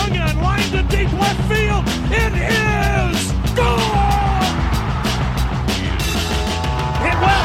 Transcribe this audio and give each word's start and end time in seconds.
swung 0.00 0.18
on, 0.18 0.42
line 0.42 0.70
to 0.70 0.82
deep 0.84 1.12
left 1.12 1.40
field. 1.48 1.84
It 2.10 2.32
is 2.32 3.32
gone! 3.54 4.54
Hit 7.04 7.18
well, 7.20 7.44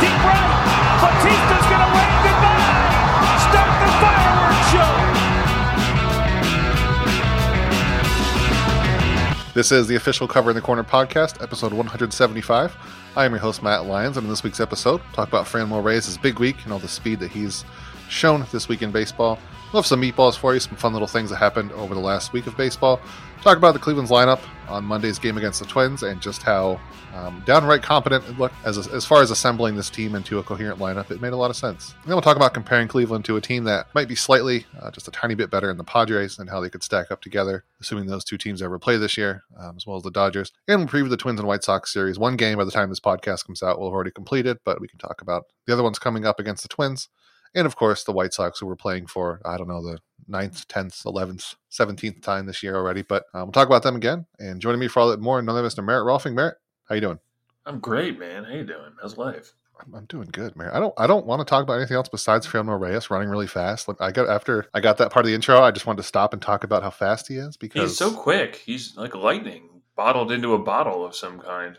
deep 0.00 0.18
right. 0.26 0.50
Batista's 1.02 1.66
gonna 1.70 1.90
wave 1.94 2.18
goodbye. 2.26 3.38
Start 3.46 3.70
the 3.82 3.88
fireworks 4.02 4.68
show. 4.72 4.90
This 9.54 9.72
is 9.72 9.86
the 9.88 9.96
official 9.96 10.28
Covering 10.28 10.54
the 10.54 10.60
Corner 10.60 10.84
podcast, 10.84 11.42
episode 11.42 11.72
175. 11.72 12.76
I 13.16 13.24
am 13.24 13.32
your 13.32 13.40
host, 13.40 13.62
Matt 13.62 13.86
Lyons, 13.86 14.16
and 14.16 14.24
in 14.24 14.30
this 14.30 14.44
week's 14.44 14.60
episode, 14.60 15.00
talk 15.12 15.26
about 15.28 15.46
Fran 15.48 15.70
Reyes' 15.82 16.16
big 16.18 16.38
week 16.38 16.56
and 16.64 16.72
all 16.72 16.78
the 16.78 16.86
speed 16.88 17.18
that 17.20 17.32
he's 17.32 17.64
shown 18.08 18.46
this 18.52 18.68
week 18.68 18.82
in 18.82 18.90
baseball. 18.90 19.38
We'll 19.72 19.82
have 19.82 19.86
some 19.86 20.00
meatballs 20.00 20.36
for 20.36 20.54
you, 20.54 20.60
some 20.60 20.76
fun 20.76 20.92
little 20.94 21.08
things 21.08 21.28
that 21.30 21.36
happened 21.36 21.72
over 21.72 21.94
the 21.94 22.00
last 22.00 22.32
week 22.32 22.46
of 22.46 22.56
baseball. 22.56 23.00
Talk 23.42 23.58
about 23.58 23.72
the 23.72 23.78
Cleveland's 23.78 24.10
lineup 24.10 24.40
on 24.66 24.84
Monday's 24.84 25.18
game 25.18 25.36
against 25.36 25.60
the 25.60 25.66
Twins 25.66 26.02
and 26.02 26.20
just 26.20 26.42
how 26.42 26.80
um, 27.14 27.42
downright 27.46 27.82
competent 27.82 28.24
it 28.28 28.38
looked 28.38 28.54
as, 28.64 28.88
as 28.88 29.04
far 29.04 29.22
as 29.22 29.30
assembling 29.30 29.76
this 29.76 29.90
team 29.90 30.14
into 30.14 30.38
a 30.38 30.42
coherent 30.42 30.78
lineup. 30.78 31.10
It 31.10 31.20
made 31.20 31.32
a 31.32 31.36
lot 31.36 31.50
of 31.50 31.56
sense. 31.56 31.94
And 32.02 32.04
then 32.06 32.14
we'll 32.14 32.22
talk 32.22 32.36
about 32.36 32.54
comparing 32.54 32.88
Cleveland 32.88 33.24
to 33.26 33.36
a 33.36 33.40
team 33.40 33.64
that 33.64 33.86
might 33.94 34.08
be 34.08 34.14
slightly, 34.14 34.66
uh, 34.80 34.90
just 34.90 35.06
a 35.06 35.10
tiny 35.10 35.34
bit 35.34 35.50
better 35.50 35.70
in 35.70 35.76
the 35.76 35.84
Padres 35.84 36.38
and 36.38 36.48
how 36.48 36.60
they 36.60 36.70
could 36.70 36.82
stack 36.82 37.10
up 37.10 37.20
together, 37.20 37.64
assuming 37.80 38.06
those 38.06 38.24
two 38.24 38.38
teams 38.38 38.62
ever 38.62 38.78
play 38.78 38.96
this 38.96 39.16
year, 39.16 39.44
um, 39.58 39.74
as 39.76 39.86
well 39.86 39.96
as 39.96 40.02
the 40.02 40.10
Dodgers. 40.10 40.52
And 40.66 40.80
we'll 40.80 40.88
preview 40.88 41.10
the 41.10 41.16
Twins 41.16 41.40
and 41.40 41.46
White 41.46 41.64
Sox 41.64 41.92
series. 41.92 42.18
One 42.18 42.36
game 42.36 42.58
by 42.58 42.64
the 42.64 42.70
time 42.70 42.88
this 42.88 43.00
podcast 43.00 43.46
comes 43.46 43.62
out 43.62 43.78
will 43.78 43.88
have 43.88 43.94
already 43.94 44.10
completed, 44.10 44.58
but 44.64 44.80
we 44.80 44.88
can 44.88 44.98
talk 44.98 45.20
about 45.20 45.46
the 45.66 45.72
other 45.72 45.82
ones 45.82 45.98
coming 45.98 46.24
up 46.24 46.40
against 46.40 46.62
the 46.62 46.68
Twins 46.68 47.08
and 47.54 47.66
of 47.66 47.76
course 47.76 48.04
the 48.04 48.12
White 48.12 48.32
Sox, 48.32 48.60
who 48.60 48.66
were 48.66 48.76
playing 48.76 49.06
for 49.06 49.40
I 49.44 49.56
don't 49.56 49.68
know 49.68 49.82
the 49.82 49.98
ninth, 50.26 50.68
tenth, 50.68 51.02
eleventh, 51.04 51.54
seventeenth 51.68 52.20
time 52.20 52.46
this 52.46 52.62
year 52.62 52.76
already. 52.76 53.02
But 53.02 53.24
um, 53.34 53.44
we'll 53.44 53.52
talk 53.52 53.66
about 53.68 53.82
them 53.82 53.96
again. 53.96 54.26
And 54.38 54.60
joining 54.60 54.80
me 54.80 54.88
for 54.88 55.00
all 55.00 55.08
that 55.10 55.20
more, 55.20 55.40
none 55.42 55.56
of 55.56 55.64
us, 55.64 55.76
Merritt 55.78 56.06
Rohlfing. 56.06 56.34
Merritt, 56.34 56.56
how 56.88 56.94
you 56.94 57.00
doing? 57.00 57.18
I'm 57.66 57.80
great, 57.80 58.18
man. 58.18 58.44
How 58.44 58.54
you 58.54 58.64
doing? 58.64 58.92
How's 59.00 59.16
life? 59.16 59.52
I'm, 59.80 59.94
I'm 59.94 60.04
doing 60.06 60.28
good, 60.32 60.56
Merritt. 60.56 60.74
I 60.74 60.80
don't 60.80 60.94
I 60.96 61.06
don't 61.06 61.26
want 61.26 61.40
to 61.40 61.44
talk 61.44 61.62
about 61.62 61.74
anything 61.74 61.96
else 61.96 62.08
besides 62.08 62.46
Franmil 62.46 62.80
Reyes 62.80 63.10
running 63.10 63.28
really 63.28 63.46
fast. 63.46 63.88
Look, 63.88 64.00
I 64.00 64.10
got 64.10 64.28
after 64.28 64.66
I 64.74 64.80
got 64.80 64.98
that 64.98 65.12
part 65.12 65.24
of 65.24 65.28
the 65.28 65.34
intro, 65.34 65.60
I 65.60 65.70
just 65.70 65.86
wanted 65.86 66.02
to 66.02 66.08
stop 66.08 66.32
and 66.32 66.42
talk 66.42 66.64
about 66.64 66.82
how 66.82 66.90
fast 66.90 67.28
he 67.28 67.36
is 67.36 67.56
because 67.56 67.90
he's 67.90 67.98
so 67.98 68.12
quick. 68.12 68.56
He's 68.56 68.96
like 68.96 69.14
lightning, 69.14 69.82
bottled 69.96 70.32
into 70.32 70.54
a 70.54 70.58
bottle 70.58 71.04
of 71.04 71.14
some 71.14 71.38
kind 71.40 71.78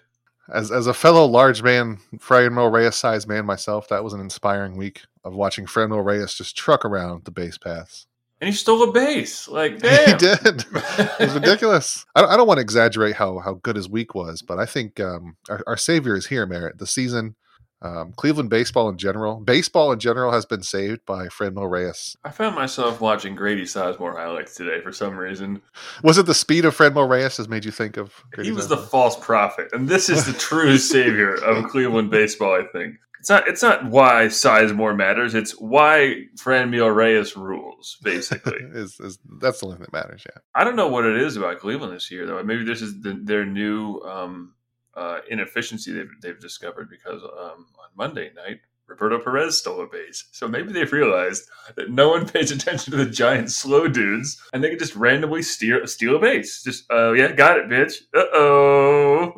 as 0.54 0.72
as 0.72 0.88
a 0.88 0.94
fellow 0.94 1.26
large 1.26 1.64
man, 1.64 2.00
Franmil 2.18 2.72
Reyes 2.72 2.96
sized 2.96 3.28
man 3.28 3.46
myself, 3.46 3.88
that 3.90 4.04
was 4.04 4.14
an 4.14 4.20
inspiring 4.20 4.78
week 4.78 5.02
of 5.24 5.34
watching 5.34 5.66
Franmil 5.66 6.04
Reyes 6.04 6.34
just 6.34 6.56
truck 6.56 6.86
around 6.86 7.26
the 7.26 7.32
base 7.32 7.58
paths. 7.58 8.08
And 8.42 8.50
he 8.50 8.56
stole 8.56 8.84
a 8.84 8.92
base. 8.92 9.50
Like, 9.50 9.80
damn. 9.82 10.08
he 10.08 10.14
did. 10.18 10.66
it 10.74 11.20
was 11.20 11.34
ridiculous. 11.34 12.06
I, 12.16 12.24
I, 12.24 12.38
don't 12.38 12.48
want 12.48 12.60
to 12.60 12.62
exaggerate 12.62 13.16
how 13.16 13.40
how 13.40 13.56
good 13.56 13.76
his 13.76 13.90
week 13.90 14.16
was, 14.16 14.42
but 14.42 14.60
I 14.60 14.66
think 14.66 15.00
um, 15.00 15.36
our, 15.50 15.64
our 15.68 15.78
savior 15.78 16.16
is 16.16 16.28
here, 16.28 16.46
Merritt. 16.46 16.78
The 16.78 16.88
season 16.88 17.36
um, 17.82 18.14
Cleveland 18.18 18.50
baseball 18.50 18.90
in 18.90 18.98
general, 18.98 19.38
baseball 19.38 19.92
in 19.92 20.00
general, 20.00 20.32
has 20.32 20.46
been 20.46 20.64
saved 20.64 21.06
by 21.06 21.28
Franmil 21.28 21.70
Reyes. 21.70 22.18
I 22.24 22.32
found 22.32 22.56
myself 22.56 23.00
watching 23.00 23.36
Grady 23.36 23.64
Sizemore 23.64 24.16
highlights 24.16 24.56
today 24.56 24.82
for 24.82 24.92
some 24.92 25.18
reason. 25.18 25.62
Was 26.04 26.18
it 26.18 26.26
the 26.26 26.34
speed 26.34 26.66
of 26.66 26.76
Franmil 26.76 27.08
Reyes 27.08 27.38
that 27.38 27.50
made 27.50 27.66
you 27.66 27.72
think 27.72 27.98
of? 27.98 28.14
Grady 28.32 28.50
he 28.50 28.56
was 28.56 28.66
Sizemore? 28.66 28.70
the 28.70 28.78
false 28.78 29.20
prophet, 29.20 29.70
and 29.72 29.88
this 29.88 30.10
is 30.10 30.26
the 30.26 30.34
true 30.34 30.78
savior 30.80 31.36
of 31.36 31.70
Cleveland 31.70 32.12
baseball. 32.12 32.54
I 32.54 32.66
think 32.72 32.96
it's 33.20 33.30
not. 33.30 33.48
It's 33.48 33.62
not 33.62 33.86
why 33.86 34.26
Sizemore 34.26 34.96
matters. 34.96 35.36
It's 35.36 35.52
why 35.52 36.24
Franmil 36.36 36.94
Reyes 36.94 37.36
rules. 37.36 37.98
Basically, 38.02 38.60
is, 38.74 39.00
is 39.00 39.20
that's 39.40 39.60
the 39.60 39.68
only 39.68 39.78
thing 39.78 39.88
that 39.92 39.94
matters. 39.94 40.24
Yeah. 40.26 40.42
I 40.56 40.64
don't 40.64 40.78
know 40.78 40.88
what 40.88 41.06
it 41.06 41.18
is 41.18 41.36
about 41.36 41.60
Cleveland 41.60 41.94
this 41.94 42.10
year, 42.10 42.26
though. 42.26 42.42
Maybe 42.44 42.64
this 42.64 42.82
is 42.82 43.02
the, 43.02 43.20
their 43.22 43.46
new. 43.46 44.00
Um, 44.02 44.54
uh, 44.96 45.20
inefficiency 45.30 45.92
they've, 45.92 46.10
they've 46.22 46.40
discovered 46.40 46.90
because 46.90 47.22
um, 47.24 47.68
on 47.78 47.90
Monday 47.96 48.32
night, 48.36 48.60
Roberto 48.88 49.20
Perez 49.20 49.58
stole 49.58 49.82
a 49.82 49.88
base. 49.88 50.26
So 50.32 50.48
maybe 50.48 50.74
they've 50.74 50.92
realized 50.92 51.48
that 51.76 51.92
no 51.92 52.10
one 52.10 52.28
pays 52.30 52.52
attention 52.52 52.92
to 52.92 52.98
the 52.98 53.10
giant 53.10 53.52
slow 53.52 53.88
dudes 53.88 54.42
and 54.52 54.64
they 54.64 54.70
can 54.70 54.80
just 54.80 54.96
randomly 54.96 55.44
steer, 55.44 55.86
steal 55.88 56.16
a 56.16 56.20
base. 56.20 56.64
Just, 56.64 56.86
oh, 56.90 57.10
uh, 57.10 57.14
yeah, 57.14 57.32
got 57.32 57.58
it, 57.58 57.70
bitch. 57.70 58.02
Uh 58.14 58.26
oh. 58.34 59.34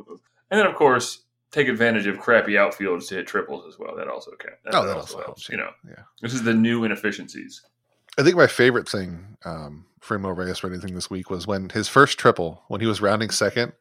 And 0.50 0.60
then, 0.60 0.68
of 0.68 0.76
course, 0.76 1.24
take 1.52 1.68
advantage 1.68 2.08
of 2.08 2.20
crappy 2.20 2.54
outfields 2.54 3.08
to 3.10 3.16
hit 3.16 3.28
triples 3.28 3.66
as 3.68 3.78
well. 3.78 3.96
That 3.96 4.08
also 4.08 4.32
can. 4.40 4.52
That, 4.66 4.76
oh, 4.76 4.86
that, 4.86 4.98
also, 4.98 5.18
helps. 5.18 5.26
helps. 5.26 5.50
You 5.50 5.58
know, 5.58 5.70
yeah. 5.88 6.04
This 6.22 6.34
is 6.34 6.44
the 6.44 6.54
new 6.54 6.84
inefficiencies. 6.84 7.62
I 8.18 8.24
think 8.24 8.36
my 8.36 8.48
favorite 8.48 8.90
thing 8.90 9.38
um, 9.46 9.86
for 10.02 10.20
Mo 10.20 10.30
Reyes 10.30 10.60
for 10.60 10.68
anything 10.68 10.96
this 10.96 11.10
week 11.10 11.30
was 11.30 11.48
when 11.48 11.70
his 11.70 11.88
first 11.88 12.18
triple, 12.18 12.64
when 12.68 12.82
he 12.82 12.88
was 12.88 13.02
rounding 13.02 13.30
second, 13.30 13.74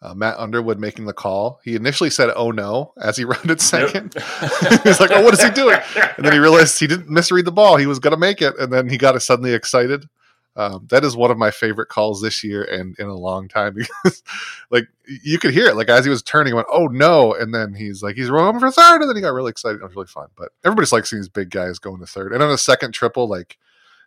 uh, 0.00 0.14
Matt 0.14 0.38
Underwood 0.38 0.78
making 0.78 1.06
the 1.06 1.12
call. 1.12 1.60
He 1.64 1.74
initially 1.74 2.10
said, 2.10 2.30
"Oh 2.36 2.50
no," 2.50 2.92
as 3.00 3.16
he 3.16 3.24
rounded 3.24 3.60
second. 3.60 4.14
Yep. 4.14 4.82
he 4.82 4.88
was 4.88 5.00
like, 5.00 5.10
"Oh, 5.12 5.22
what 5.22 5.34
is 5.34 5.42
he 5.42 5.50
doing?" 5.50 5.78
And 6.16 6.24
then 6.24 6.32
he 6.32 6.38
realized 6.38 6.78
he 6.78 6.86
didn't 6.86 7.10
misread 7.10 7.44
the 7.44 7.52
ball. 7.52 7.76
He 7.76 7.86
was 7.86 7.98
going 7.98 8.12
to 8.12 8.18
make 8.18 8.40
it, 8.40 8.58
and 8.58 8.72
then 8.72 8.88
he 8.88 8.96
got 8.96 9.20
suddenly 9.22 9.54
excited. 9.54 10.08
Um, 10.56 10.88
that 10.90 11.04
is 11.04 11.16
one 11.16 11.30
of 11.30 11.38
my 11.38 11.52
favorite 11.52 11.88
calls 11.88 12.20
this 12.20 12.42
year 12.42 12.64
and 12.64 12.98
in 12.98 13.06
a 13.06 13.14
long 13.14 13.46
time 13.46 13.74
because, 14.04 14.24
like, 14.70 14.88
you 15.22 15.38
could 15.38 15.52
hear 15.52 15.66
it. 15.66 15.76
Like 15.76 15.88
as 15.88 16.04
he 16.04 16.10
was 16.10 16.22
turning, 16.22 16.52
he 16.52 16.54
went, 16.54 16.66
"Oh 16.70 16.86
no!" 16.86 17.34
And 17.34 17.54
then 17.54 17.74
he's 17.74 18.02
like, 18.02 18.16
"He's 18.16 18.30
rolling 18.30 18.58
for 18.60 18.70
third. 18.70 19.00
and 19.00 19.08
then 19.08 19.16
he 19.16 19.22
got 19.22 19.34
really 19.34 19.50
excited. 19.50 19.80
It 19.80 19.84
was 19.84 19.94
really 19.94 20.06
fun. 20.06 20.28
But 20.36 20.50
everybody's 20.64 20.92
like 20.92 21.06
seeing 21.06 21.22
these 21.22 21.28
big 21.28 21.50
guys 21.50 21.78
going 21.78 22.00
to 22.00 22.06
third. 22.06 22.32
And 22.32 22.42
on 22.42 22.50
a 22.50 22.58
second 22.58 22.92
triple, 22.92 23.28
like 23.28 23.58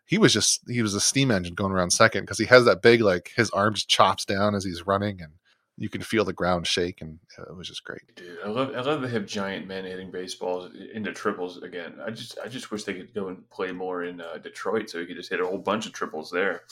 he 0.06 0.18
was 0.18 0.34
just 0.34 0.62
he 0.70 0.82
was 0.82 0.94
a 0.94 1.00
steam 1.02 1.32
engine 1.32 1.54
going 1.56 1.72
around 1.72 1.92
second 1.92 2.24
because 2.24 2.38
he 2.38 2.46
has 2.46 2.66
that 2.66 2.82
big 2.82 3.02
like 3.02 3.32
his 3.36 3.50
arms 3.52 3.86
chops 3.86 4.26
down 4.26 4.56
as 4.56 4.64
he's 4.66 4.86
running 4.86 5.22
and 5.22 5.32
you 5.78 5.90
can 5.90 6.02
feel 6.02 6.24
the 6.24 6.34
ground 6.34 6.68
shake, 6.68 7.02
and 7.02 7.20
it 7.38 7.56
was 7.56 7.68
just 7.68 7.84
great. 7.84 8.02
Dude, 8.16 8.38
I 8.44 8.50
love 8.50 8.76
I 8.76 8.82
love 8.82 9.02
they 9.02 9.10
have 9.10 9.26
giant 9.26 9.68
men 9.68 9.86
hitting 9.86 10.12
baseballs 10.12 10.72
into 10.94 11.12
triples 11.14 11.62
again. 11.64 11.96
I 12.06 12.12
just 12.12 12.38
I 12.44 12.48
just 12.48 12.72
wish 12.72 12.84
they 12.84 12.94
could 12.94 13.14
go 13.14 13.30
and 13.30 13.50
play 13.50 13.72
more 13.72 14.04
in 14.04 14.22
uh, 14.22 14.38
Detroit 14.38 14.90
so 14.90 15.00
he 15.00 15.06
could 15.06 15.16
just 15.16 15.30
hit 15.30 15.42
a 15.42 15.46
whole 15.46 15.58
bunch 15.58 15.86
of 15.86 15.94
triples 15.94 16.30
there. 16.30 16.64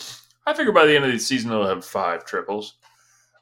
I 0.46 0.54
figure 0.54 0.72
by 0.72 0.86
the 0.86 0.96
end 0.96 1.06
of 1.06 1.12
the 1.12 1.20
season 1.20 1.50
they'll 1.50 1.68
have 1.68 1.86
five 1.86 2.26
triples. 2.26 2.76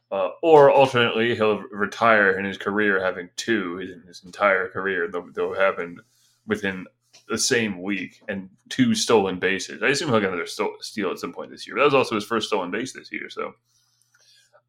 Uh, 0.10 0.30
or 0.42 0.72
alternately, 0.72 1.36
he'll 1.36 1.60
retire 1.70 2.40
in 2.40 2.46
his 2.46 2.58
career 2.58 3.04
having 3.04 3.30
two 3.36 3.80
in 3.80 4.02
his 4.08 4.24
entire 4.24 4.70
career. 4.70 5.10
They'll, 5.10 5.30
they'll 5.34 5.54
happen 5.54 6.00
within 6.46 6.86
the 7.28 7.38
same 7.38 7.82
week 7.82 8.22
and 8.30 8.50
two 8.70 8.96
stolen 8.96 9.38
bases. 9.38 9.84
I 9.84 9.88
assume 9.88 10.10
he'll 10.10 10.22
get 10.22 10.30
another 10.30 10.48
steal 10.48 11.12
at 11.12 11.20
some 11.20 11.34
point 11.34 11.52
this 11.52 11.68
year. 11.68 11.76
But 11.76 11.82
that 11.82 11.86
was 11.86 11.94
also 11.94 12.16
his 12.16 12.24
first 12.24 12.48
stolen 12.48 12.72
base 12.72 12.94
this 12.94 13.12
year. 13.12 13.30
So 13.30 13.54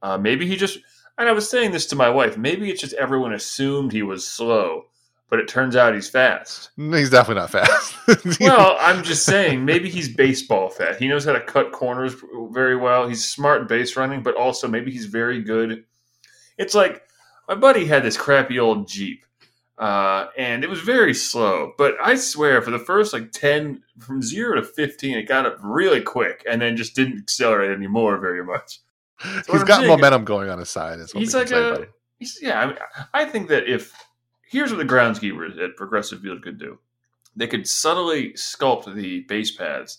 uh, 0.02 0.18
maybe 0.18 0.46
he 0.46 0.56
just, 0.56 0.78
and 1.16 1.28
I 1.28 1.32
was 1.32 1.48
saying 1.48 1.72
this 1.72 1.86
to 1.86 1.96
my 1.96 2.10
wife, 2.10 2.36
maybe 2.36 2.70
it's 2.70 2.80
just 2.80 2.94
everyone 2.94 3.32
assumed 3.32 3.92
he 3.92 4.02
was 4.02 4.26
slow, 4.26 4.84
but 5.28 5.40
it 5.40 5.48
turns 5.48 5.76
out 5.76 5.94
he's 5.94 6.08
fast. 6.08 6.70
He's 6.76 7.10
definitely 7.10 7.40
not 7.40 7.50
fast. 7.50 8.40
well, 8.40 8.76
I'm 8.80 9.02
just 9.02 9.24
saying, 9.24 9.64
maybe 9.64 9.90
he's 9.90 10.14
baseball 10.14 10.70
fat. 10.70 10.98
He 10.98 11.08
knows 11.08 11.24
how 11.24 11.32
to 11.32 11.40
cut 11.40 11.72
corners 11.72 12.14
very 12.50 12.76
well. 12.76 13.08
He's 13.08 13.28
smart 13.28 13.68
base 13.68 13.96
running, 13.96 14.22
but 14.22 14.36
also 14.36 14.68
maybe 14.68 14.90
he's 14.90 15.06
very 15.06 15.42
good. 15.42 15.84
It's 16.56 16.74
like 16.74 17.02
my 17.48 17.54
buddy 17.54 17.84
had 17.84 18.02
this 18.02 18.16
crappy 18.16 18.58
old 18.58 18.88
Jeep. 18.88 19.24
Uh, 19.76 20.26
and 20.36 20.64
it 20.64 20.70
was 20.70 20.80
very 20.80 21.14
slow. 21.14 21.72
But 21.78 21.94
I 22.02 22.16
swear, 22.16 22.60
for 22.62 22.72
the 22.72 22.80
first 22.80 23.12
like 23.12 23.30
ten, 23.30 23.80
from 24.00 24.22
zero 24.22 24.56
to 24.56 24.62
fifteen, 24.64 25.16
it 25.16 25.28
got 25.28 25.46
up 25.46 25.56
really 25.62 26.00
quick, 26.00 26.44
and 26.50 26.60
then 26.60 26.76
just 26.76 26.96
didn't 26.96 27.18
accelerate 27.18 27.70
anymore 27.70 28.18
very 28.18 28.44
much 28.44 28.80
he's 29.22 29.64
got 29.64 29.78
saying. 29.78 29.88
momentum 29.88 30.24
going 30.24 30.48
on 30.48 30.58
his 30.58 30.68
side. 30.68 30.98
he's 31.14 31.34
like 31.34 31.50
a, 31.50 31.86
he's, 32.18 32.38
yeah. 32.40 32.60
I, 32.60 32.66
mean, 32.66 32.76
I 33.14 33.24
think 33.24 33.48
that 33.48 33.68
if 33.68 33.92
here's 34.48 34.70
what 34.70 34.78
the 34.78 34.84
groundskeepers 34.84 35.62
at 35.62 35.76
Progressive 35.76 36.20
Field 36.20 36.42
could 36.42 36.58
do, 36.58 36.78
they 37.36 37.46
could 37.46 37.66
subtly 37.66 38.32
sculpt 38.32 38.94
the 38.94 39.20
base 39.20 39.50
paths 39.50 39.98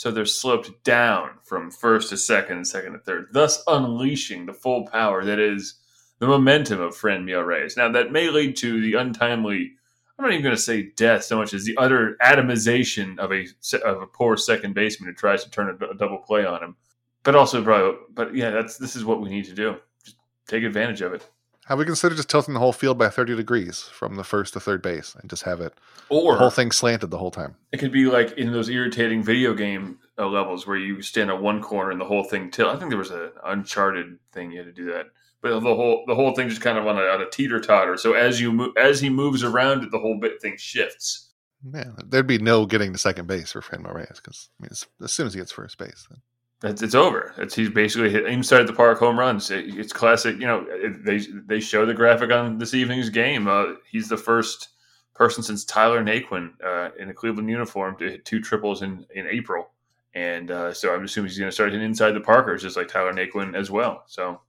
so 0.00 0.10
they're 0.10 0.24
sloped 0.24 0.82
down 0.82 1.30
from 1.42 1.70
first 1.70 2.08
to 2.08 2.16
second 2.16 2.56
and 2.56 2.66
second 2.66 2.94
to 2.94 2.98
third, 3.00 3.28
thus 3.32 3.62
unleashing 3.66 4.46
the 4.46 4.54
full 4.54 4.86
power 4.86 5.24
that 5.26 5.38
is 5.38 5.74
the 6.20 6.26
momentum 6.26 6.80
of 6.80 6.96
Franmil 6.96 7.46
Reyes. 7.46 7.76
Now 7.76 7.90
that 7.92 8.10
may 8.10 8.30
lead 8.30 8.56
to 8.56 8.80
the 8.80 8.94
untimely. 8.94 9.72
I'm 10.18 10.24
not 10.24 10.32
even 10.32 10.42
going 10.42 10.56
to 10.56 10.60
say 10.60 10.90
death 10.96 11.24
so 11.24 11.36
much 11.36 11.52
as 11.52 11.64
the 11.64 11.76
utter 11.76 12.16
atomization 12.22 13.18
of 13.18 13.30
a 13.30 13.46
of 13.84 14.00
a 14.00 14.06
poor 14.06 14.38
second 14.38 14.74
baseman 14.74 15.08
who 15.08 15.14
tries 15.14 15.44
to 15.44 15.50
turn 15.50 15.68
a, 15.68 15.86
a 15.86 15.94
double 15.94 16.18
play 16.18 16.46
on 16.46 16.62
him 16.62 16.76
but 17.22 17.34
also 17.34 17.62
probably 17.62 17.98
but 18.12 18.34
yeah 18.34 18.50
that's 18.50 18.76
this 18.78 18.96
is 18.96 19.04
what 19.04 19.20
we 19.20 19.28
need 19.28 19.44
to 19.46 19.54
do. 19.54 19.76
Just 20.04 20.16
take 20.46 20.64
advantage 20.64 21.00
of 21.00 21.12
it. 21.12 21.26
Have 21.66 21.78
we 21.78 21.84
considered 21.84 22.16
just 22.16 22.28
tilting 22.28 22.54
the 22.54 22.60
whole 22.60 22.72
field 22.72 22.98
by 22.98 23.08
30 23.08 23.36
degrees 23.36 23.82
from 23.82 24.16
the 24.16 24.24
first 24.24 24.54
to 24.54 24.60
third 24.60 24.82
base 24.82 25.14
and 25.14 25.30
just 25.30 25.44
have 25.44 25.60
it 25.60 25.72
or 26.08 26.32
the 26.32 26.38
whole 26.38 26.50
thing 26.50 26.72
slanted 26.72 27.10
the 27.10 27.18
whole 27.18 27.30
time? 27.30 27.54
it 27.70 27.78
could 27.78 27.92
be 27.92 28.06
like 28.06 28.32
in 28.32 28.52
those 28.52 28.68
irritating 28.68 29.22
video 29.22 29.54
game 29.54 29.98
uh, 30.18 30.26
levels 30.26 30.66
where 30.66 30.76
you 30.76 31.00
stand 31.00 31.30
at 31.30 31.40
one 31.40 31.62
corner 31.62 31.92
and 31.92 32.00
the 32.00 32.04
whole 32.04 32.24
thing 32.24 32.50
tilt. 32.50 32.74
I 32.74 32.78
think 32.78 32.90
there 32.90 32.98
was 32.98 33.12
an 33.12 33.30
uncharted 33.44 34.18
thing 34.32 34.50
you 34.50 34.58
had 34.58 34.66
to 34.66 34.72
do 34.72 34.86
that. 34.92 35.06
But 35.42 35.60
the 35.60 35.74
whole 35.74 36.04
the 36.06 36.14
whole 36.14 36.34
thing 36.34 36.48
just 36.48 36.60
kind 36.60 36.76
of 36.76 36.86
on 36.86 36.98
a, 36.98 37.02
on 37.02 37.22
a 37.22 37.30
teeter 37.30 37.60
totter 37.60 37.96
so 37.96 38.12
as 38.14 38.40
you 38.40 38.52
move 38.52 38.72
as 38.76 39.00
he 39.00 39.08
moves 39.08 39.42
around 39.42 39.84
it 39.84 39.90
the 39.90 39.98
whole 39.98 40.18
bit 40.18 40.42
thing 40.42 40.56
shifts. 40.58 41.30
Man 41.62 41.94
there'd 42.04 42.26
be 42.26 42.38
no 42.38 42.66
getting 42.66 42.92
to 42.92 42.98
second 42.98 43.26
base 43.26 43.52
for 43.52 43.60
Franmil 43.60 43.94
Reyes 43.94 44.20
because 44.22 44.48
I 44.60 44.64
mean, 44.64 44.70
as 44.72 45.12
soon 45.12 45.26
as 45.26 45.34
he 45.34 45.40
gets 45.40 45.52
first 45.52 45.78
base, 45.78 46.06
then 46.10 46.20
It's, 46.62 46.82
it's 46.82 46.94
over. 46.94 47.34
It's 47.38 47.54
he's 47.54 47.70
basically 47.70 48.10
hit 48.10 48.26
inside 48.26 48.64
the 48.64 48.72
park 48.72 48.98
home 48.98 49.18
runs. 49.18 49.50
It, 49.50 49.78
it's 49.78 49.92
classic. 49.92 50.38
You 50.38 50.46
know, 50.46 50.66
it, 50.68 51.04
they 51.04 51.18
they 51.46 51.60
show 51.60 51.86
the 51.86 51.94
graphic 51.94 52.30
on 52.30 52.58
this 52.58 52.74
evening's 52.74 53.08
game. 53.08 53.48
Uh, 53.48 53.74
he's 53.90 54.08
the 54.08 54.16
first 54.16 54.68
person 55.14 55.42
since 55.42 55.64
Tyler 55.64 56.04
Naquin 56.04 56.50
uh, 56.64 56.90
in 56.98 57.08
a 57.08 57.14
Cleveland 57.14 57.48
uniform 57.48 57.96
to 57.98 58.10
hit 58.10 58.24
two 58.26 58.40
triples 58.40 58.82
in 58.82 59.06
in 59.14 59.26
April, 59.26 59.70
and 60.14 60.50
uh, 60.50 60.74
so 60.74 60.94
I'm 60.94 61.04
assuming 61.04 61.30
he's 61.30 61.38
going 61.38 61.48
to 61.48 61.54
start 61.54 61.72
hitting 61.72 61.86
inside 61.86 62.12
the 62.12 62.20
parkers 62.20 62.62
just 62.62 62.76
like 62.76 62.88
Tyler 62.88 63.14
Naquin 63.14 63.56
as 63.56 63.70
well. 63.70 64.04
So 64.06 64.40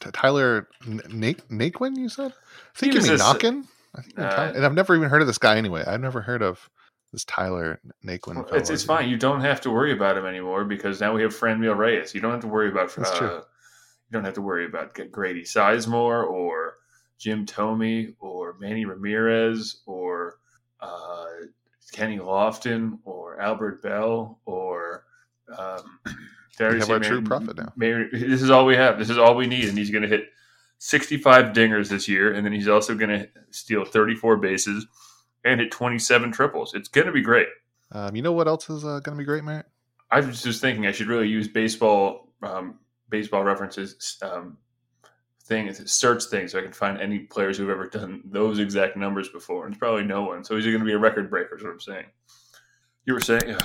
Tyler 0.00 0.68
Na- 0.86 1.32
Naquin, 1.50 1.96
you 1.96 2.10
said? 2.10 2.32
I 2.32 2.78
think 2.78 2.92
He 2.92 2.98
you 3.00 3.06
mean 3.06 3.18
Knockin. 3.18 3.66
I 3.94 4.02
think 4.02 4.18
uh, 4.18 4.52
and 4.54 4.66
I've 4.66 4.74
never 4.74 4.94
even 4.96 5.08
heard 5.08 5.22
of 5.22 5.26
this 5.26 5.38
guy 5.38 5.56
anyway. 5.56 5.84
I've 5.86 6.00
never 6.00 6.20
heard 6.20 6.42
of 6.42 6.68
this 7.14 7.24
Tyler 7.24 7.80
Naquin. 8.04 8.34
Well. 8.34 8.54
It's, 8.54 8.70
it's 8.70 8.84
fine. 8.84 9.08
You 9.08 9.16
don't 9.16 9.40
have 9.40 9.60
to 9.62 9.70
worry 9.70 9.92
about 9.92 10.18
him 10.18 10.26
anymore 10.26 10.64
because 10.64 11.00
now 11.00 11.14
we 11.14 11.22
have 11.22 11.34
Franmil 11.34 11.76
Reyes. 11.76 12.14
You 12.14 12.20
don't 12.20 12.32
have 12.32 12.40
to 12.40 12.48
worry 12.48 12.68
about. 12.68 12.94
That's 12.94 13.10
uh, 13.10 13.18
true. 13.18 13.36
You 13.36 14.12
don't 14.12 14.24
have 14.24 14.34
to 14.34 14.42
worry 14.42 14.66
about 14.66 14.98
Grady 15.10 15.42
Sizemore 15.42 16.28
or 16.28 16.74
Jim 17.18 17.46
Thome 17.46 18.14
or 18.18 18.56
Manny 18.58 18.84
Ramirez 18.84 19.82
or 19.86 20.38
uh, 20.80 21.26
Kenny 21.92 22.18
Lofton 22.18 22.98
or 23.04 23.40
Albert 23.40 23.82
Belle 23.82 24.38
or 24.44 25.04
um, 25.56 26.00
Darius 26.58 26.86
have 26.86 26.90
our 26.90 27.00
Mar- 27.00 27.08
true 27.08 27.22
prophet 27.22 27.56
now. 27.56 27.72
Mar- 27.76 28.08
this 28.12 28.42
is 28.42 28.50
all 28.50 28.66
we 28.66 28.76
have. 28.76 28.98
This 28.98 29.10
is 29.10 29.18
all 29.18 29.36
we 29.36 29.46
need, 29.46 29.68
and 29.68 29.78
he's 29.78 29.90
going 29.90 30.02
to 30.02 30.08
hit 30.08 30.26
65 30.78 31.52
dingers 31.52 31.88
this 31.88 32.08
year, 32.08 32.34
and 32.34 32.44
then 32.44 32.52
he's 32.52 32.68
also 32.68 32.94
going 32.94 33.10
to 33.10 33.28
steal 33.50 33.84
34 33.84 34.36
bases 34.36 34.86
and 35.44 35.60
hit 35.60 35.70
27 35.70 36.32
triples. 36.32 36.74
It's 36.74 36.88
going 36.88 37.06
to 37.06 37.12
be 37.12 37.22
great. 37.22 37.48
Um, 37.92 38.16
you 38.16 38.22
know 38.22 38.32
what 38.32 38.48
else 38.48 38.68
is 38.70 38.84
uh, 38.84 39.00
going 39.00 39.16
to 39.16 39.18
be 39.18 39.24
great, 39.24 39.44
Matt? 39.44 39.66
I 40.10 40.20
was 40.20 40.42
just 40.42 40.60
thinking 40.60 40.86
I 40.86 40.92
should 40.92 41.06
really 41.08 41.28
use 41.28 41.48
baseball 41.48 42.32
um, 42.42 42.78
baseball 43.08 43.44
references 43.44 44.18
um, 44.22 44.58
thing 45.44 45.72
search 45.72 46.24
thing 46.24 46.48
so 46.48 46.58
I 46.58 46.62
can 46.62 46.72
find 46.72 47.00
any 47.00 47.20
players 47.20 47.56
who've 47.58 47.70
ever 47.70 47.86
done 47.88 48.22
those 48.24 48.58
exact 48.58 48.96
numbers 48.96 49.28
before. 49.28 49.66
And 49.66 49.74
it's 49.74 49.78
probably 49.78 50.04
no 50.04 50.22
one. 50.24 50.44
So 50.44 50.56
he's 50.56 50.64
going 50.64 50.78
to 50.78 50.84
be 50.84 50.92
a 50.92 50.98
record 50.98 51.30
breaker. 51.30 51.56
Is 51.56 51.62
what 51.62 51.70
I'm 51.70 51.80
saying. 51.80 52.06
You 53.06 53.14
were 53.14 53.20
saying 53.20 53.42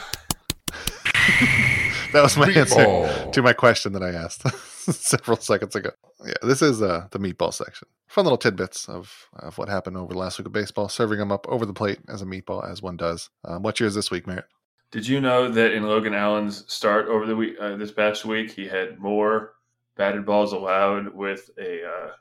That 2.12 2.24
was 2.24 2.36
my 2.38 2.50
answer 2.50 2.76
Meatball. 2.76 3.32
to 3.34 3.42
my 3.42 3.54
question 3.54 3.94
that 3.94 4.02
I 4.04 4.10
asked 4.10 4.44
several 4.96 5.38
seconds 5.38 5.76
ago. 5.76 5.92
Yeah, 6.26 6.34
this 6.42 6.62
is 6.62 6.82
uh, 6.82 7.08
the 7.12 7.20
meatball 7.20 7.54
section. 7.54 7.88
Fun 8.08 8.26
little 8.26 8.38
tidbits 8.38 8.90
of, 8.90 9.30
of 9.34 9.58
what 9.58 9.70
happened 9.70 9.98
over 9.98 10.14
the 10.14 10.20
last 10.20 10.38
week 10.38 10.48
of 10.48 10.52
baseball, 10.52 10.90
serving 10.90 11.20
them 11.20 11.32
up 11.32 11.48
over 11.48 11.66
the 11.66 11.74
plate 11.74 12.00
as 12.08 12.22
a 12.22 12.26
meatball, 12.26 12.70
as 12.70 12.82
one 12.82 12.98
does. 12.98 13.30
Um, 13.46 13.64
what's 13.64 13.80
yours 13.80 13.96
this 13.96 14.12
week, 14.12 14.28
Merritt? 14.28 14.46
Did 14.92 15.08
you 15.08 15.22
know 15.22 15.50
that 15.50 15.74
in 15.74 15.84
Logan 15.84 16.16
Allen's 16.16 16.72
start 16.72 17.08
over 17.08 17.26
the 17.28 17.36
week 17.36 17.56
uh, 17.62 17.76
this 17.78 17.92
past 17.92 18.26
week, 18.26 18.52
he 18.52 18.68
had 18.68 19.00
more 19.00 19.54
batted 19.96 20.26
balls 20.26 20.52
allowed 20.52 21.14
with 21.14 21.52
a 21.60 21.86
uh, 21.86 22.12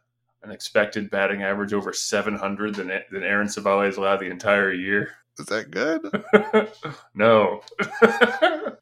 an 0.43 0.51
expected 0.51 1.11
batting 1.11 1.43
average 1.43 1.73
over 1.73 1.93
700 1.93 2.75
than 2.75 2.89
than 3.11 3.23
Aaron 3.23 3.49
Civale 3.49 3.87
has 3.87 3.97
allowed 3.97 4.21
the 4.21 4.31
entire 4.31 4.73
year? 4.73 5.13
Is 5.39 5.47
that 5.47 5.71
good? 5.71 6.03
no, 7.15 7.63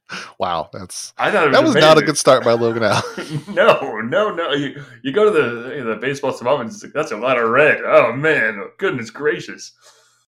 Wow, 0.38 0.68
that's 0.72 1.12
I 1.18 1.30
thought 1.30 1.48
was 1.48 1.56
that 1.56 1.64
was 1.64 1.74
not 1.74 1.98
a 1.98 2.02
good 2.02 2.18
start 2.18 2.44
by 2.44 2.52
Logan 2.52 2.82
Allen. 2.82 3.42
no, 3.48 4.00
no, 4.02 4.32
no. 4.32 4.52
You, 4.52 4.82
you 5.02 5.12
go 5.12 5.24
to 5.24 5.30
the 5.30 5.84
the 5.84 5.96
baseball 5.96 6.32
savant, 6.32 6.68
it's 6.68 6.82
like, 6.82 6.92
that's 6.92 7.12
a 7.12 7.16
lot 7.16 7.38
of 7.38 7.48
red. 7.48 7.80
Oh 7.84 8.12
man, 8.12 8.62
goodness 8.78 9.10
gracious. 9.10 9.72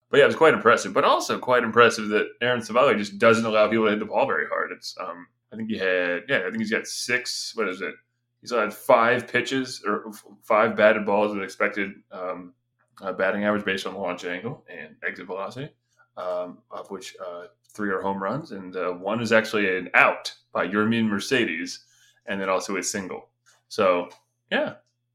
But 0.09 0.17
yeah, 0.17 0.23
it 0.23 0.27
was 0.27 0.35
quite 0.35 0.53
impressive. 0.53 0.93
But 0.93 1.05
also 1.05 1.39
quite 1.39 1.63
impressive 1.63 2.09
that 2.09 2.27
Aaron 2.41 2.61
Civale 2.61 2.97
just 2.97 3.17
doesn't 3.17 3.45
allow 3.45 3.69
people 3.69 3.85
to 3.85 3.91
hit 3.91 3.99
the 3.99 4.05
ball 4.05 4.25
very 4.25 4.47
hard. 4.47 4.71
It's 4.71 4.95
um, 4.99 5.27
I 5.53 5.55
think 5.55 5.69
he 5.69 5.77
had 5.77 6.23
yeah, 6.27 6.39
I 6.39 6.49
think 6.49 6.57
he's 6.57 6.71
got 6.71 6.87
six. 6.87 7.53
What 7.55 7.69
is 7.69 7.81
it? 7.81 7.93
He's 8.41 8.51
had 8.51 8.73
five 8.73 9.27
pitches 9.27 9.83
or 9.85 10.11
five 10.41 10.75
batted 10.75 11.05
balls 11.05 11.33
with 11.33 11.43
expected 11.43 11.91
um, 12.11 12.53
uh, 13.01 13.13
batting 13.13 13.45
average 13.45 13.63
based 13.63 13.85
on 13.85 13.95
launch 13.95 14.25
angle 14.25 14.65
and 14.67 14.95
exit 15.07 15.27
velocity, 15.27 15.71
um, 16.17 16.57
of 16.71 16.89
which 16.91 17.15
uh, 17.25 17.45
three 17.69 17.89
are 17.89 18.01
home 18.01 18.21
runs 18.21 18.51
and 18.51 18.75
uh, 18.75 18.89
one 18.91 19.21
is 19.21 19.31
actually 19.31 19.77
an 19.77 19.89
out 19.93 20.33
by 20.53 20.67
Yermin 20.67 21.07
Mercedes 21.07 21.85
and 22.25 22.39
then 22.39 22.49
also 22.49 22.77
a 22.77 22.83
single. 22.83 23.29
So 23.69 24.09
yeah, 24.51 24.73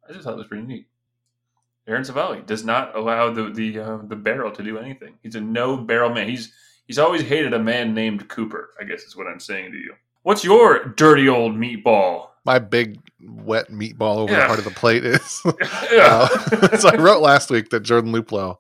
I 0.09 0.13
just 0.13 0.25
thought 0.25 0.35
it 0.35 0.39
was 0.39 0.47
pretty 0.47 0.67
neat. 0.67 0.87
Aaron 1.89 2.03
Civale 2.03 2.45
does 2.47 2.65
not 2.65 2.97
allow 2.97 3.31
the 3.31 3.51
the 3.51 3.79
uh, 3.79 3.99
the 4.09 4.17
barrel 4.17 4.51
to 4.51 4.63
do 4.63 4.79
anything. 4.79 5.15
He's 5.23 5.37
a 5.37 5.41
no 5.41 5.77
barrel 5.77 6.11
man. 6.13 6.29
He's 6.29 6.53
he's 6.87 6.99
always 6.99 7.23
hated 7.23 7.53
a 7.55 7.59
man 7.59 7.95
named 7.95 8.29
Cooper. 8.29 8.71
I 8.81 8.85
guess 8.85 9.03
is 9.03 9.17
what 9.17 9.27
I'm 9.29 9.39
saying 9.41 9.71
to 9.73 9.79
you. 9.79 9.95
What's 10.23 10.43
your 10.43 10.87
dirty 10.97 11.29
old 11.29 11.55
meatball? 11.55 12.29
My 12.45 12.59
big 12.59 12.99
wet 13.23 13.71
meatball 13.71 14.17
over 14.17 14.33
the 14.33 14.39
Yeah. 14.39 14.47
part 14.47 14.59
of 14.59 14.65
the 14.65 14.71
plate 14.73 15.05
is. 15.05 15.43
Yeah. 15.93 16.29
Uh, 16.31 16.77
so 16.79 16.89
I 16.89 16.97
wrote 16.97 17.21
last 17.23 17.51
week 17.51 17.71
that 17.71 17.81
Jordan 17.81 18.13
Luplow 18.13 18.57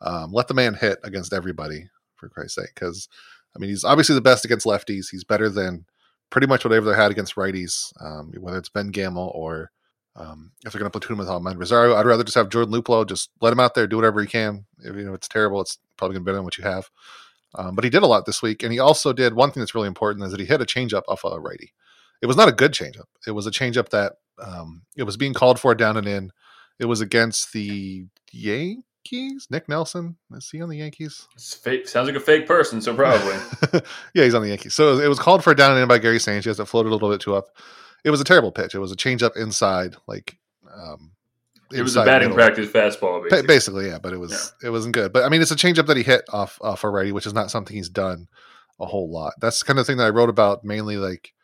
um, 0.00 0.32
let 0.32 0.48
the 0.48 0.54
man 0.54 0.74
hit 0.74 0.98
against 1.04 1.32
everybody, 1.32 1.88
for 2.16 2.28
Christ's 2.28 2.56
sake. 2.56 2.74
Because, 2.74 3.08
I 3.54 3.58
mean, 3.58 3.70
he's 3.70 3.84
obviously 3.84 4.14
the 4.14 4.20
best 4.20 4.44
against 4.44 4.66
lefties. 4.66 5.06
He's 5.10 5.24
better 5.24 5.48
than 5.48 5.84
pretty 6.30 6.46
much 6.46 6.64
whatever 6.64 6.90
they 6.90 6.96
had 6.96 7.10
against 7.10 7.36
righties, 7.36 7.92
um, 8.00 8.32
whether 8.38 8.58
it's 8.58 8.68
Ben 8.68 8.88
Gamel 8.88 9.32
or 9.34 9.70
um, 10.16 10.50
if 10.66 10.72
they're 10.72 10.80
going 10.80 10.90
to 10.90 10.98
platoon 10.98 11.18
with 11.18 11.28
Amed 11.28 11.58
Rosario. 11.58 11.94
I'd 11.94 12.06
rather 12.06 12.24
just 12.24 12.34
have 12.34 12.48
Jordan 12.48 12.74
Luplow, 12.74 13.06
just 13.06 13.30
let 13.40 13.52
him 13.52 13.60
out 13.60 13.74
there, 13.74 13.86
do 13.86 13.96
whatever 13.96 14.20
he 14.20 14.26
can. 14.26 14.66
If 14.80 14.96
you 14.96 15.04
know 15.04 15.14
it's 15.14 15.28
terrible, 15.28 15.60
it's 15.60 15.78
probably 15.96 16.14
going 16.14 16.22
to 16.22 16.24
be 16.24 16.30
better 16.30 16.38
than 16.38 16.44
what 16.44 16.58
you 16.58 16.64
have. 16.64 16.90
Um, 17.54 17.74
but 17.74 17.84
he 17.84 17.90
did 17.90 18.02
a 18.02 18.06
lot 18.06 18.26
this 18.26 18.42
week, 18.42 18.62
and 18.62 18.72
he 18.72 18.78
also 18.78 19.12
did 19.12 19.34
one 19.34 19.50
thing 19.50 19.60
that's 19.60 19.74
really 19.74 19.88
important 19.88 20.24
is 20.24 20.32
that 20.32 20.40
he 20.40 20.46
hit 20.46 20.60
a 20.60 20.66
changeup 20.66 21.02
off 21.08 21.24
a 21.24 21.40
righty. 21.40 21.72
It 22.20 22.26
was 22.26 22.36
not 22.36 22.48
a 22.48 22.52
good 22.52 22.72
changeup. 22.72 23.06
It 23.26 23.30
was 23.30 23.46
a 23.46 23.50
changeup 23.50 23.88
that 23.90 24.14
um, 24.38 24.82
it 24.96 25.04
was 25.04 25.16
being 25.16 25.34
called 25.34 25.58
for 25.58 25.74
down 25.74 25.96
and 25.96 26.06
in. 26.06 26.30
It 26.78 26.86
was 26.86 27.00
against 27.00 27.52
the 27.52 28.06
Yankees. 28.32 28.82
Nick 29.50 29.68
Nelson 29.68 30.16
is 30.32 30.50
he 30.50 30.60
on 30.60 30.68
the 30.68 30.78
Yankees? 30.78 31.28
It's 31.34 31.54
fake. 31.54 31.88
Sounds 31.88 32.06
like 32.06 32.16
a 32.16 32.20
fake 32.20 32.46
person. 32.46 32.80
So 32.80 32.94
probably. 32.94 33.36
yeah, 34.14 34.24
he's 34.24 34.34
on 34.34 34.42
the 34.42 34.48
Yankees. 34.48 34.74
So 34.74 34.98
it 34.98 35.08
was 35.08 35.18
called 35.18 35.42
for 35.44 35.54
down 35.54 35.72
and 35.72 35.80
in 35.80 35.88
by 35.88 35.98
Gary 35.98 36.18
Sanchez. 36.18 36.58
It 36.58 36.64
floated 36.66 36.90
a 36.90 36.92
little 36.92 37.10
bit 37.10 37.20
too 37.20 37.34
up. 37.34 37.46
It 38.04 38.10
was 38.10 38.20
a 38.20 38.24
terrible 38.24 38.52
pitch. 38.52 38.74
It 38.74 38.78
was 38.78 38.92
a 38.92 38.96
changeup 38.96 39.36
inside, 39.36 39.96
like 40.06 40.36
um, 40.72 41.12
it 41.72 41.82
was 41.82 41.96
a 41.96 42.04
batting 42.04 42.30
middle. 42.30 42.44
practice 42.44 42.70
fastball. 42.70 43.22
Ba- 43.22 43.28
Basically. 43.30 43.46
Basically, 43.46 43.86
yeah, 43.88 43.98
but 43.98 44.12
it 44.12 44.18
was 44.18 44.52
it 44.62 44.70
wasn't 44.70 44.94
good. 44.94 45.12
But 45.12 45.24
I 45.24 45.28
mean, 45.28 45.42
it's 45.42 45.50
a 45.50 45.56
changeup 45.56 45.86
that 45.86 45.96
he 45.96 46.02
hit 46.02 46.22
off 46.32 46.58
off 46.60 46.84
already, 46.84 47.12
which 47.12 47.26
is 47.26 47.34
not 47.34 47.50
something 47.50 47.76
he's 47.76 47.88
done 47.88 48.28
a 48.80 48.86
whole 48.86 49.10
lot. 49.10 49.34
That's 49.40 49.60
the 49.60 49.66
kind 49.66 49.78
of 49.78 49.86
thing 49.86 49.96
that 49.96 50.06
I 50.06 50.10
wrote 50.10 50.30
about 50.30 50.64
mainly. 50.64 50.96
Like, 50.96 51.34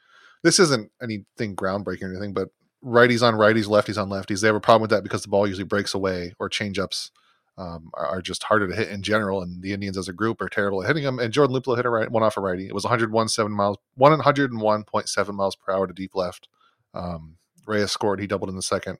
this 0.42 0.58
isn't 0.58 0.90
anything 1.02 1.56
groundbreaking 1.56 2.02
or 2.04 2.10
anything, 2.10 2.32
but 2.32 2.48
righties 2.84 3.26
on 3.26 3.34
righties, 3.34 3.66
lefties 3.66 4.00
on 4.00 4.08
lefties, 4.10 4.40
they 4.40 4.46
have 4.46 4.56
a 4.56 4.60
problem 4.60 4.82
with 4.82 4.90
that 4.90 5.02
because 5.02 5.22
the 5.22 5.28
ball 5.28 5.46
usually 5.46 5.64
breaks 5.64 5.94
away 5.94 6.34
or 6.38 6.50
changeups 6.50 7.10
um, 7.56 7.90
are, 7.94 8.06
are 8.06 8.22
just 8.22 8.42
harder 8.42 8.68
to 8.68 8.74
hit 8.74 8.88
in 8.88 9.02
general. 9.02 9.42
And 9.42 9.62
the 9.62 9.72
Indians 9.72 9.96
as 9.96 10.08
a 10.08 10.12
group 10.12 10.40
are 10.40 10.48
terrible 10.48 10.82
at 10.82 10.88
hitting 10.88 11.04
them. 11.04 11.18
And 11.18 11.32
Jordan 11.32 11.54
Luplow 11.56 11.76
hit 11.76 11.86
a 11.86 11.90
right 11.90 12.10
one 12.10 12.22
off 12.22 12.36
a 12.36 12.40
righty. 12.40 12.66
It 12.66 12.74
was 12.74 12.84
101.7 12.84 13.50
miles, 13.50 13.78
101.7 13.98 15.34
miles 15.34 15.56
per 15.56 15.72
hour 15.72 15.86
to 15.86 15.92
deep 15.92 16.14
left. 16.14 16.48
Um, 16.94 17.36
Reyes 17.66 17.92
scored. 17.92 18.20
He 18.20 18.26
doubled 18.26 18.50
in 18.50 18.56
the 18.56 18.62
second. 18.62 18.98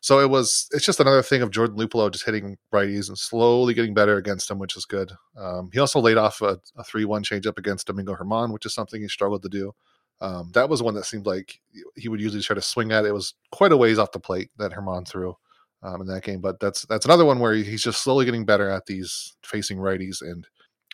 So 0.00 0.20
it 0.20 0.30
was. 0.30 0.68
It's 0.72 0.86
just 0.86 1.00
another 1.00 1.22
thing 1.22 1.42
of 1.42 1.50
Jordan 1.50 1.76
Luplow 1.76 2.10
just 2.10 2.24
hitting 2.24 2.56
righties 2.72 3.08
and 3.08 3.18
slowly 3.18 3.74
getting 3.74 3.94
better 3.94 4.16
against 4.16 4.48
him, 4.50 4.58
which 4.58 4.76
is 4.76 4.84
good. 4.84 5.12
Um, 5.36 5.70
he 5.72 5.80
also 5.80 6.00
laid 6.00 6.16
off 6.16 6.40
a, 6.40 6.60
a 6.76 6.84
three-one 6.84 7.24
changeup 7.24 7.58
against 7.58 7.88
Domingo 7.88 8.16
German, 8.16 8.52
which 8.52 8.64
is 8.64 8.74
something 8.74 9.02
he 9.02 9.08
struggled 9.08 9.42
to 9.42 9.48
do. 9.48 9.74
Um, 10.20 10.50
that 10.54 10.68
was 10.68 10.82
one 10.82 10.94
that 10.94 11.04
seemed 11.04 11.26
like 11.26 11.60
he 11.96 12.08
would 12.08 12.20
usually 12.20 12.42
try 12.42 12.54
to 12.54 12.62
swing 12.62 12.92
at. 12.92 13.04
It 13.06 13.12
was 13.12 13.34
quite 13.50 13.72
a 13.72 13.76
ways 13.76 13.98
off 13.98 14.12
the 14.12 14.20
plate 14.20 14.50
that 14.56 14.72
German 14.72 15.04
threw 15.04 15.36
um, 15.82 16.00
in 16.00 16.06
that 16.08 16.22
game, 16.24 16.40
but 16.40 16.60
that's 16.60 16.82
that's 16.82 17.04
another 17.04 17.24
one 17.24 17.38
where 17.38 17.54
he's 17.54 17.82
just 17.82 18.02
slowly 18.02 18.24
getting 18.24 18.44
better 18.44 18.68
at 18.70 18.86
these 18.86 19.36
facing 19.42 19.78
righties. 19.78 20.20
And 20.22 20.46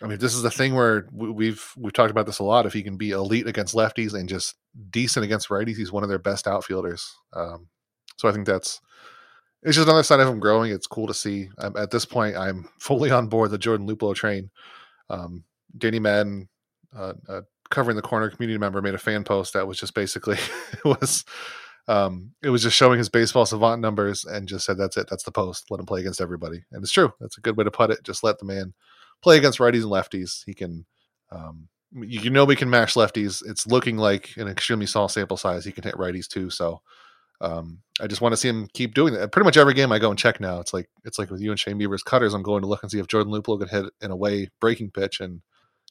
I 0.03 0.07
mean, 0.07 0.19
this 0.19 0.35
is 0.35 0.43
the 0.43 0.51
thing 0.51 0.75
where 0.75 1.07
we- 1.13 1.31
we've 1.31 1.73
we've 1.77 1.93
talked 1.93 2.11
about 2.11 2.27
this 2.27 2.39
a 2.41 2.45
lot. 2.45 2.67
If 2.67 2.73
he 2.73 2.83
can 2.83 2.97
be 2.97 3.11
elite 3.11 3.47
against 3.47 3.75
lefties 3.75 4.15
and 4.15 4.29
just 4.29 4.57
decent 4.91 5.25
against 5.25 5.49
righties, 5.49 5.77
he's 5.77 5.93
one 5.93 6.03
of 6.03 6.09
their 6.09 6.19
best 6.19 6.47
outfielders. 6.47 7.15
Um, 7.33 7.69
so 8.17 8.29
I 8.29 8.33
think 8.33 8.47
that's 8.47 8.81
it's 9.63 9.77
just 9.77 9.89
another 9.89 10.03
sign 10.03 10.21
of 10.21 10.29
him 10.29 10.41
growing. 10.41 10.73
It's 10.73 10.87
cool 10.87 11.07
to 11.07 11.15
see. 11.15 11.49
I'm, 11.59 11.77
at 11.77 11.91
this 11.91 12.05
point, 12.05 12.37
I'm 12.37 12.69
fully 12.79 13.11
on 13.11 13.29
board 13.29 13.51
the 13.51 13.59
Jordan 13.59 13.89
Luplow 13.89 14.15
train. 14.15 14.51
Um, 15.09 15.45
Danny 15.77 15.99
Madden, 15.99 16.49
uh, 16.97 17.15
uh, 17.29 17.41
covering 17.71 17.97
the 17.97 18.03
corner 18.03 18.29
community 18.31 18.59
member, 18.59 18.83
made 18.83 18.95
a 18.95 18.99
fan 18.99 19.25
post 19.25 19.55
that 19.55 19.67
was 19.67 19.79
just 19.79 19.95
basically 19.95 20.37
it 20.73 20.85
was 20.85 21.25
um, 21.87 22.33
it 22.43 22.51
was 22.51 22.63
just 22.63 22.77
showing 22.77 22.99
his 22.99 23.09
baseball 23.09 23.47
savant 23.47 23.81
numbers 23.81 24.25
and 24.25 24.49
just 24.49 24.65
said 24.65 24.79
that's 24.79 24.97
it. 24.97 25.09
That's 25.11 25.25
the 25.25 25.33
post. 25.33 25.71
Let 25.71 25.81
him 25.81 25.87
play 25.87 26.01
against 26.01 26.21
everybody, 26.21 26.65
and 26.73 26.83
it's 26.83 26.93
true. 26.93 27.13
That's 27.21 27.39
a 27.39 27.43
good 27.43 27.57
way 27.57 27.65
to 27.65 27.71
put 27.71 27.91
it. 27.91 28.03
Just 28.03 28.25
let 28.25 28.39
the 28.39 28.47
man 28.47 28.75
play 29.23 29.37
against 29.37 29.59
righties 29.59 29.83
and 29.83 29.93
lefties. 29.93 30.43
He 30.47 30.55
can. 30.55 30.87
Um, 31.31 31.69
you 31.97 32.31
know 32.31 32.45
we 32.45 32.57
can 32.57 32.71
mash 32.71 32.95
lefties. 32.95 33.43
It's 33.47 33.67
looking 33.67 33.97
like 33.97 34.31
an 34.37 34.49
extremely 34.49 34.87
small 34.87 35.09
sample 35.09 35.37
size. 35.37 35.65
He 35.65 35.73
can 35.73 35.85
hit 35.85 35.95
righties 35.95 36.27
too. 36.27 36.51
So 36.51 36.83
um, 37.41 37.81
I 38.01 38.07
just 38.07 38.21
want 38.21 38.33
to 38.33 38.37
see 38.37 38.49
him 38.49 38.69
keep 38.73 38.95
doing 38.95 39.15
that. 39.15 39.33
Pretty 39.33 39.45
much 39.45 39.57
every 39.57 39.75
game 39.75 39.93
I 39.93 39.99
go 39.99 40.11
and 40.11 40.19
check 40.19 40.41
now. 40.41 40.61
It's 40.61 40.73
like 40.73 40.89
it's 41.05 41.19
like 41.19 41.31
with 41.31 41.41
you 41.41 41.51
and 41.51 41.61
Shane 41.61 41.79
Bieber's 41.79 42.03
cutters. 42.03 42.35
I'm 42.35 42.43
going 42.43 42.63
to 42.63 42.69
look 42.69 42.83
and 42.83 42.91
see 42.91 42.99
if 42.99 43.07
Jordan 43.07 43.33
Luplow 43.33 43.59
could 43.59 43.71
hit 43.71 43.87
an 44.01 44.11
away 44.11 44.49
breaking 44.61 44.91
pitch, 44.91 45.21
and 45.21 45.43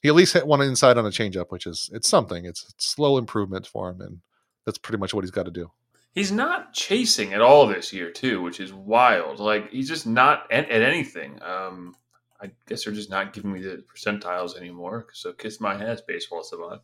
he 0.02 0.08
at 0.08 0.14
least 0.14 0.34
hit 0.34 0.46
one 0.46 0.60
inside 0.60 0.98
on 0.98 1.06
a 1.06 1.10
changeup, 1.10 1.46
which 1.50 1.66
is 1.66 1.90
it's 1.92 2.08
something. 2.08 2.44
It's, 2.44 2.64
it's 2.68 2.86
slow 2.86 3.18
improvement 3.18 3.66
for 3.66 3.90
him, 3.90 4.00
and 4.00 4.18
that's 4.66 4.78
pretty 4.78 4.98
much 4.98 5.14
what 5.14 5.24
he's 5.24 5.30
got 5.30 5.44
to 5.44 5.50
do. 5.50 5.70
He's 6.14 6.30
not 6.30 6.72
chasing 6.72 7.34
at 7.34 7.40
all 7.40 7.66
this 7.66 7.92
year, 7.92 8.10
too, 8.10 8.40
which 8.40 8.60
is 8.60 8.72
wild. 8.72 9.40
Like 9.40 9.70
he's 9.70 9.88
just 9.88 10.06
not 10.06 10.50
at, 10.50 10.70
at 10.70 10.82
anything. 10.82 11.40
Um, 11.42 11.96
I 12.40 12.50
guess 12.68 12.84
they're 12.84 12.94
just 12.94 13.10
not 13.10 13.32
giving 13.32 13.52
me 13.52 13.62
the 13.62 13.82
percentiles 13.92 14.56
anymore. 14.56 15.08
So 15.12 15.32
kiss 15.32 15.60
my 15.60 15.74
ass, 15.74 16.02
baseball 16.06 16.44
savant. 16.44 16.82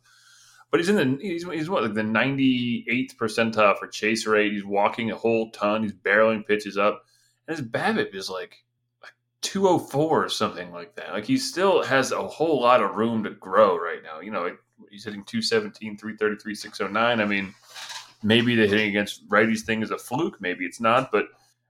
But 0.69 0.79
he's 0.79 0.89
in 0.89 0.95
the 0.95 1.17
he's, 1.21 1.43
he's 1.49 1.69
what 1.69 1.83
like 1.83 1.93
the 1.93 2.03
ninety 2.03 2.85
eighth 2.89 3.17
percentile 3.17 3.77
for 3.77 3.87
chase 3.87 4.25
rate. 4.25 4.53
He's 4.53 4.65
walking 4.65 5.11
a 5.11 5.15
whole 5.15 5.51
ton. 5.51 5.83
He's 5.83 5.93
barreling 5.93 6.45
pitches 6.45 6.77
up, 6.77 7.03
and 7.47 7.57
his 7.57 7.65
BABIP 7.65 8.15
is 8.15 8.29
like 8.29 8.57
two 9.41 9.67
oh 9.67 9.79
four 9.79 10.23
or 10.23 10.29
something 10.29 10.71
like 10.71 10.95
that. 10.95 11.11
Like 11.11 11.25
he 11.25 11.37
still 11.37 11.83
has 11.83 12.11
a 12.11 12.27
whole 12.27 12.61
lot 12.61 12.81
of 12.81 12.95
room 12.95 13.23
to 13.23 13.31
grow 13.31 13.77
right 13.77 14.01
now. 14.03 14.21
You 14.21 14.31
know, 14.31 14.43
like 14.43 14.57
he's 14.89 15.03
hitting 15.03 15.23
217, 15.25 15.97
333, 15.97 16.55
609. 16.55 17.19
I 17.19 17.25
mean, 17.25 17.53
maybe 18.23 18.55
the 18.55 18.67
hitting 18.67 18.89
against 18.89 19.27
righties 19.29 19.61
thing 19.61 19.81
is 19.81 19.91
a 19.91 19.97
fluke. 19.97 20.39
Maybe 20.41 20.65
it's 20.65 20.79
not. 20.79 21.11
But 21.11 21.25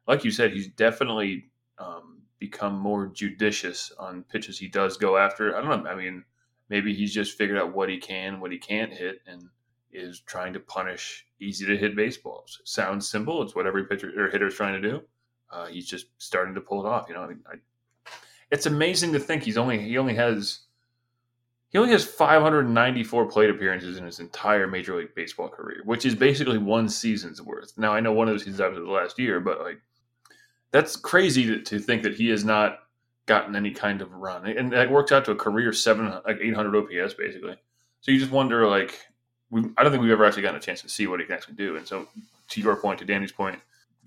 like 0.08 0.24
you 0.24 0.32
said, 0.32 0.52
he's 0.52 0.68
definitely 0.68 1.46
um, 1.78 2.22
become 2.40 2.78
more 2.78 3.08
judicious 3.08 3.92
on 3.98 4.24
pitches 4.24 4.58
he 4.58 4.68
does 4.68 4.98
go 4.98 5.18
after. 5.18 5.56
I 5.56 5.62
don't 5.62 5.84
know. 5.84 5.90
I 5.90 5.96
mean, 5.96 6.24
maybe 6.70 6.94
he's 6.94 7.14
just 7.14 7.38
figured 7.38 7.58
out 7.58 7.74
what 7.74 7.90
he 7.90 7.98
can, 7.98 8.40
what 8.40 8.52
he 8.52 8.58
can't 8.58 8.94
hit, 8.94 9.22
and 9.28 9.50
is 9.94 10.22
trying 10.22 10.54
to 10.54 10.60
punish 10.60 11.26
easy 11.40 11.66
to 11.66 11.78
hit 11.78 11.96
baseballs. 11.96 12.62
Sounds 12.66 13.10
simple. 13.10 13.42
It's 13.42 13.56
what 13.56 13.68
every 13.68 13.86
pitcher 13.86 14.12
or 14.18 14.30
hitter 14.30 14.48
is 14.48 14.56
trying 14.56 14.82
to 14.82 14.90
do. 14.90 15.02
Uh, 15.50 15.68
he's 15.68 15.88
just 15.88 16.08
starting 16.18 16.56
to 16.56 16.62
pull 16.62 16.86
it 16.86 16.90
off. 16.90 17.08
You 17.10 17.16
know, 17.16 17.22
I 17.22 17.28
mean, 17.28 17.42
I, 17.46 17.56
it's 18.52 18.66
amazing 18.66 19.14
to 19.14 19.20
think 19.20 19.44
he's 19.44 19.58
only 19.58 19.80
he 19.80 19.98
only 19.98 20.16
has 20.16 20.60
he 21.72 21.78
only 21.78 21.92
has 21.92 22.04
594 22.04 23.26
plate 23.28 23.50
appearances 23.50 23.98
in 23.98 24.06
his 24.06 24.20
entire 24.20 24.68
Major 24.68 24.98
League 24.98 25.16
Baseball 25.16 25.48
career, 25.48 25.82
which 25.86 26.06
is 26.06 26.16
basically 26.16 26.58
one 26.58 26.90
season's 26.90 27.42
worth. 27.42 27.72
Now 27.78 27.94
I 27.94 28.02
know 28.02 28.12
one 28.12 28.28
of 28.28 28.34
those 28.34 28.44
seasons 28.44 28.60
was 28.60 28.76
the 28.76 28.92
last 28.92 29.18
year, 29.18 29.40
but 29.40 29.62
like 29.62 29.80
that's 30.72 30.98
crazy 30.98 31.46
to, 31.46 31.62
to 31.62 31.80
think 31.80 32.04
that 32.04 32.16
he 32.16 32.28
has 32.30 32.44
not 32.44 32.80
gotten 33.26 33.56
any 33.56 33.72
kind 33.72 34.02
of 34.02 34.12
run, 34.12 34.46
and 34.46 34.72
that 34.74 34.92
works 34.92 35.14
out 35.14 35.24
to 35.26 35.32
a 35.32 35.36
career 35.36 35.72
seven 35.72 36.12
like 36.26 36.40
800 36.42 36.76
OPS 36.76 37.14
basically. 37.14 37.56
So 38.02 38.12
you 38.12 38.20
just 38.20 38.32
wonder 38.32 38.68
like 38.68 39.00
we 39.50 39.64
I 39.78 39.84
don't 39.84 39.94
think 39.94 40.04
we've 40.04 40.12
ever 40.12 40.26
actually 40.26 40.44
gotten 40.44 40.58
a 40.58 40.62
chance 40.62 40.82
to 40.82 40.90
see 40.90 41.08
what 41.08 41.22
he 41.22 41.26
can 41.26 41.36
actually 41.36 41.56
do. 41.56 41.78
And 41.78 41.88
so 41.88 42.06
to 42.50 42.62
your 42.62 42.76
point, 42.76 43.00
to 43.00 43.06
Danny's 43.06 43.32
point, 43.32 43.60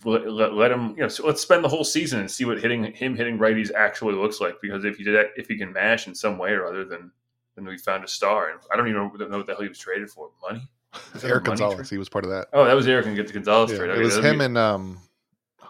let, 0.05 0.31
let, 0.31 0.53
let 0.53 0.71
him 0.71 0.91
you 0.91 1.03
know 1.03 1.09
so 1.09 1.27
let's 1.27 1.41
spend 1.41 1.65
the 1.65 1.69
whole 1.69 1.85
season 1.85 2.21
and 2.21 2.31
see 2.31 2.45
what 2.45 2.61
hitting 2.61 2.93
him 2.93 3.17
hitting 3.17 3.39
righties 3.39 3.73
actually 3.73 4.17
looks 4.17 4.39
like. 4.39 4.61
Because 4.61 4.85
if 4.85 4.99
he 4.99 5.05
did 5.05 5.15
that, 5.15 5.29
if 5.37 5.49
he 5.49 5.57
can 5.57 5.73
mash 5.73 6.07
in 6.07 6.15
some 6.15 6.37
way 6.37 6.51
or 6.51 6.67
other, 6.67 6.85
then 6.85 7.11
then 7.57 7.65
we 7.67 7.79
found 7.79 8.05
a 8.05 8.09
star. 8.09 8.51
And 8.51 8.61
I 8.73 8.77
don't 8.77 8.89
even 8.89 9.01
know, 9.01 9.27
know 9.27 9.37
what 9.39 9.47
the 9.47 9.53
hell 9.55 9.63
he 9.63 9.69
was 9.69 9.79
traded 9.79 10.11
for. 10.11 10.31
Money. 10.43 10.69
Eric 11.25 11.45
Gonzalez, 11.45 11.91
he 11.91 11.99
was 11.99 12.09
part 12.09 12.25
of 12.25 12.31
that. 12.31 12.49
Oh, 12.53 12.65
that 12.65 12.75
was 12.75 12.87
Eric 12.87 13.07
and 13.07 13.17
get 13.17 13.27
the 13.27 13.33
Gonzalez 13.33 13.73
Yeah, 13.73 13.79
trade. 13.79 13.91
it 13.91 14.03
was 14.03 14.17
him 14.19 14.41
and 14.41 14.57
um, 14.57 14.99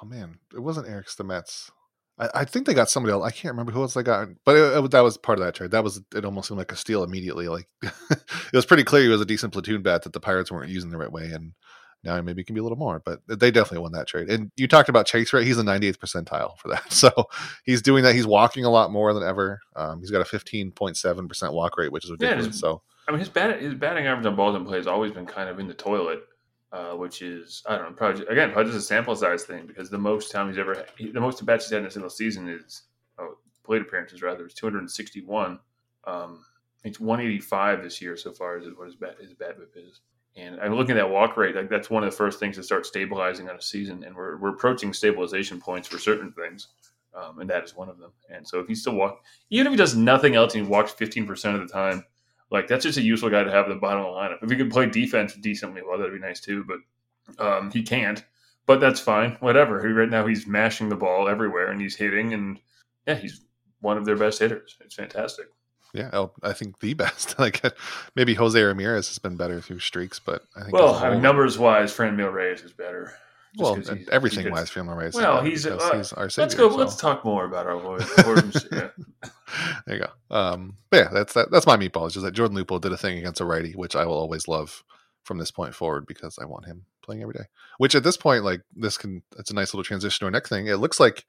oh 0.02 0.04
man, 0.06 0.38
it 0.54 0.60
wasn't 0.60 0.88
Eric 0.88 1.06
Stamets. 1.06 1.70
I, 2.18 2.28
I 2.34 2.44
think 2.44 2.66
they 2.66 2.74
got 2.74 2.90
somebody 2.90 3.12
else. 3.12 3.24
I 3.24 3.30
can't 3.30 3.52
remember 3.52 3.72
who 3.72 3.80
else 3.82 3.94
they 3.94 4.02
got, 4.02 4.28
but 4.44 4.54
it, 4.56 4.84
it- 4.84 4.90
that 4.90 5.00
was 5.00 5.16
part 5.16 5.38
of 5.38 5.44
that 5.46 5.54
trade. 5.54 5.70
That 5.70 5.82
was 5.82 6.02
it. 6.14 6.24
Almost 6.24 6.48
seemed 6.48 6.58
like 6.58 6.72
a 6.72 6.76
steal 6.76 7.02
immediately. 7.04 7.48
Like 7.48 7.68
it 7.82 8.52
was 8.52 8.66
pretty 8.66 8.84
clear 8.84 9.02
he 9.02 9.08
was 9.08 9.20
a 9.22 9.24
decent 9.26 9.52
platoon 9.52 9.82
bat 9.82 10.02
that 10.02 10.12
the 10.12 10.20
Pirates 10.20 10.52
weren't 10.52 10.70
using 10.70 10.90
the 10.90 10.98
right 10.98 11.10
way, 11.10 11.30
and 11.32 11.52
now 12.04 12.20
maybe 12.22 12.42
it 12.42 12.44
can 12.46 12.54
be 12.54 12.60
a 12.60 12.62
little 12.62 12.78
more. 12.78 13.00
But 13.04 13.20
they 13.26 13.50
definitely 13.50 13.78
won 13.78 13.92
that 13.92 14.06
trade. 14.06 14.28
And 14.30 14.50
you 14.56 14.68
talked 14.68 14.88
about 14.88 15.06
chase 15.06 15.32
rate; 15.32 15.46
he's 15.46 15.56
the 15.56 15.62
98th 15.62 15.98
percentile 15.98 16.58
for 16.58 16.68
that. 16.68 16.82
So 16.92 17.10
he's 17.64 17.82
doing 17.82 18.04
that. 18.04 18.14
He's 18.14 18.26
walking 18.26 18.64
a 18.64 18.70
lot 18.70 18.90
more 18.92 19.12
than 19.14 19.22
ever. 19.22 19.60
Um, 19.76 20.00
he's 20.00 20.10
got 20.10 20.20
a 20.20 20.24
15.7 20.24 21.28
percent 21.28 21.52
walk 21.52 21.76
rate, 21.78 21.92
which 21.92 22.04
is 22.04 22.10
Yeah, 22.10 22.14
ridiculous. 22.28 22.46
just- 22.46 22.60
so 22.60 22.82
I 23.06 23.10
mean, 23.10 23.20
his 23.20 23.28
bat 23.28 23.60
his 23.60 23.74
batting 23.74 24.06
average 24.06 24.26
on 24.26 24.34
balls 24.36 24.56
in 24.56 24.64
play 24.64 24.78
has 24.78 24.86
always 24.86 25.12
been 25.12 25.26
kind 25.26 25.48
of 25.50 25.58
in 25.60 25.68
the 25.68 25.74
toilet, 25.74 26.20
uh, 26.72 26.92
which 26.92 27.20
is 27.22 27.62
I 27.66 27.76
don't 27.76 27.90
know, 27.90 27.96
probably 27.96 28.26
again 28.28 28.50
probably 28.52 28.72
just 28.72 28.84
a 28.84 28.86
sample 28.86 29.14
size 29.14 29.44
thing 29.44 29.66
because 29.66 29.90
the 29.90 29.98
most 29.98 30.30
time 30.32 30.48
he's 30.48 30.58
ever 30.58 30.74
had, 30.74 30.86
he- 30.96 31.10
the 31.12 31.20
most 31.20 31.40
at 31.40 31.46
bats 31.46 31.66
he's 31.66 31.72
had 31.72 31.80
in 31.82 31.86
a 31.86 31.90
single 31.90 32.08
season 32.10 32.48
is 32.48 32.82
oh, 33.18 33.36
plate 33.62 33.82
appearances 33.82 34.22
rather 34.22 34.46
is 34.46 34.54
261. 34.54 35.58
Um, 36.06 36.44
it's 36.84 37.00
185 37.00 37.82
this 37.82 38.00
year 38.02 38.16
so 38.16 38.32
far 38.32 38.58
is 38.58 38.66
what 38.76 38.86
his 38.86 38.94
bat 38.96 39.16
his 39.20 39.34
BABIP 39.34 39.76
is. 39.76 40.00
And 40.36 40.60
I'm 40.60 40.74
looking 40.74 40.92
at 40.92 41.02
that 41.02 41.10
walk 41.10 41.36
rate. 41.36 41.54
Like 41.54 41.70
that's 41.70 41.90
one 41.90 42.02
of 42.02 42.10
the 42.10 42.16
first 42.16 42.40
things 42.40 42.56
to 42.56 42.62
start 42.62 42.86
stabilizing 42.86 43.48
on 43.48 43.56
a 43.56 43.62
season, 43.62 44.02
and 44.04 44.16
we're 44.16 44.36
we're 44.38 44.50
approaching 44.50 44.92
stabilization 44.92 45.60
points 45.60 45.86
for 45.86 45.98
certain 45.98 46.32
things, 46.32 46.68
um, 47.14 47.38
and 47.38 47.48
that 47.50 47.62
is 47.62 47.76
one 47.76 47.88
of 47.88 47.98
them. 47.98 48.10
And 48.28 48.46
so 48.46 48.58
if 48.58 48.66
he 48.66 48.74
still 48.74 48.94
walk, 48.94 49.22
even 49.50 49.66
if 49.66 49.72
he 49.72 49.76
does 49.76 49.94
nothing 49.94 50.34
else 50.34 50.54
and 50.54 50.64
he 50.64 50.70
walks 50.70 50.92
15 50.92 51.26
percent 51.26 51.54
of 51.56 51.66
the 51.66 51.72
time, 51.72 52.04
like 52.50 52.66
that's 52.66 52.84
just 52.84 52.98
a 52.98 53.02
useful 53.02 53.30
guy 53.30 53.44
to 53.44 53.50
have 53.50 53.66
at 53.66 53.68
the 53.68 53.80
bottom 53.80 54.00
of 54.00 54.06
the 54.06 54.18
lineup. 54.18 54.42
If 54.42 54.50
he 54.50 54.56
could 54.56 54.70
play 54.70 54.86
defense 54.86 55.34
decently, 55.34 55.82
well, 55.86 55.98
that'd 55.98 56.12
be 56.12 56.18
nice 56.18 56.40
too. 56.40 56.64
But 56.64 57.44
um, 57.44 57.70
he 57.70 57.82
can't. 57.82 58.24
But 58.66 58.80
that's 58.80 59.00
fine. 59.00 59.36
Whatever. 59.40 59.80
Right 59.92 60.08
now 60.08 60.26
he's 60.26 60.46
mashing 60.46 60.88
the 60.88 60.96
ball 60.96 61.28
everywhere 61.28 61.70
and 61.70 61.80
he's 61.80 61.96
hitting, 61.96 62.34
and 62.34 62.58
yeah, 63.06 63.14
he's 63.14 63.42
one 63.80 63.98
of 63.98 64.04
their 64.04 64.16
best 64.16 64.40
hitters. 64.40 64.76
It's 64.80 64.94
fantastic. 64.94 65.46
Yeah, 65.94 66.26
I 66.42 66.52
think 66.52 66.80
the 66.80 66.92
best. 66.94 67.38
like 67.38 67.62
maybe 68.16 68.34
Jose 68.34 68.60
Ramirez 68.60 69.08
has 69.08 69.18
been 69.18 69.36
better 69.36 69.60
through 69.60 69.78
streaks, 69.78 70.18
but 70.18 70.42
I 70.56 70.62
think 70.62 70.72
Well, 70.74 70.94
I 70.96 71.10
mean, 71.10 71.22
numbers 71.22 71.58
wise, 71.58 71.96
Franmil 71.96 72.32
Reyes 72.32 72.62
is 72.62 72.72
better. 72.72 73.14
Just 73.56 73.88
well, 73.88 73.98
everything 74.10 74.50
wise, 74.50 74.68
Family 74.68 74.96
Race. 74.96 75.14
Well, 75.14 75.40
he's, 75.40 75.64
uh, 75.64 75.78
he's 75.96 76.12
our 76.12 76.28
savior. 76.28 76.42
Let's 76.44 76.54
go. 76.56 76.70
so- 76.70 76.76
Let's 76.76 76.96
talk 76.96 77.24
more 77.24 77.44
about 77.44 77.66
our. 77.68 77.76
Lord 77.76 78.02
yeah. 78.72 78.88
there 79.86 79.96
you 79.96 79.98
go. 80.00 80.36
Um, 80.36 80.76
but 80.90 80.96
yeah, 80.96 81.08
that's 81.12 81.34
that. 81.34 81.52
That's 81.52 81.66
my 81.66 81.76
meatball. 81.76 82.06
It's 82.06 82.14
just 82.14 82.24
that 82.24 82.32
Jordan 82.34 82.56
Luplow 82.56 82.80
did 82.80 82.90
a 82.92 82.96
thing 82.96 83.16
against 83.16 83.40
a 83.40 83.44
righty, 83.44 83.70
which 83.72 83.94
I 83.94 84.06
will 84.06 84.14
always 84.16 84.48
love 84.48 84.82
from 85.22 85.38
this 85.38 85.52
point 85.52 85.72
forward 85.74 86.04
because 86.06 86.36
I 86.40 86.46
want 86.46 86.66
him 86.66 86.84
playing 87.02 87.22
every 87.22 87.34
day. 87.34 87.44
Which 87.78 87.94
at 87.94 88.02
this 88.02 88.16
point, 88.16 88.42
like 88.42 88.62
this 88.74 88.98
can, 88.98 89.22
it's 89.38 89.52
a 89.52 89.54
nice 89.54 89.72
little 89.72 89.84
transition 89.84 90.18
to 90.20 90.24
our 90.26 90.30
next 90.32 90.48
thing. 90.48 90.66
It 90.66 90.76
looks 90.78 90.98
like, 90.98 91.24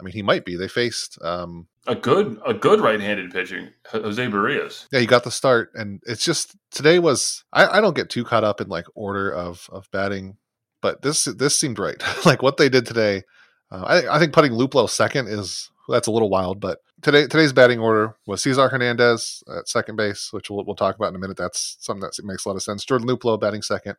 I 0.00 0.02
mean, 0.02 0.12
he 0.12 0.22
might 0.22 0.44
be. 0.44 0.56
They 0.56 0.68
faced, 0.68 1.18
um, 1.22 1.68
A 1.86 1.94
good, 1.94 2.38
a 2.44 2.52
good 2.54 2.80
right-handed 2.80 3.32
pitching, 3.32 3.68
Jose 3.86 4.26
Berrios. 4.26 4.86
yeah, 4.92 5.00
he 5.00 5.06
got 5.06 5.24
the 5.24 5.30
start, 5.30 5.70
and 5.74 6.00
it's 6.06 6.24
just 6.24 6.56
today 6.70 6.98
was. 6.98 7.44
I, 7.52 7.78
I 7.78 7.80
don't 7.80 7.96
get 7.96 8.10
too 8.10 8.24
caught 8.24 8.44
up 8.44 8.60
in 8.60 8.68
like 8.68 8.86
order 8.94 9.30
of 9.32 9.68
of 9.72 9.90
batting, 9.92 10.36
but 10.82 11.02
this 11.02 11.24
this 11.24 11.58
seemed 11.58 11.78
right. 11.78 12.02
like 12.26 12.42
what 12.42 12.56
they 12.56 12.68
did 12.68 12.86
today. 12.86 13.22
Uh, 13.70 13.82
I, 13.86 14.16
I 14.16 14.18
think 14.18 14.32
putting 14.32 14.52
Luplow 14.52 14.88
second 14.88 15.28
is 15.28 15.70
that's 15.88 16.06
a 16.06 16.10
little 16.12 16.30
wild, 16.30 16.60
but 16.60 16.78
today 17.02 17.22
today's 17.26 17.52
batting 17.52 17.78
order 17.78 18.16
was 18.26 18.42
Cesar 18.42 18.68
Hernandez 18.68 19.42
at 19.56 19.68
second 19.68 19.96
base, 19.96 20.32
which 20.32 20.50
we'll, 20.50 20.64
we'll 20.64 20.76
talk 20.76 20.96
about 20.96 21.08
in 21.10 21.16
a 21.16 21.18
minute. 21.18 21.36
That's 21.36 21.76
something 21.80 22.00
that 22.00 22.18
makes 22.24 22.44
a 22.44 22.48
lot 22.48 22.56
of 22.56 22.62
sense. 22.62 22.84
Jordan 22.84 23.06
Luplow 23.08 23.38
batting 23.38 23.62
second, 23.62 23.96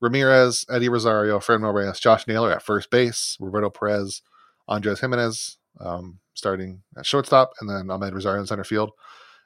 Ramirez, 0.00 0.64
Eddie 0.70 0.88
Rosario, 0.88 1.40
Fred 1.40 1.60
Reyes, 1.60 2.00
Josh 2.00 2.26
Naylor 2.26 2.52
at 2.52 2.62
first 2.62 2.90
base, 2.90 3.36
Roberto 3.40 3.70
Perez, 3.70 4.22
Andres 4.68 5.00
Gimenez 5.00 5.58
um, 5.80 6.18
starting 6.34 6.82
at 6.96 7.06
shortstop, 7.06 7.52
and 7.60 7.68
then 7.68 7.86
Amed 7.86 8.12
Rosario 8.12 8.40
in 8.40 8.46
center 8.46 8.64
field. 8.64 8.90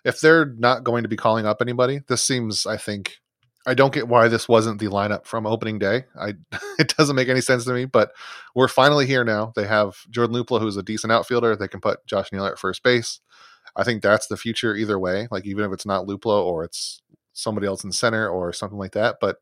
If 0.05 0.21
they're 0.21 0.47
not 0.47 0.85
going 0.85 1.03
to 1.03 1.09
be 1.09 1.17
calling 1.17 1.47
up 1.47 1.63
anybody, 1.63 2.01
this 2.09 2.23
seems, 2.23 2.67
I 2.67 2.77
think, 2.77 3.19
I 3.67 3.73
don't 3.73 3.95
get 3.95 4.09
why 4.09 4.29
this 4.29 4.49
wasn't 4.49 4.79
the 4.79 4.89
lineup 4.89 5.25
from 5.25 5.47
opening 5.47 5.79
day. 5.79 6.05
I 6.19 6.35
it 6.79 6.95
doesn't 6.97 7.17
make 7.17 7.29
any 7.29 7.41
sense 7.41 7.65
to 7.65 7.73
me, 7.73 7.87
but 7.87 8.13
we're 8.55 8.69
finally 8.69 9.07
here 9.07 9.25
now. 9.25 9.53
They 9.57 9.67
have 9.67 9.97
Jordan 10.11 10.37
Luplow, 10.37 10.61
who's 10.61 10.77
a 10.77 10.83
decent 10.83 11.13
outfielder. 11.13 11.57
They 11.57 11.69
can 11.69 11.81
put 11.81 12.05
Josh 12.07 12.31
Naylor 12.33 12.53
at 12.53 12.59
first 12.59 12.83
base. 12.83 13.21
I 13.77 13.83
think 13.83 14.03
that's 14.03 14.27
the 14.27 14.37
future 14.37 14.77
either 14.77 14.99
way. 14.99 15.29
Like 15.31 15.47
even 15.47 15.65
if 15.65 15.73
it's 15.73 15.87
not 15.87 16.07
Luplow 16.07 16.45
or 16.45 16.65
it's 16.65 17.03
somebody 17.33 17.67
else 17.67 17.83
in 17.83 17.93
center 17.93 18.29
or 18.29 18.53
something 18.53 18.79
like 18.79 18.93
that, 18.93 19.17
but 19.21 19.39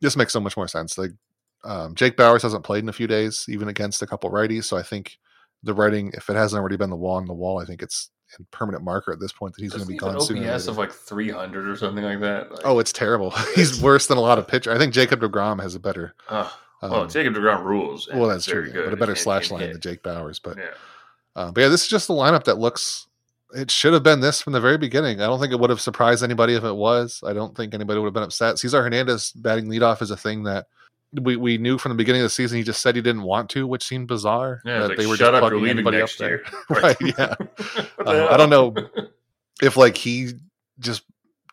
this 0.00 0.16
makes 0.16 0.32
so 0.32 0.40
much 0.40 0.56
more 0.56 0.68
sense. 0.68 0.98
Like 0.98 1.12
um, 1.64 1.94
Jake 1.94 2.16
Bauers 2.16 2.42
hasn't 2.42 2.64
played 2.64 2.82
in 2.84 2.88
a 2.88 2.92
few 2.92 3.06
days, 3.06 3.46
even 3.48 3.68
against 3.68 4.02
a 4.02 4.06
couple 4.06 4.30
righties. 4.30 4.64
So 4.64 4.76
I 4.76 4.82
think 4.82 5.18
the 5.62 5.74
writing, 5.74 6.12
if 6.14 6.28
it 6.28 6.36
hasn't 6.36 6.60
already 6.60 6.76
been 6.76 6.90
the 6.90 6.96
wall 6.96 7.16
on 7.16 7.26
the 7.26 7.32
wall, 7.34 7.58
I 7.60 7.64
think 7.64 7.82
it's 7.82 8.10
a 8.38 8.42
permanent 8.50 8.82
marker 8.84 9.12
at 9.12 9.20
this 9.20 9.32
point 9.32 9.54
that 9.54 9.62
he's 9.62 9.70
going 9.72 9.82
to 9.84 9.88
be 9.88 9.96
gone 9.96 10.10
he 10.10 10.14
have 10.14 10.30
an 10.30 10.36
soon. 10.36 10.48
OPS 10.48 10.66
of 10.66 10.76
like 10.78 10.90
300 10.92 11.68
or 11.68 11.76
something 11.76 12.04
like 12.04 12.20
that. 12.20 12.50
Like, 12.50 12.60
Oh, 12.64 12.78
it's 12.80 12.92
terrible. 12.92 13.30
He's 13.54 13.80
worse 13.80 14.06
than 14.08 14.18
a 14.18 14.20
lot 14.20 14.38
of 14.38 14.48
pitchers. 14.48 14.74
I 14.74 14.78
think 14.78 14.92
Jacob 14.92 15.20
Degrom 15.20 15.62
has 15.62 15.74
a 15.74 15.80
better. 15.80 16.14
uh, 16.28 16.50
Um, 16.82 17.08
Jacob 17.08 17.34
Degrom 17.34 17.62
rules. 17.64 18.08
well, 18.12 18.28
that's 18.28 18.44
true, 18.44 18.66
yeah, 18.74 18.82
but 18.84 18.92
a 18.92 18.96
better 18.96 19.12
and- 19.12 19.20
slash 19.20 19.50
and 19.50 19.60
line 19.60 19.72
than 19.72 19.80
Jake 19.80 20.02
Bauers. 20.02 20.40
But 20.42 20.58
Yeah. 20.58 20.64
uh, 21.36 21.50
but 21.52 21.60
yeah, 21.62 21.68
this 21.68 21.82
is 21.82 21.88
just 21.88 22.08
the 22.08 22.14
lineup 22.14 22.44
that 22.44 22.58
looks. 22.58 23.06
It 23.54 23.70
should 23.70 23.92
have 23.92 24.02
been 24.02 24.18
this 24.20 24.42
from 24.42 24.52
the 24.52 24.60
very 24.60 24.78
beginning. 24.78 25.20
I 25.20 25.26
don't 25.26 25.38
think 25.38 25.52
it 25.52 25.60
would 25.60 25.70
have 25.70 25.80
surprised 25.80 26.24
anybody 26.24 26.54
if 26.54 26.64
it 26.64 26.74
was. 26.74 27.22
I 27.24 27.32
don't 27.32 27.56
think 27.56 27.72
anybody 27.72 28.00
would 28.00 28.06
have 28.06 28.14
been 28.14 28.24
upset. 28.24 28.58
Cesar 28.58 28.82
Hernandez 28.82 29.30
batting 29.32 29.66
leadoff 29.66 30.02
is 30.02 30.10
a 30.10 30.16
thing 30.16 30.42
that 30.42 30.66
we, 31.22 31.36
we 31.36 31.58
knew 31.58 31.78
from 31.78 31.90
the 31.90 31.96
beginning 31.96 32.20
of 32.22 32.26
the 32.26 32.30
season. 32.30 32.58
He 32.58 32.64
just 32.64 32.82
said 32.82 32.96
he 32.96 33.02
didn't 33.02 33.22
want 33.22 33.48
to, 33.50 33.66
which 33.66 33.84
seemed 33.84 34.08
bizarre. 34.08 34.60
Yeah, 34.64 34.80
that 34.80 34.90
it's 34.92 35.00
they 35.02 35.06
were 35.06 35.16
shut 35.16 35.32
just 35.32 35.42
up, 35.42 35.50
plugging 35.50 35.68
anybody 35.68 36.00
up 36.00 36.10
there. 36.18 36.42
right? 36.70 36.96
Yeah. 37.00 37.34
Uh, 38.06 38.28
I 38.30 38.36
don't 38.36 38.50
know 38.50 38.74
if 39.62 39.78
like 39.78 39.96
he 39.96 40.32
just 40.78 41.04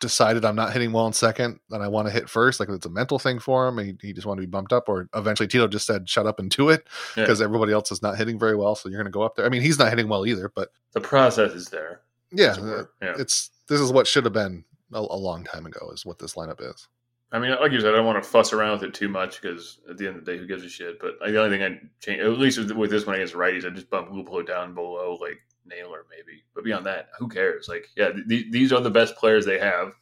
decided 0.02 0.44
I'm 0.44 0.56
not 0.56 0.72
hitting 0.74 0.92
well 0.92 1.06
in 1.06 1.14
second 1.14 1.60
and 1.70 1.82
I 1.82 1.88
want 1.88 2.06
to 2.08 2.12
hit 2.12 2.28
first, 2.28 2.60
like 2.60 2.68
it's 2.68 2.84
a 2.84 2.90
mental 2.90 3.18
thing 3.18 3.38
for 3.38 3.66
him. 3.68 3.78
He, 3.78 3.94
he 4.02 4.12
just 4.12 4.26
wanted 4.26 4.42
to 4.42 4.46
be 4.46 4.50
bumped 4.50 4.72
up, 4.72 4.86
or 4.88 5.08
eventually 5.14 5.46
Tito 5.46 5.66
just 5.66 5.86
said, 5.86 6.10
"Shut 6.10 6.26
up 6.26 6.38
and 6.40 6.50
do 6.50 6.68
it," 6.68 6.86
Yeah. 7.16 7.22
because 7.22 7.40
everybody 7.40 7.72
else 7.72 7.90
is 7.90 8.02
not 8.02 8.18
hitting 8.18 8.38
very 8.38 8.54
well, 8.54 8.74
so 8.74 8.90
you're 8.90 8.98
going 8.98 9.10
to 9.10 9.16
go 9.16 9.22
up 9.22 9.36
there. 9.36 9.46
I 9.46 9.48
mean, 9.48 9.62
he's 9.62 9.78
not 9.78 9.88
hitting 9.88 10.08
well 10.08 10.26
either, 10.26 10.52
but 10.54 10.70
the 10.92 11.00
process 11.00 11.52
is 11.52 11.68
there. 11.70 12.00
yeah, 12.32 12.50
as 12.50 12.58
it 12.58 12.62
were. 12.64 12.80
uh, 12.80 12.84
yeah. 13.06 13.14
it's 13.18 13.50
this 13.68 13.80
is 13.80 13.90
what 13.92 14.06
should 14.06 14.24
have 14.24 14.34
been 14.34 14.62
a, 14.92 14.98
a 14.98 15.16
long 15.16 15.42
time 15.44 15.64
ago. 15.64 15.90
Is 15.94 16.04
what 16.04 16.18
this 16.18 16.34
lineup 16.34 16.60
is. 16.60 16.88
I 17.32 17.38
mean, 17.38 17.50
like 17.50 17.72
you 17.72 17.80
said, 17.80 17.94
I 17.94 17.96
don't 17.96 18.06
want 18.06 18.22
to 18.22 18.28
fuss 18.28 18.52
around 18.52 18.80
with 18.80 18.90
it 18.90 18.94
too 18.94 19.08
much 19.08 19.40
because 19.40 19.80
at 19.88 19.96
the 19.96 20.06
end 20.06 20.16
of 20.18 20.24
the 20.24 20.32
day, 20.32 20.38
who 20.38 20.46
gives 20.46 20.64
a 20.64 20.68
shit? 20.68 21.00
But 21.00 21.18
the 21.18 21.42
only 21.42 21.56
thing 21.56 21.64
I 21.64 21.80
change, 22.00 22.20
at 22.20 22.38
least 22.38 22.58
with, 22.58 22.70
with 22.72 22.90
this 22.90 23.06
one 23.06 23.16
against 23.16 23.34
righties, 23.34 23.64
I 23.64 23.70
just 23.70 23.88
bump 23.88 24.10
Luplow 24.10 24.46
down 24.46 24.74
below 24.74 25.16
like 25.20 25.40
Naylor 25.64 26.04
maybe. 26.10 26.42
But 26.54 26.64
beyond 26.64 26.84
that, 26.86 27.08
who 27.18 27.28
cares? 27.28 27.68
Like, 27.68 27.88
yeah, 27.96 28.10
th- 28.28 28.50
these 28.50 28.70
are 28.70 28.80
the 28.80 28.90
best 28.90 29.16
players 29.16 29.46
they 29.46 29.58
have. 29.58 29.94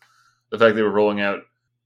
The 0.50 0.58
fact 0.58 0.74
they 0.74 0.82
were 0.82 0.90
rolling 0.90 1.20
out 1.20 1.42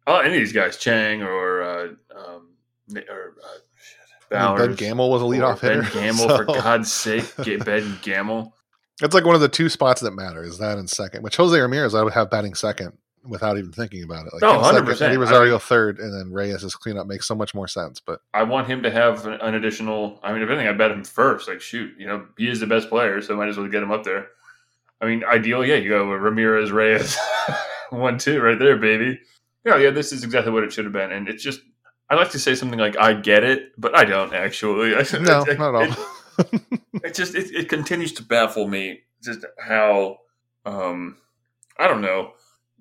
oh, 0.06 0.18
any 0.18 0.34
of 0.34 0.40
these 0.40 0.52
guys, 0.52 0.76
Chang 0.76 1.22
or 1.22 1.62
uh, 1.62 1.88
um, 2.16 2.48
or 2.96 3.36
uh, 3.42 3.58
shit, 3.76 4.30
Bauers, 4.30 4.58
Ben 4.58 4.74
Gamel 4.74 5.10
was 5.10 5.22
a 5.22 5.24
leadoff 5.24 5.60
hitter. 5.60 5.82
Ben 5.82 5.92
Gamel, 5.92 6.28
so- 6.28 6.36
for 6.38 6.44
God's 6.44 6.92
sake, 6.92 7.30
get 7.42 7.64
Ben 7.64 7.98
Gamel. 8.02 8.54
It's 9.02 9.14
like 9.14 9.24
one 9.24 9.34
of 9.34 9.40
the 9.40 9.48
two 9.48 9.68
spots 9.68 10.00
that 10.02 10.12
matter 10.12 10.44
is 10.44 10.58
that 10.58 10.78
and 10.78 10.88
second. 10.88 11.22
Which 11.22 11.36
Jose 11.36 11.58
Ramirez 11.58 11.94
I 11.94 12.02
would 12.02 12.12
have 12.12 12.30
batting 12.30 12.54
second 12.54 12.96
without 13.26 13.58
even 13.58 13.72
thinking 13.72 14.02
about 14.02 14.26
it. 14.26 14.34
Like 14.34 14.42
him 14.42 14.62
second, 14.62 14.86
100%. 14.86 15.00
Eddie 15.02 15.16
Rosario 15.16 15.58
third, 15.58 15.98
and 15.98 16.12
then 16.12 16.32
Reyes' 16.32 16.74
cleanup 16.74 17.06
makes 17.06 17.26
so 17.26 17.34
much 17.34 17.54
more 17.54 17.68
sense. 17.68 18.00
But 18.00 18.20
I 18.32 18.42
want 18.42 18.66
him 18.66 18.82
to 18.82 18.90
have 18.90 19.26
an, 19.26 19.54
additional. 19.54 20.20
I 20.22 20.32
mean, 20.32 20.42
if 20.42 20.48
anything, 20.48 20.68
I 20.68 20.72
bet 20.72 20.90
him 20.90 21.04
first. 21.04 21.48
Like, 21.48 21.60
shoot, 21.60 21.94
you 21.98 22.06
know, 22.06 22.26
he 22.36 22.48
is 22.48 22.60
the 22.60 22.66
best 22.66 22.88
player, 22.88 23.20
so 23.20 23.36
might 23.36 23.48
as 23.48 23.56
well 23.56 23.68
get 23.68 23.82
him 23.82 23.92
up 23.92 24.04
there. 24.04 24.28
I 25.00 25.06
mean, 25.06 25.24
ideally, 25.24 25.68
yeah, 25.68 25.76
you 25.76 25.88
go 25.88 26.10
with 26.10 26.20
Ramirez, 26.20 26.72
Reyes, 26.72 27.16
one, 27.90 28.18
two, 28.18 28.40
right 28.40 28.58
there, 28.58 28.76
baby. 28.76 29.20
Yeah, 29.64 29.76
yeah, 29.76 29.90
this 29.90 30.12
is 30.12 30.24
exactly 30.24 30.52
what 30.52 30.64
it 30.64 30.72
should 30.72 30.84
have 30.84 30.92
been, 30.92 31.12
and 31.12 31.28
it's 31.28 31.42
just. 31.42 31.60
I 32.10 32.16
like 32.16 32.30
to 32.32 32.38
say 32.38 32.54
something 32.54 32.78
like 32.78 32.98
"I 32.98 33.14
get 33.14 33.44
it," 33.44 33.72
but 33.78 33.96
I 33.96 34.04
don't 34.04 34.34
actually. 34.34 34.90
no, 35.20 35.42
it, 35.42 35.58
not 35.58 35.74
at 35.74 35.98
all. 35.98 36.06
It, 36.38 36.60
it 37.02 37.14
just 37.14 37.34
it, 37.34 37.50
it 37.54 37.68
continues 37.70 38.12
to 38.14 38.22
baffle 38.22 38.68
me 38.68 39.00
just 39.22 39.44
how 39.58 40.18
um 40.66 41.16
I 41.78 41.88
don't 41.88 42.02
know 42.02 42.32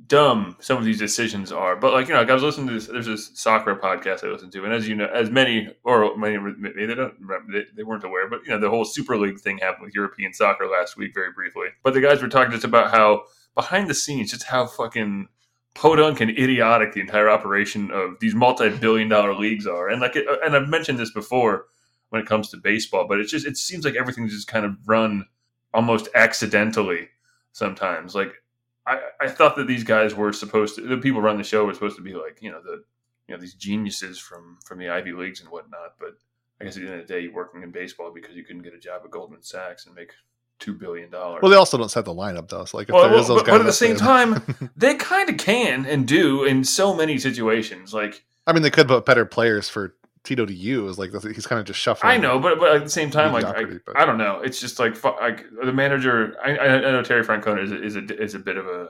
dumb 0.08 0.56
some 0.60 0.78
of 0.78 0.86
these 0.86 1.00
decisions 1.00 1.52
are. 1.52 1.76
But 1.76 1.94
like 1.94 2.08
you 2.08 2.14
know, 2.14 2.20
like 2.20 2.30
I 2.30 2.34
was 2.34 2.44
listening 2.44 2.68
to 2.68 2.74
this. 2.74 2.88
There's 2.88 3.06
this 3.06 3.32
soccer 3.34 3.76
podcast 3.76 4.24
I 4.24 4.32
listen 4.32 4.52
to, 4.52 4.66
and 4.66 4.74
as 4.74 4.88
you 4.88 4.96
know, 4.96 5.08
as 5.08 5.30
many 5.30 5.70
or 5.84 6.16
many 6.18 6.38
they 6.76 6.94
don't 6.94 7.14
they, 7.52 7.64
they 7.76 7.84
weren't 7.84 8.04
aware, 8.04 8.30
but 8.30 8.44
you 8.44 8.50
know, 8.50 8.60
the 8.60 8.70
whole 8.70 8.86
Super 8.86 9.18
League 9.18 9.40
thing 9.40 9.58
happened 9.58 9.86
with 9.86 9.96
European 9.96 10.34
soccer 10.34 10.68
last 10.68 10.98
week, 10.98 11.14
very 11.14 11.32
briefly. 11.32 11.68
But 11.84 11.94
the 11.94 12.02
guys 12.02 12.22
were 12.22 12.28
talking 12.28 12.52
just 12.52 12.64
about 12.64 12.92
how 12.92 13.24
behind 13.56 13.90
the 13.90 13.94
scenes, 13.94 14.32
just 14.32 14.44
how 14.44 14.66
fucking 14.66 15.28
podunk 15.76 16.22
and 16.22 16.32
idiotic 16.32 16.94
the 16.94 17.02
entire 17.02 17.30
operation 17.30 17.90
of 17.92 18.20
these 18.20 18.36
multi-billion 18.36 19.10
dollar 19.10 19.36
leagues 19.36 19.66
are, 19.68 19.90
and 19.90 20.02
like, 20.02 20.16
it, 20.16 20.28
uh, 20.28 20.38
and 20.46 20.56
I've 20.56 20.70
mentioned 20.70 21.00
this 21.00 21.12
before 21.12 21.66
when 22.10 22.22
it 22.22 22.28
comes 22.28 22.50
to 22.50 22.58
baseball, 22.58 23.08
but 23.08 23.20
it's 23.20 23.32
just 23.32 23.46
it 23.46 23.58
seems 23.58 23.86
like 23.86 23.96
everything's 23.96 24.34
just 24.34 24.48
kind 24.48 24.66
of 24.66 24.76
run 24.86 25.26
almost 25.74 26.10
accidentally 26.14 27.10
sometimes. 27.54 28.14
Like 28.14 28.43
I, 28.86 29.00
I 29.22 29.30
thought 29.30 29.56
that 29.56 29.68
these 29.68 29.84
guys 29.84 30.14
were 30.14 30.34
supposed 30.34 30.76
to 30.76 30.82
the 30.82 30.98
people 30.98 31.22
run 31.22 31.38
the 31.38 31.44
show 31.44 31.66
were 31.66 31.74
supposed 31.74 31.96
to 31.96 32.02
be 32.02 32.14
like 32.14 32.40
you 32.42 32.52
know 32.52 32.62
the 32.62 32.84
you 33.28 33.36
know 33.36 33.42
these 33.42 33.54
geniuses 33.54 34.20
from 34.20 34.58
from 34.66 34.80
the 34.80 34.90
Ivy 34.90 35.14
leagues 35.14 35.42
and 35.42 35.50
whatnot, 35.50 35.96
but 36.00 36.18
I 36.60 36.66
guess 36.66 36.78
at 36.78 36.84
the 36.84 36.90
end 36.90 37.02
of 37.02 37.08
the 37.08 37.14
day, 37.14 37.22
you're 37.22 37.34
working 37.34 37.64
in 37.64 37.72
baseball 37.72 38.12
because 38.14 38.36
you 38.36 38.44
couldn't 38.44 38.62
get 38.62 38.74
a 38.74 38.80
job 38.80 39.02
at 39.04 39.12
Goldman 39.12 39.42
Sachs 39.42 39.86
and 39.86 39.96
make 39.96 40.12
two 40.60 40.74
billion 40.74 41.10
dollars. 41.10 41.42
well, 41.42 41.52
they 41.52 41.58
also 41.58 41.78
don't 41.78 41.90
set 41.90 42.06
the 42.06 42.14
lineup 42.14 42.50
though. 42.50 42.66
So 42.66 42.78
like 42.78 42.90
if 42.90 42.94
Well, 42.94 43.10
well, 43.10 43.24
those 43.24 43.28
but, 43.28 43.46
guys, 43.46 43.54
but 43.54 43.62
at 43.62 43.66
the 43.66 43.74
same 43.74 43.96
time, 43.96 44.72
they 44.78 44.96
kind 44.96 45.30
of 45.30 45.38
can 45.38 45.86
and 45.86 46.08
do 46.08 46.44
in 46.44 46.64
so 46.64 46.96
many 46.96 47.18
situations. 47.18 47.94
Like 47.94 48.24
I 48.48 48.54
mean, 48.54 48.64
they 48.64 48.70
could 48.70 48.88
put 48.88 49.06
better 49.06 49.26
players 49.26 49.70
for 49.70 49.96
Tito 50.24 50.46
to 50.46 50.54
you 50.54 50.88
is 50.88 50.98
Like 50.98 51.12
he's 51.22 51.46
kind 51.46 51.60
of 51.60 51.66
just 51.66 51.80
shuffling. 51.80 52.12
I 52.12 52.18
know, 52.18 52.40
but 52.40 52.58
but 52.60 52.76
at 52.76 52.84
the 52.84 52.90
same 52.90 53.12
time, 53.12 53.34
like 53.34 53.44
I, 53.44 53.66
but- 53.86 53.98
I 53.98 54.06
don't 54.06 54.18
know. 54.18 54.40
It's 54.42 54.60
just 54.60 54.80
like 54.80 55.02
like 55.04 55.46
the 55.64 55.74
manager. 55.74 56.36
I, 56.44 56.58
I 56.58 56.80
know 56.80 57.04
Terry 57.04 57.24
Francona 57.24 57.62
is 57.64 57.72
a, 57.72 57.84
is 57.84 57.96
a 57.98 58.22
is 58.24 58.34
a 58.36 58.40
bit 58.40 58.56
of 58.58 58.66
a, 58.68 58.84
a 58.86 58.90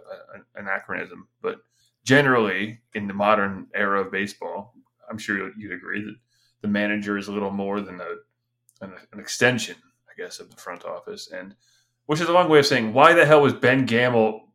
anachronism, 0.59 1.27
but 1.41 1.57
generally 2.03 2.81
in 2.93 3.07
the 3.07 3.13
modern 3.13 3.67
era 3.73 4.01
of 4.01 4.11
baseball, 4.11 4.75
I'm 5.09 5.17
sure 5.17 5.37
you'd- 5.57 5.73
agree 5.73 6.03
that 6.03 6.15
the 6.61 6.67
manager 6.67 7.17
is 7.17 7.27
a 7.27 7.31
little 7.31 7.51
more 7.51 7.81
than 7.81 7.99
a 7.99 8.83
an, 8.85 8.93
an 9.11 9.19
extension, 9.19 9.75
I 10.07 10.21
guess, 10.21 10.39
of 10.39 10.51
the 10.51 10.57
front 10.57 10.85
office, 10.85 11.31
and 11.31 11.55
which 12.05 12.21
is 12.21 12.27
a 12.27 12.33
long 12.33 12.47
way 12.49 12.59
of 12.59 12.65
saying 12.67 12.93
why 12.93 13.13
the 13.13 13.25
hell 13.25 13.41
was 13.41 13.53
Ben 13.53 13.85
Gamel 13.87 14.49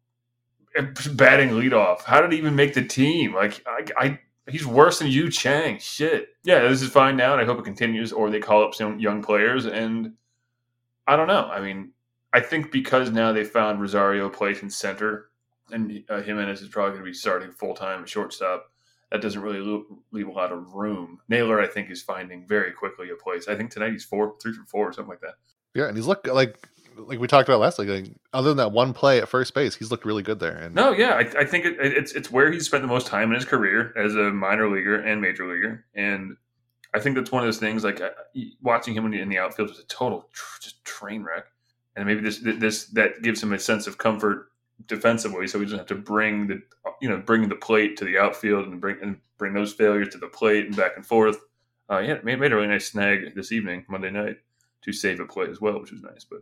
eh, 0.76 0.82
batting 1.14 1.50
leadoff? 1.50 2.02
How 2.02 2.20
did 2.20 2.30
he 2.30 2.38
even 2.38 2.54
make 2.54 2.74
the 2.74 2.84
team? 2.84 3.34
Like 3.34 3.64
I, 3.66 3.84
I 3.96 4.20
he's 4.48 4.66
worse 4.66 4.98
than 4.98 5.08
Yu 5.08 5.30
Chang. 5.30 5.78
Shit. 5.78 6.30
Yeah, 6.44 6.61
this 6.61 6.82
is 6.82 6.90
fine 6.90 7.16
now, 7.16 7.32
and 7.32 7.40
I 7.40 7.44
hope 7.44 7.58
it 7.58 7.64
continues. 7.64 8.12
Or 8.12 8.30
they 8.30 8.40
call 8.40 8.64
up 8.64 8.74
some 8.74 8.98
young 8.98 9.22
players, 9.22 9.66
and 9.66 10.12
I 11.06 11.16
don't 11.16 11.28
know. 11.28 11.46
I 11.46 11.61
mean, 11.61 11.92
I 12.32 12.40
think 12.40 12.70
because 12.70 13.11
now 13.11 13.32
they 13.32 13.44
found 13.44 13.80
Rosario 13.80 14.26
a 14.26 14.30
place 14.30 14.62
in 14.62 14.70
center, 14.70 15.30
and 15.70 16.02
uh, 16.08 16.20
Gimenez 16.22 16.61
is 16.62 16.68
probably 16.68 16.92
going 16.92 17.04
to 17.04 17.11
be 17.11 17.14
starting 17.14 17.50
full 17.50 17.74
time 17.74 18.02
at 18.02 18.08
shortstop. 18.08 18.70
That 19.11 19.22
doesn't 19.22 19.40
really 19.40 19.61
lo- 19.61 20.02
leave 20.11 20.28
a 20.28 20.32
lot 20.32 20.52
of 20.52 20.74
room. 20.74 21.18
Naylor, 21.28 21.61
I 21.61 21.66
think, 21.66 21.90
is 21.90 22.02
finding 22.02 22.46
very 22.46 22.72
quickly 22.72 23.08
a 23.11 23.16
place. 23.16 23.48
I 23.48 23.54
think 23.54 23.70
tonight 23.70 23.92
he's 23.92 24.04
four, 24.04 24.34
three 24.42 24.52
for 24.52 24.64
four, 24.66 24.88
or 24.88 24.92
something 24.92 25.11
like 25.11 25.22
that. 25.22 25.37
Yeah, 25.74 25.87
and 25.87 25.96
he's 25.96 26.06
looked 26.06 26.26
like 26.26 26.58
like 26.98 27.18
we 27.18 27.26
talked 27.26 27.48
about 27.48 27.61
last 27.61 27.78
week. 27.78 27.88
Like, 27.88 28.11
other 28.32 28.48
than 28.48 28.58
that 28.58 28.72
one 28.72 28.92
play 28.92 29.18
at 29.18 29.28
first 29.28 29.54
base, 29.54 29.74
he's 29.74 29.90
looked 29.90 30.04
really 30.04 30.22
good 30.22 30.40
there. 30.40 30.56
And 30.56 30.74
No, 30.74 30.92
yeah, 30.92 31.14
I, 31.14 31.40
I 31.40 31.44
think 31.44 31.64
it, 31.64 31.76
it's 31.78 32.12
it's 32.12 32.30
where 32.30 32.50
he's 32.50 32.66
spent 32.66 32.82
the 32.82 32.88
most 32.88 33.06
time 33.06 33.30
in 33.30 33.34
his 33.34 33.44
career 33.44 33.92
as 33.96 34.14
a 34.14 34.30
minor 34.30 34.70
leaguer 34.70 34.96
and 34.96 35.20
major 35.20 35.50
leaguer, 35.50 35.84
and 35.94 36.37
I 36.94 37.00
think 37.00 37.16
that's 37.16 37.30
one 37.30 37.42
of 37.42 37.46
those 37.46 37.58
things. 37.58 37.84
Like 37.84 38.00
uh, 38.00 38.11
watching 38.62 38.94
him 38.94 39.12
in 39.12 39.28
the 39.28 39.38
outfield 39.38 39.70
was 39.70 39.78
a 39.78 39.84
total 39.84 40.28
tr- 40.32 40.70
train 40.84 41.22
wreck, 41.22 41.44
and 41.96 42.06
maybe 42.06 42.20
this 42.20 42.40
this 42.42 42.87
that 42.87 43.22
gives 43.22 43.42
him 43.42 43.52
a 43.52 43.58
sense 43.58 43.87
of 43.87 43.98
comfort 43.98 44.50
defensively, 44.87 45.46
so 45.46 45.58
he 45.58 45.64
doesn't 45.64 45.78
have 45.78 45.88
to 45.88 45.94
bring 45.94 46.46
the 46.46 46.62
you 47.00 47.08
know 47.08 47.18
bring 47.18 47.48
the 47.48 47.56
plate 47.56 47.96
to 47.98 48.04
the 48.04 48.18
outfield 48.18 48.66
and 48.66 48.80
bring 48.80 48.96
and 49.02 49.18
bring 49.38 49.52
those 49.52 49.72
failures 49.72 50.08
to 50.11 50.18
the 50.18 50.28
plate 50.28 50.66
and 50.66 50.76
back 50.76 50.92
and 50.96 51.06
forth. 51.06 51.38
Uh, 51.90 51.98
yeah, 51.98 52.18
made, 52.22 52.38
made 52.38 52.52
a 52.52 52.56
really 52.56 52.68
nice 52.68 52.90
snag 52.90 53.34
this 53.34 53.50
evening, 53.50 53.84
Monday 53.88 54.11
night, 54.11 54.37
to 54.82 54.92
save 54.92 55.20
a 55.20 55.24
play 55.24 55.46
as 55.48 55.61
well, 55.61 55.80
which 55.80 55.90
was 55.90 56.02
nice. 56.02 56.24
But 56.24 56.40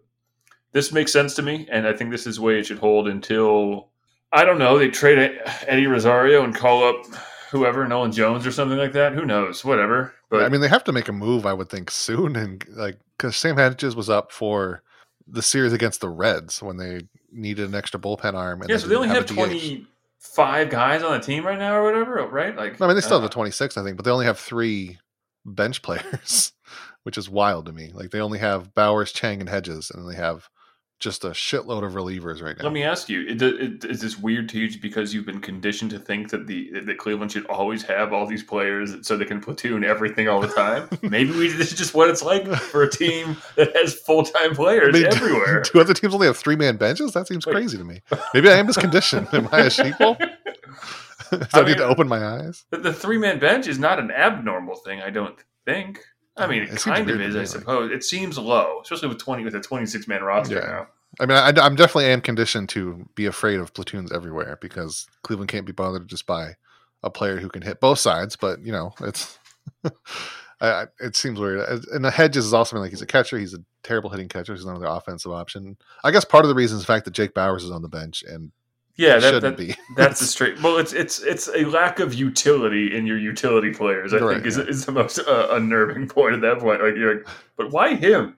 this 0.77 0.93
makes 0.93 1.11
sense 1.11 1.35
to 1.35 1.43
me, 1.43 1.67
and 1.71 1.87
I 1.87 1.95
think 1.95 2.11
this 2.11 2.27
is 2.27 2.37
the 2.37 2.43
way 2.43 2.59
it 2.59 2.67
should 2.67 2.79
hold 2.79 3.09
until 3.09 3.89
I 4.31 4.45
don't 4.45 4.59
know. 4.59 4.79
They 4.79 4.89
trade 4.89 5.41
Eddie 5.67 5.87
Rosario 5.87 6.45
and 6.45 6.55
call 6.55 6.85
up 6.85 7.07
whoever, 7.51 7.89
Nolan 7.89 8.13
Jones 8.13 8.47
or 8.47 8.53
something 8.53 8.77
like 8.77 8.93
that. 8.93 9.15
Who 9.15 9.25
knows? 9.25 9.65
Whatever. 9.65 10.13
But 10.29 10.43
I 10.43 10.51
mean, 10.51 10.61
they 10.61 10.69
have 10.69 10.85
to 10.85 10.93
make 10.93 11.09
a 11.09 11.13
move, 11.13 11.47
I 11.47 11.55
would 11.55 11.71
think, 11.71 11.91
soon, 11.91 12.37
and 12.37 12.63
like 12.69 12.99
because 13.17 13.37
Sam 13.37 13.57
Hedges 13.57 13.97
was 13.97 14.11
up 14.11 14.33
for 14.33 14.83
the 15.27 15.41
series 15.41 15.73
against 15.73 16.03
the 16.03 16.11
Reds 16.11 16.63
when 16.63 16.77
they 16.77 17.01
needed 17.33 17.69
an 17.69 17.75
extra 17.75 17.99
bullpen 17.99 18.35
arm. 18.35 18.61
And 18.61 18.69
yeah, 18.69 18.77
so 18.77 18.87
they 18.87 18.97
only 18.97 19.09
have 19.09 19.25
DH. 19.25 19.33
twenty 19.33 19.87
five 20.19 20.69
guys 20.69 21.03
on 21.03 21.13
the 21.13 21.25
team 21.25 21.47
right 21.47 21.59
now, 21.59 21.75
or 21.75 21.85
whatever, 21.85 22.27
right? 22.27 22.55
Like, 22.55 22.83
I 22.83 22.87
mean, 22.87 22.97
they 22.97 23.01
still 23.01 23.17
have 23.17 23.25
uh, 23.25 23.29
the 23.29 23.33
26, 23.33 23.79
I 23.79 23.83
think, 23.83 23.97
but 23.97 24.05
they 24.05 24.11
only 24.11 24.27
have 24.27 24.39
three 24.39 24.99
bench 25.47 25.81
players, 25.83 26.53
which 27.05 27.17
is 27.17 27.31
wild 27.31 27.65
to 27.65 27.73
me. 27.73 27.93
Like 27.95 28.11
they 28.11 28.21
only 28.21 28.41
have 28.41 28.75
Bauers, 28.75 29.15
Chang, 29.15 29.41
and 29.41 29.49
Hedges, 29.49 29.91
and 29.91 30.07
they 30.11 30.17
have 30.17 30.51
just 30.99 31.25
a 31.25 31.31
shitload 31.31 31.85
of 31.85 31.93
relievers 31.93 32.43
right 32.43 32.57
now. 32.57 32.65
Let 32.65 32.73
me 32.73 32.83
ask 32.83 33.09
you: 33.09 33.27
it, 33.27 33.43
it, 33.43 33.85
Is 33.85 34.01
this 34.01 34.19
weird 34.19 34.49
to 34.51 34.59
you 34.59 34.79
because 34.81 35.13
you've 35.13 35.27
been 35.27 35.41
conditioned 35.41 35.91
to 35.91 35.99
think 35.99 36.31
that 36.31 36.47
the 36.47 36.81
that 36.81 36.99
Cleveland 36.99 37.33
should 37.33 37.47
always 37.47 37.83
have 37.85 38.13
all 38.13 38.27
these 38.27 38.43
players 38.43 38.95
so 39.07 39.17
they 39.17 39.25
can 39.25 39.41
platoon 39.41 39.85
everything 39.85 40.29
all 40.29 40.41
the 40.41 40.49
time? 40.49 40.89
Maybe 41.03 41.31
we, 41.33 41.49
this 41.49 41.73
is 41.73 41.79
just 41.79 41.95
what 41.95 42.09
it's 42.09 42.23
like 42.23 42.47
for 42.47 42.83
a 42.83 42.91
team 42.91 43.37
that 43.57 43.75
has 43.77 43.95
full 43.95 44.25
time 44.25 44.55
players 44.55 44.95
I 44.95 44.99
mean, 44.99 45.07
everywhere. 45.07 45.63
Do 45.63 45.81
other 45.81 45.95
teams 45.95 46.15
only 46.15 46.27
have 46.27 46.37
three 46.37 46.57
man 46.57 46.77
benches? 46.77 47.13
That 47.13 47.27
seems 47.29 47.47
Wait. 47.47 47.53
crazy 47.53 47.77
to 47.77 47.85
me. 47.85 48.01
Maybe 48.33 48.49
I 48.49 48.55
am 48.57 48.67
just 48.67 48.81
conditioned. 48.81 49.29
Am 49.33 49.49
I 49.53 49.61
a 49.61 49.67
sheeple? 49.67 50.19
Do 51.31 51.39
I, 51.55 51.61
I 51.61 51.65
need 51.65 51.79
to 51.79 51.85
open 51.85 52.09
my 52.09 52.25
eyes? 52.25 52.65
But 52.71 52.83
the 52.83 52.93
three 52.93 53.19
man 53.19 53.39
bench 53.39 53.67
is 53.67 53.79
not 53.79 53.99
an 53.99 54.11
abnormal 54.11 54.77
thing, 54.77 55.01
I 55.01 55.11
don't 55.11 55.37
think. 55.65 56.05
I 56.37 56.47
mean, 56.47 56.63
it, 56.63 56.71
It 56.71 56.81
kind 56.81 57.09
of 57.09 57.21
is, 57.21 57.27
I 57.27 57.29
me, 57.31 57.39
like- 57.39 57.47
suppose. 57.49 57.91
It 57.93 58.05
seems 58.05 58.37
low, 58.39 58.81
especially 58.83 59.09
with 59.09 59.19
twenty 59.19 59.45
with 59.45 59.55
a 59.55 59.61
twenty 59.61 59.87
six 59.87 60.07
man 60.07 60.23
roster 60.23 60.57
Yeah. 60.57 60.67
now. 60.67 60.87
I 61.19 61.25
mean, 61.27 61.37
I, 61.39 61.49
I'm 61.65 61.77
definitely 61.77 62.07
am 62.07 62.21
conditioned 62.21 62.69
to 62.71 63.09
be 63.15 63.25
afraid 63.27 63.59
of 63.59 63.73
platoons 63.73 64.13
everywhere 64.13 64.59
because 64.61 65.07
Cleveland 65.23 65.49
can't 65.49 65.65
be 65.65 65.73
bothered 65.73 66.03
to 66.03 66.07
just 66.09 66.27
buy 66.27 66.57
a 67.03 67.11
player 67.11 67.39
who 67.39 67.49
can 67.49 67.63
hit 67.63 67.81
both 67.81 67.99
sides. 67.99 68.37
But 68.37 68.61
you 68.65 68.73
know, 68.73 68.93
it's 69.01 69.39
I, 70.61 70.87
it 71.01 71.17
seems 71.17 71.39
weird. 71.39 71.61
And 71.93 72.05
the 72.05 72.11
Hedges 72.11 72.47
is 72.47 72.55
also 72.55 72.79
like 72.79 72.91
he's 72.91 73.03
a 73.03 73.07
catcher. 73.07 73.39
He's 73.39 73.55
a 73.55 73.63
terrible 73.83 74.11
hitting 74.11 74.29
catcher. 74.29 74.55
He's 74.55 74.65
not 74.65 74.77
another 74.77 74.87
offensive 74.95 75.33
option. 75.33 75.77
I 76.05 76.11
guess 76.11 76.25
part 76.25 76.45
of 76.45 76.49
the 76.49 76.55
reason 76.55 76.77
is 76.79 76.83
the 76.83 76.87
fact 76.93 77.05
that 77.05 77.13
Jake 77.15 77.35
Bauers 77.35 77.63
is 77.63 77.71
on 77.71 77.83
the 77.83 77.89
bench 77.89 78.23
and 78.27 78.53
Yeah, 78.97 79.19
that, 79.19 79.23
shouldn't 79.23 79.57
that, 79.57 79.67
be. 79.67 79.75
that's 79.97 80.21
a 80.21 80.27
straight. 80.27 80.61
Well, 80.63 80.79
it's 80.79 80.93
it's 80.93 81.21
it's 81.21 81.49
a 81.49 81.65
lack 81.67 82.01
of 82.01 82.15
utility 82.15 82.97
in 82.97 83.07
your 83.07 83.19
utility 83.19 83.73
players. 83.73 84.15
I 84.15 84.19
think 84.19 84.47
is, 84.47 84.57
yeah. 84.57 84.65
is 84.65 84.87
the 84.87 84.93
most 84.93 85.19
uh, 85.19 85.49
unnerving 85.51 86.09
point 86.09 86.35
at 86.35 86.41
that 86.41 86.59
point. 86.61 86.83
Like 86.83 86.97
you're 86.97 87.17
like, 87.17 87.29
but 87.57 87.71
why 87.71 87.95
him? 87.95 88.37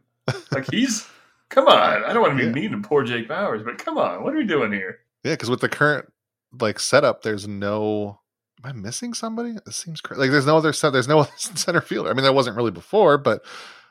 Like 0.50 0.66
he's 0.70 1.06
come 1.48 1.66
on. 1.68 2.04
I 2.04 2.12
don't 2.12 2.22
want 2.22 2.32
to 2.32 2.38
be 2.38 2.46
Yeah. 2.46 2.68
mean 2.68 2.82
to 2.82 2.86
poor 2.88 3.04
Jake 3.04 3.28
Bauers, 3.28 3.64
but 3.64 3.78
come 3.78 3.98
on, 3.98 4.24
what 4.24 4.34
are 4.34 4.36
we 4.36 4.46
doing 4.46 4.72
here? 4.72 4.98
Yeah, 5.24 5.34
because 5.34 5.50
with 5.50 5.60
the 5.60 5.68
current 5.68 6.12
like 6.60 6.80
setup, 6.80 7.22
there's 7.22 7.46
no. 7.46 8.20
Am 8.64 8.70
I 8.70 8.72
missing 8.72 9.14
somebody? 9.14 9.50
It 9.50 9.72
seems 9.72 10.00
crazy. 10.00 10.20
Like 10.20 10.32
there's 10.32 10.46
no 10.46 10.56
other 10.56 10.72
set. 10.72 10.92
There's 10.92 11.06
no 11.06 11.20
other 11.20 11.30
center 11.36 11.80
fielder. 11.80 12.10
I 12.10 12.14
mean, 12.14 12.24
there 12.24 12.32
wasn't 12.32 12.56
really 12.56 12.72
before, 12.72 13.16
but 13.16 13.44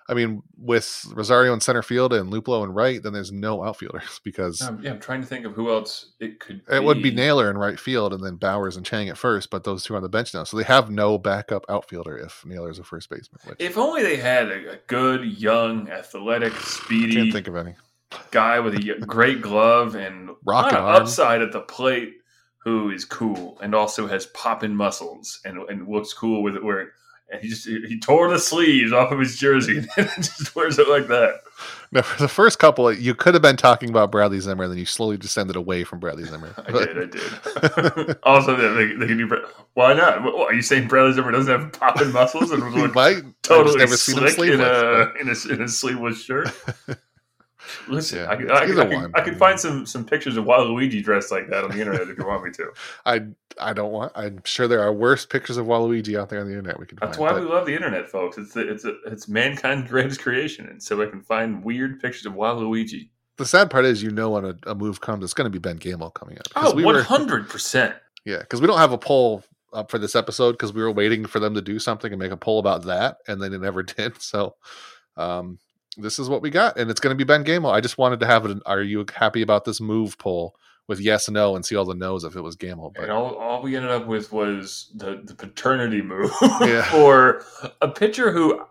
I 0.09 0.13
mean, 0.13 0.41
with 0.57 1.05
Rosario 1.13 1.53
in 1.53 1.59
center 1.59 1.81
field 1.81 2.13
and 2.13 2.31
Luplow 2.31 2.63
in 2.63 2.71
right, 2.71 3.03
then 3.03 3.11
there's 3.11 3.31
no 3.31 3.63
outfielders 3.63 4.21
because 4.23 4.61
Um, 4.61 4.79
yeah, 4.81 4.91
I'm 4.91 4.99
trying 4.99 5.21
to 5.21 5.27
think 5.27 5.45
of 5.45 5.53
who 5.53 5.69
else 5.69 6.13
it 6.19 6.39
could. 6.39 6.61
it 6.71 6.83
would 6.83 7.03
be 7.03 7.11
Naylor 7.11 7.49
in 7.49 7.57
right 7.57 7.79
field 7.79 8.13
and 8.13 8.23
then 8.23 8.37
Bauers 8.37 8.77
and 8.77 8.85
Chang 8.85 9.09
at 9.09 9.17
first, 9.17 9.49
but 9.49 9.63
those 9.65 9.83
two 9.83 9.93
are 9.93 9.97
on 9.97 10.03
the 10.03 10.09
bench 10.09 10.33
now, 10.33 10.43
so 10.45 10.55
they 10.55 10.63
have 10.63 10.89
no 10.89 11.17
backup 11.17 11.65
outfielder 11.69 12.17
if 12.17 12.45
Naylor's 12.45 12.79
a 12.79 12.83
first 12.83 13.09
baseman. 13.09 13.41
Which 13.45 13.57
If 13.59 13.77
only 13.77 14.01
they 14.03 14.17
had 14.17 14.47
a, 14.47 14.73
a 14.73 14.77
good, 14.87 15.25
young, 15.25 15.89
athletic, 15.89 16.53
speedy 16.53 17.15
can't 17.15 17.33
think 17.33 17.47
of 17.47 17.55
any. 17.57 17.75
guy 18.31 18.59
with 18.59 18.75
a 18.75 19.05
great 19.05 19.41
glove 19.41 19.95
and 19.95 20.29
Rocket 20.45 20.79
upside 20.79 21.41
at 21.41 21.51
the 21.51 21.61
plate 21.61 22.13
who 22.59 22.91
is 22.91 23.05
cool 23.05 23.57
and 23.61 23.75
also 23.75 24.07
has 24.07 24.25
popping 24.27 24.75
muscles 24.75 25.39
and, 25.45 25.57
and 25.69 25.87
looks 25.87 26.13
cool 26.13 26.43
with 26.43 26.55
it 26.55 26.63
where 26.63 26.91
and 27.29 27.41
he 27.41 27.49
just 27.49 27.67
he 27.67 27.99
tore 27.99 28.29
the 28.29 28.39
sleeves 28.39 28.93
off 28.93 29.11
of 29.11 29.19
his 29.19 29.37
jersey 29.37 29.77
and 29.97 30.09
just 30.15 30.55
wears 30.55 30.79
it 30.79 30.87
like 30.87 31.07
that. 31.07 31.41
Now, 31.91 32.01
for 32.01 32.21
the 32.21 32.27
first 32.27 32.59
couple, 32.59 32.91
you 32.91 33.15
could 33.15 33.33
have 33.33 33.41
been 33.41 33.55
talking 33.55 33.89
about 33.89 34.11
Bradley 34.11 34.39
Zimmer, 34.39 34.65
and 34.65 34.73
then 34.73 34.77
you 34.77 34.85
slowly 34.85 35.17
descended 35.17 35.55
away 35.55 35.85
from 35.85 35.99
Bradley 35.99 36.25
Zimmer. 36.25 36.53
I 36.67 36.71
did, 36.71 36.97
I 36.97 37.05
did. 37.05 38.17
also, 38.23 38.55
they, 38.55 38.93
they 38.93 39.07
can 39.07 39.17
do. 39.17 39.45
Why 39.73 39.93
not? 39.93 40.21
What, 40.23 40.51
are 40.51 40.53
you 40.53 40.61
saying 40.61 40.89
Bradley 40.89 41.13
Zimmer 41.13 41.31
doesn't 41.31 41.61
have 41.61 41.71
popping 41.73 42.11
muscles 42.11 42.51
and 42.51 42.61
He 42.73 42.81
look 42.81 42.93
might. 42.93 43.17
I've 43.17 43.23
just 43.23 43.43
totally 43.43 43.77
never 43.77 43.97
seen 43.97 44.17
him 44.17 44.29
slick 44.29 44.51
in 44.51 44.61
a, 44.61 45.13
in 45.21 45.29
a 45.29 45.53
in 45.53 45.61
a 45.61 45.67
sleeveless 45.67 46.21
shirt? 46.23 46.49
Listen, 47.87 48.19
Yeah, 48.19 48.29
I, 48.29 48.35
could- 48.35 48.51
I, 48.51 48.65
could- 48.65 48.79
I, 48.79 48.85
could. 48.87 49.11
I 49.15 49.21
could 49.21 49.37
find 49.37 49.59
some 49.59 49.85
some 49.85 50.05
pictures 50.05 50.37
of 50.37 50.45
Waluigi 50.45 51.03
dressed 51.03 51.31
like 51.31 51.49
that 51.49 51.63
on 51.63 51.71
the 51.71 51.79
internet 51.79 52.07
if 52.07 52.17
you 52.17 52.25
want 52.27 52.43
me 52.43 52.51
to. 52.51 52.71
I 53.05 53.21
I 53.59 53.73
don't 53.73 53.91
want. 53.91 54.11
I'm 54.15 54.41
sure 54.45 54.67
there 54.67 54.81
are 54.81 54.93
worse 54.93 55.25
pictures 55.25 55.57
of 55.57 55.65
Waluigi 55.65 56.19
out 56.19 56.29
there 56.29 56.39
on 56.39 56.45
the 56.47 56.51
internet. 56.53 56.79
We 56.79 56.85
could. 56.85 56.99
That's 56.99 57.17
find, 57.17 57.27
why 57.31 57.33
but 57.39 57.41
we 57.47 57.53
love 57.53 57.65
the 57.65 57.73
internet, 57.75 58.09
folks. 58.09 58.37
It's 58.37 58.55
a, 58.55 58.69
it's 58.71 58.85
a, 58.85 58.93
it's 59.05 59.27
mankind's 59.27 59.89
greatest 59.91 60.21
creation, 60.21 60.67
and 60.67 60.81
so 60.81 61.01
I 61.01 61.07
can 61.07 61.21
find 61.21 61.63
weird 61.63 61.99
pictures 61.99 62.25
of 62.25 62.33
Waluigi. 62.33 63.09
the 63.37 63.45
sad 63.45 63.69
part 63.69 63.85
is, 63.85 64.01
you 64.03 64.11
know, 64.11 64.31
when 64.31 64.45
a, 64.45 64.55
a 64.67 64.75
move 64.75 65.01
comes, 65.01 65.23
it's 65.23 65.33
going 65.33 65.45
to 65.45 65.49
be 65.51 65.59
Ben 65.59 65.77
Gamel 65.77 66.11
coming 66.11 66.37
up. 66.37 66.47
Oh, 66.55 66.83
one 66.83 66.95
hundred 67.03 67.49
percent. 67.49 67.95
Yeah, 68.25 68.39
because 68.39 68.59
we 68.59 68.67
don't 68.67 68.77
have 68.79 68.91
a 68.91 68.97
poll 68.97 69.45
up 69.71 69.89
for 69.89 69.97
this 69.97 70.13
episode 70.13 70.51
because 70.51 70.73
we 70.73 70.81
were 70.81 70.91
waiting 70.91 71.25
for 71.25 71.39
them 71.39 71.53
to 71.53 71.61
do 71.61 71.79
something 71.79 72.11
and 72.11 72.19
make 72.19 72.31
a 72.33 72.35
poll 72.35 72.59
about 72.59 72.83
that, 72.83 73.19
and 73.25 73.41
then 73.41 73.53
it 73.53 73.61
never 73.61 73.83
did. 73.83 74.21
So, 74.21 74.55
um, 75.15 75.59
this 75.97 76.19
is 76.19 76.29
what 76.29 76.41
we 76.41 76.49
got, 76.49 76.77
and 76.77 76.89
it's 76.91 76.99
going 76.99 77.11
to 77.11 77.17
be 77.17 77.23
Ben 77.23 77.43
Gamel. 77.43 77.71
I 77.71 77.81
just 77.81 77.97
wanted 77.97 78.19
to 78.21 78.25
have 78.27 78.45
it. 78.45 78.57
Are 78.65 78.81
you 78.81 79.05
happy 79.13 79.41
about 79.41 79.65
this 79.65 79.81
move 79.81 80.17
poll 80.17 80.55
with 80.87 80.99
yes 80.99 81.27
and 81.27 81.33
no, 81.35 81.55
and 81.55 81.65
see 81.65 81.75
all 81.75 81.85
the 81.85 81.93
no's 81.95 82.23
if 82.23 82.35
it 82.35 82.41
was 82.41 82.55
Gamel? 82.55 82.91
But 82.95 83.03
And 83.05 83.11
all, 83.11 83.35
all 83.35 83.61
we 83.61 83.75
ended 83.75 83.91
up 83.91 84.05
with 84.07 84.31
was 84.31 84.91
the, 84.95 85.21
the 85.23 85.35
paternity 85.35 86.01
move 86.01 86.31
Yeah. 86.61 86.83
for 86.91 87.43
a 87.81 87.87
pitcher 87.87 88.31
who 88.31 88.61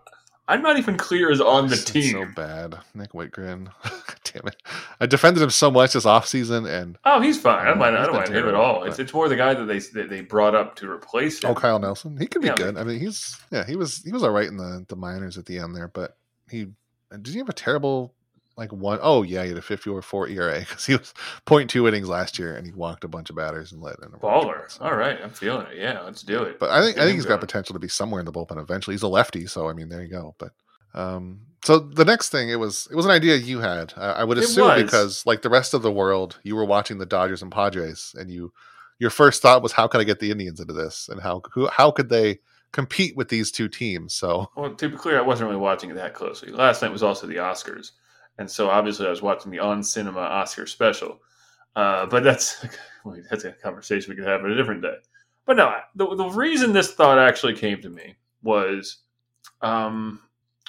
I'm 0.49 0.61
not 0.61 0.77
even 0.79 0.95
clear 0.97 1.29
is 1.29 1.41
on 1.41 1.67
the 1.67 1.73
It's 1.73 1.83
so 1.87 1.91
team. 1.91 2.33
bad, 2.33 2.77
Nick 2.95 3.11
Wittgren. 3.11 3.67
Damn 4.23 4.47
it! 4.47 4.55
I 4.99 5.05
defended 5.05 5.43
him 5.43 5.49
so 5.49 5.69
much 5.69 5.91
this 5.93 6.05
offseason, 6.05 6.69
and 6.69 6.97
Oh, 7.03 7.19
he's 7.19 7.37
fine. 7.39 7.59
I 7.59 7.65
don't 7.65 7.75
mm, 7.75 7.79
mind. 7.79 7.97
I 7.97 8.05
don't 8.05 8.15
mind 8.15 8.33
him 8.33 8.47
at 8.47 8.53
all. 8.55 8.79
but- 8.79 8.87
It's 8.89 8.99
it's 8.99 9.13
more 9.13 9.27
the 9.27 9.35
guy 9.35 9.53
that 9.53 9.65
they 9.65 9.79
that 9.79 10.09
they 10.09 10.21
brought 10.21 10.55
up 10.55 10.75
to 10.77 10.89
replace 10.89 11.43
him. 11.43 11.49
oh, 11.51 11.53
Kyle 11.55 11.79
Nelson, 11.79 12.15
he 12.17 12.27
could 12.27 12.41
be 12.41 12.47
Yeah, 12.47 12.55
good. 12.55 12.77
I 12.77 12.83
mean, 12.85 12.97
he's 12.99 13.37
yeah, 13.51 13.65
he 13.65 13.75
was 13.75 14.01
he 14.03 14.13
was 14.13 14.23
all 14.23 14.29
right 14.31 14.47
in 14.47 14.55
the 14.55 14.85
the 14.87 14.95
minors 14.95 15.37
at 15.37 15.45
the 15.47 15.59
end 15.59 15.75
there, 15.75 15.89
but 15.89 16.15
he 16.49 16.67
did 17.11 17.27
he 17.27 17.37
have 17.37 17.49
a 17.49 17.53
terrible 17.53 18.13
like 18.57 18.73
one 18.73 18.99
oh 19.01 19.21
yeah, 19.21 19.43
he 19.43 19.49
had 19.49 19.57
a 19.57 19.61
fifty 19.61 19.89
or 19.89 20.01
four 20.01 20.27
ERA 20.27 20.59
because 20.59 20.85
he 20.87 20.93
was 20.93 21.13
0.2 21.45 21.87
innings 21.87 22.09
last 22.09 22.39
year 22.39 22.55
and 22.55 22.65
he 22.65 22.73
walked 22.73 23.03
a 23.03 23.07
bunch 23.07 23.29
of 23.29 23.35
batters 23.35 23.71
and 23.71 23.81
let 23.81 23.99
in 23.99 24.05
a 24.13 24.17
Baller. 24.17 24.79
All 24.81 24.95
right, 24.95 25.19
I'm 25.21 25.29
feeling 25.29 25.67
it. 25.67 25.77
Yeah, 25.77 26.01
let's 26.01 26.23
do 26.23 26.43
it. 26.43 26.59
But 26.59 26.71
I 26.71 26.81
think 26.81 26.97
I 26.97 27.05
think 27.05 27.15
he's 27.15 27.25
got 27.25 27.39
potential 27.39 27.73
to 27.73 27.79
be 27.79 27.87
somewhere 27.87 28.19
in 28.19 28.25
the 28.25 28.31
bullpen 28.31 28.61
eventually. 28.61 28.95
He's 28.95 29.03
a 29.03 29.07
lefty, 29.07 29.45
so 29.45 29.69
I 29.69 29.73
mean, 29.73 29.89
there 29.89 30.01
you 30.01 30.09
go. 30.09 30.35
But 30.39 30.51
um, 30.93 31.41
so 31.63 31.79
the 31.79 32.05
next 32.05 32.29
thing 32.29 32.49
it 32.49 32.59
was 32.59 32.87
it 32.91 32.95
was 32.95 33.05
an 33.05 33.11
idea 33.11 33.35
you 33.35 33.59
had. 33.59 33.93
I, 33.95 34.11
I 34.11 34.23
would 34.23 34.37
assume 34.37 34.83
because 34.83 35.25
like 35.25 35.43
the 35.43 35.49
rest 35.49 35.73
of 35.73 35.83
the 35.83 35.91
world, 35.91 36.39
you 36.43 36.55
were 36.55 36.65
watching 36.65 36.97
the 36.97 37.05
Dodgers 37.05 37.41
and 37.41 37.51
Padres, 37.51 38.15
and 38.17 38.31
you 38.31 38.51
your 38.99 39.11
first 39.11 39.41
thought 39.41 39.61
was 39.61 39.73
how 39.73 39.87
could 39.87 40.01
I 40.01 40.05
get 40.05 40.19
the 40.19 40.31
Indians 40.31 40.59
into 40.59 40.73
this, 40.73 41.09
and 41.09 41.21
how 41.21 41.41
who 41.53 41.67
how 41.67 41.91
could 41.91 42.09
they 42.09 42.39
compete 42.77 43.17
with 43.17 43.29
these 43.29 43.51
two 43.51 43.67
teams? 43.67 44.13
So 44.13 44.51
Well, 44.55 44.75
to 44.75 44.89
be 44.89 44.95
clear, 44.95 45.17
I 45.17 45.23
wasn't 45.23 45.49
really 45.49 45.59
watching 45.59 45.89
it 45.89 45.95
that 45.95 46.13
closely. 46.13 46.51
Last 46.51 46.83
night 46.83 46.91
was 46.91 47.01
also 47.01 47.25
the 47.25 47.37
Oscars, 47.37 47.93
and 48.37 48.49
so 48.49 48.69
obviously 48.69 49.07
I 49.07 49.09
was 49.09 49.23
watching 49.23 49.51
the 49.51 49.57
on 49.57 49.81
cinema 49.81 50.19
Oscar 50.19 50.67
special. 50.67 51.19
Uh, 51.75 52.05
but 52.05 52.23
that's 52.23 52.63
that's 53.31 53.45
a 53.45 53.51
conversation 53.53 54.11
we 54.11 54.15
could 54.15 54.27
have 54.27 54.43
on 54.43 54.51
a 54.51 54.55
different 54.55 54.83
day. 54.83 54.95
But 55.47 55.57
no, 55.57 55.75
the 55.95 56.15
the 56.15 56.29
reason 56.29 56.71
this 56.71 56.93
thought 56.93 57.17
actually 57.17 57.55
came 57.55 57.81
to 57.81 57.89
me 57.89 58.15
was 58.43 58.97
um, 59.61 60.21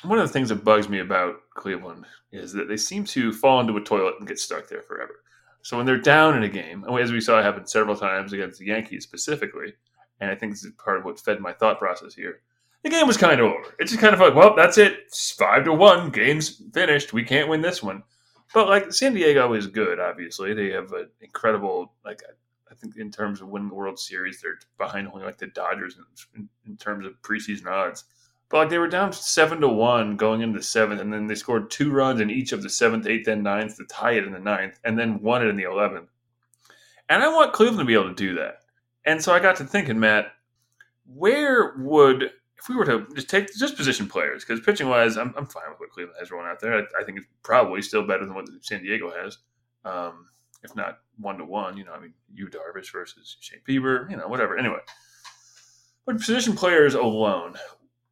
one 0.02 0.18
of 0.18 0.26
the 0.26 0.32
things 0.32 0.48
that 0.48 0.64
bugs 0.64 0.88
me 0.88 1.00
about 1.00 1.34
Cleveland 1.56 2.06
is 2.32 2.54
that 2.54 2.68
they 2.68 2.78
seem 2.78 3.04
to 3.04 3.32
fall 3.34 3.60
into 3.60 3.76
a 3.76 3.82
toilet 3.82 4.14
and 4.18 4.26
get 4.26 4.38
stuck 4.38 4.66
there 4.66 4.82
forever. 4.82 5.16
So 5.60 5.76
when 5.76 5.84
they're 5.84 6.00
down 6.00 6.38
in 6.38 6.44
a 6.44 6.48
game, 6.48 6.86
as 6.98 7.12
we 7.12 7.20
saw 7.20 7.42
happen 7.42 7.66
several 7.66 7.96
times 7.96 8.32
against 8.32 8.58
the 8.58 8.66
Yankees 8.66 9.04
specifically, 9.04 9.74
and 10.20 10.30
I 10.30 10.34
think 10.34 10.52
this 10.52 10.64
is 10.64 10.72
part 10.72 10.98
of 10.98 11.04
what 11.04 11.20
fed 11.20 11.40
my 11.40 11.52
thought 11.52 11.78
process 11.78 12.14
here 12.14 12.40
the 12.82 12.90
game 12.90 13.06
was 13.06 13.16
kind 13.16 13.40
of 13.40 13.46
over. 13.46 13.74
It's 13.78 13.90
just 13.90 14.00
kind 14.00 14.14
of 14.14 14.20
like, 14.20 14.34
well, 14.34 14.54
that's 14.54 14.78
it. 14.78 15.00
It's 15.06 15.32
five 15.32 15.64
to 15.64 15.72
one. 15.72 16.10
Game's 16.10 16.62
finished. 16.72 17.12
We 17.12 17.24
can't 17.24 17.48
win 17.48 17.60
this 17.60 17.82
one. 17.82 18.02
But 18.54 18.68
like 18.68 18.92
San 18.92 19.14
Diego 19.14 19.52
is 19.54 19.66
good. 19.66 20.00
Obviously, 20.00 20.54
they 20.54 20.70
have 20.70 20.92
an 20.92 21.08
incredible 21.20 21.92
like. 22.04 22.22
I 22.70 22.74
think 22.74 22.96
in 22.96 23.10
terms 23.10 23.40
of 23.40 23.48
winning 23.48 23.70
the 23.70 23.74
World 23.74 23.98
Series, 23.98 24.40
they're 24.40 24.58
behind 24.76 25.08
only 25.08 25.24
like 25.24 25.38
the 25.38 25.48
Dodgers 25.48 25.96
in, 26.36 26.48
in 26.66 26.76
terms 26.76 27.06
of 27.06 27.20
preseason 27.22 27.66
odds. 27.66 28.04
But 28.50 28.58
like 28.58 28.68
they 28.68 28.78
were 28.78 28.88
down 28.88 29.12
seven 29.12 29.60
to 29.62 29.68
one 29.68 30.16
going 30.16 30.42
into 30.42 30.58
the 30.58 30.64
seventh, 30.64 31.00
and 31.00 31.12
then 31.12 31.26
they 31.26 31.34
scored 31.34 31.70
two 31.70 31.90
runs 31.90 32.20
in 32.20 32.30
each 32.30 32.52
of 32.52 32.62
the 32.62 32.70
seventh, 32.70 33.06
eighth, 33.06 33.26
and 33.26 33.42
ninth 33.42 33.76
to 33.78 33.84
tie 33.86 34.12
it 34.12 34.24
in 34.24 34.32
the 34.32 34.38
ninth, 34.38 34.78
and 34.84 34.98
then 34.98 35.20
won 35.20 35.42
it 35.42 35.48
in 35.48 35.56
the 35.56 35.64
eleventh. 35.64 36.08
And 37.08 37.22
I 37.22 37.28
want 37.28 37.52
Cleveland 37.52 37.80
to 37.80 37.84
be 37.86 37.94
able 37.94 38.10
to 38.10 38.14
do 38.14 38.34
that. 38.36 38.60
And 39.08 39.24
so 39.24 39.32
I 39.32 39.40
got 39.40 39.56
to 39.56 39.64
thinking, 39.64 39.98
Matt, 39.98 40.32
where 41.06 41.74
would 41.78 42.24
if 42.58 42.68
we 42.68 42.76
were 42.76 42.84
to 42.84 43.06
just 43.14 43.30
take 43.30 43.48
just 43.54 43.76
position 43.76 44.06
players, 44.06 44.44
because 44.44 44.60
pitching 44.60 44.88
wise, 44.88 45.16
I'm, 45.16 45.32
I'm 45.34 45.46
fine 45.46 45.70
with 45.70 45.80
what 45.80 45.90
Cleveland 45.90 46.16
has 46.18 46.30
rolling 46.30 46.48
out 46.48 46.60
there. 46.60 46.74
I, 46.74 46.82
I 47.00 47.04
think 47.04 47.16
it's 47.18 47.26
probably 47.42 47.80
still 47.80 48.06
better 48.06 48.26
than 48.26 48.34
what 48.34 48.48
San 48.60 48.82
Diego 48.82 49.10
has, 49.10 49.38
um, 49.86 50.26
if 50.62 50.76
not 50.76 50.98
one 51.18 51.38
to 51.38 51.44
one. 51.46 51.78
You 51.78 51.84
know, 51.84 51.92
I 51.92 52.00
mean, 52.00 52.12
you 52.34 52.48
Darvish 52.48 52.92
versus 52.92 53.38
Shane 53.40 53.60
Bieber, 53.66 54.10
you 54.10 54.16
know, 54.18 54.28
whatever. 54.28 54.58
Anyway, 54.58 54.80
but 56.04 56.18
position 56.18 56.54
players 56.54 56.92
alone, 56.92 57.54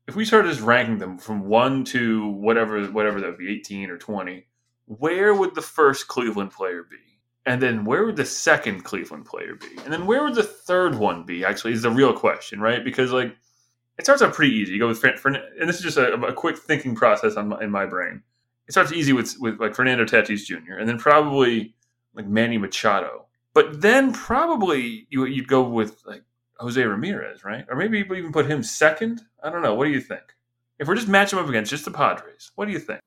if 0.09 0.17
we 0.17 0.25
started 0.25 0.49
just 0.49 0.63
ranking 0.63 0.97
them 0.97 1.19
from 1.19 1.47
one 1.47 1.85
to 1.87 2.27
whatever, 2.29 2.87
whatever 2.87 3.21
that 3.21 3.27
would 3.27 3.39
be, 3.39 3.53
18 3.53 3.91
or 3.91 3.99
20, 3.99 4.47
where 4.87 5.35
would 5.35 5.55
the 5.55 5.61
first 5.61 6.09
Cleveland 6.09 6.53
player 6.53 6.83
be? 6.89 6.97
And 7.47 7.63
then 7.63 7.85
where 7.85 8.05
would 8.05 8.17
the 8.17 8.25
second 8.25 8.83
Cleveland 8.83 9.25
player 9.25 9.55
be? 9.55 9.81
And 9.85 9.93
then 9.93 10.07
where 10.07 10.25
would 10.25 10.35
the 10.35 10.43
third 10.43 10.97
one 10.97 11.25
be? 11.25 11.45
Actually, 11.45 11.73
is 11.73 11.83
the 11.83 11.91
real 11.91 12.13
question, 12.13 12.61
right? 12.61 12.85
Because 12.85 13.13
like 13.13 13.35
it 13.99 14.05
starts 14.05 14.21
out 14.21 14.35
pretty 14.35 14.55
easy. 14.55 14.73
You 14.73 14.81
go 14.81 14.89
with 14.89 14.99
Fern, 14.99 15.37
and 15.37 15.69
this 15.69 15.77
is 15.77 15.83
just 15.83 15.97
a, 15.97 16.15
a 16.15 16.33
quick 16.33 16.59
thinking 16.59 16.95
process 16.95 17.37
my, 17.37 17.61
in 17.63 17.71
my 17.71 17.87
brain. 17.87 18.23
It 18.67 18.73
starts 18.73 18.93
easy 18.93 19.13
with 19.13 19.37
with 19.39 19.61
like 19.61 19.75
Fernando 19.75 20.05
Tatis 20.05 20.45
Jr. 20.45 20.75
and 20.79 20.89
then 20.89 20.99
probably 20.99 21.75
like 22.15 22.27
Manny 22.27 22.59
Machado, 22.59 23.27
but 23.55 23.81
then 23.81 24.13
probably 24.13 25.07
you 25.09 25.25
you'd 25.27 25.49
go 25.49 25.63
with 25.63 26.03
like 26.05 26.25
Jose 26.59 26.83
Ramirez, 26.83 27.45
right? 27.45 27.65
Or 27.71 27.77
maybe 27.77 27.99
even 28.01 28.33
put 28.33 28.51
him 28.51 28.63
second. 28.63 29.23
I 29.43 29.51
don't 29.51 29.63
know. 29.63 29.75
What 29.75 29.85
do 29.85 29.93
you 29.93 30.01
think? 30.01 30.23
If 30.79 30.89
we're 30.89 30.97
just 30.97 31.09
matching 31.09 31.39
up 31.39 31.49
against 31.49 31.71
just 31.71 31.85
the 31.85 31.91
Padres, 31.91 32.51
what 32.57 32.67
do 32.67 32.73
you 32.73 32.81
think? 32.81 33.01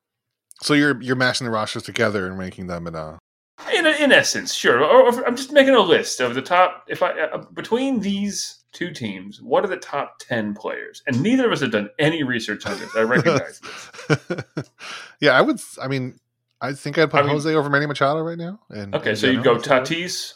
so 0.62 0.74
you're 0.74 1.00
you're 1.02 1.16
mashing 1.16 1.46
the 1.46 1.50
rosters 1.50 1.82
together 1.82 2.26
and 2.26 2.38
making 2.38 2.66
them 2.66 2.86
in 2.86 2.94
a 2.94 3.18
In, 3.74 3.86
in 3.86 4.12
essence, 4.12 4.54
sure. 4.54 4.82
Or, 4.82 5.02
or 5.12 5.26
I'm 5.26 5.36
just 5.36 5.52
making 5.52 5.74
a 5.74 5.80
list 5.80 6.20
of 6.20 6.34
the 6.34 6.42
top. 6.42 6.84
If 6.88 7.02
I 7.02 7.12
uh, 7.18 7.38
between 7.54 8.00
these 8.00 8.56
two 8.72 8.90
teams, 8.92 9.40
what 9.42 9.64
are 9.64 9.68
the 9.68 9.76
top 9.76 10.18
ten 10.18 10.54
players? 10.54 11.02
And 11.06 11.22
neither 11.22 11.46
of 11.46 11.52
us 11.52 11.60
have 11.60 11.70
done 11.72 11.90
any 11.98 12.22
research 12.22 12.66
on 12.66 12.78
this. 12.78 12.94
I 12.96 13.02
recognize 13.02 13.60
this. 14.08 14.70
yeah, 15.20 15.32
I 15.32 15.40
would. 15.42 15.60
I 15.80 15.88
mean, 15.88 16.18
I 16.60 16.72
think 16.72 16.98
I'd 16.98 17.10
put 17.10 17.20
I 17.20 17.22
mean- 17.22 17.32
Jose 17.32 17.54
over 17.54 17.68
Manny 17.70 17.86
Machado 17.86 18.20
right 18.20 18.38
now. 18.38 18.60
And 18.70 18.94
Okay, 18.94 19.14
so 19.14 19.26
you'd 19.28 19.44
go 19.44 19.56
Tatis, 19.56 20.34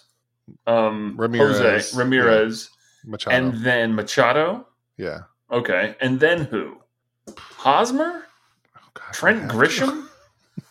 um, 0.67 1.15
Ramirez, 1.17 1.59
Jose, 1.59 1.99
Ramirez, 1.99 2.71
Machado. 3.05 3.37
and 3.37 3.65
then 3.65 3.95
Machado. 3.95 4.67
yeah, 4.97 5.21
Okay, 5.51 5.97
and 6.01 6.21
then 6.21 6.45
who? 6.45 6.77
Hosmer, 7.39 8.25
Oh, 8.77 8.81
God, 8.95 9.13
Trent 9.13 9.39
I 9.39 9.41
have 9.43 9.51
to. 9.51 9.57
Grisham. 9.57 10.07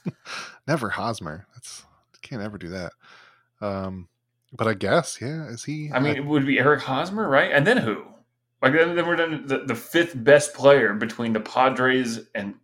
Never 0.68 0.90
Hosmer. 0.90 1.46
Can't 2.34 2.44
ever 2.44 2.58
do 2.58 2.70
that. 2.70 2.92
Um, 3.62 4.08
but 4.52 4.68
I 4.68 4.74
guess 4.74 5.20
yeah. 5.22 5.48
Is 5.50 5.64
he? 5.64 5.92
I 5.94 6.00
mean, 6.00 6.16
it 6.16 6.26
would 6.26 6.46
be 6.48 6.58
Eric 6.58 6.82
Hosmer, 6.82 7.28
right? 7.30 7.52
And 7.52 7.66
then 7.66 7.78
who? 7.78 8.04
Like 8.62 8.74
then, 8.74 8.96
then 8.96 9.06
we're 9.06 9.16
done 9.16 9.46
the, 9.46 9.60
the 9.60 9.76
fifth 9.76 10.14
best 10.24 10.54
player 10.56 10.94
between 10.94 11.34
the 11.34 11.40
Padres 11.40 12.22
and 12.34 12.56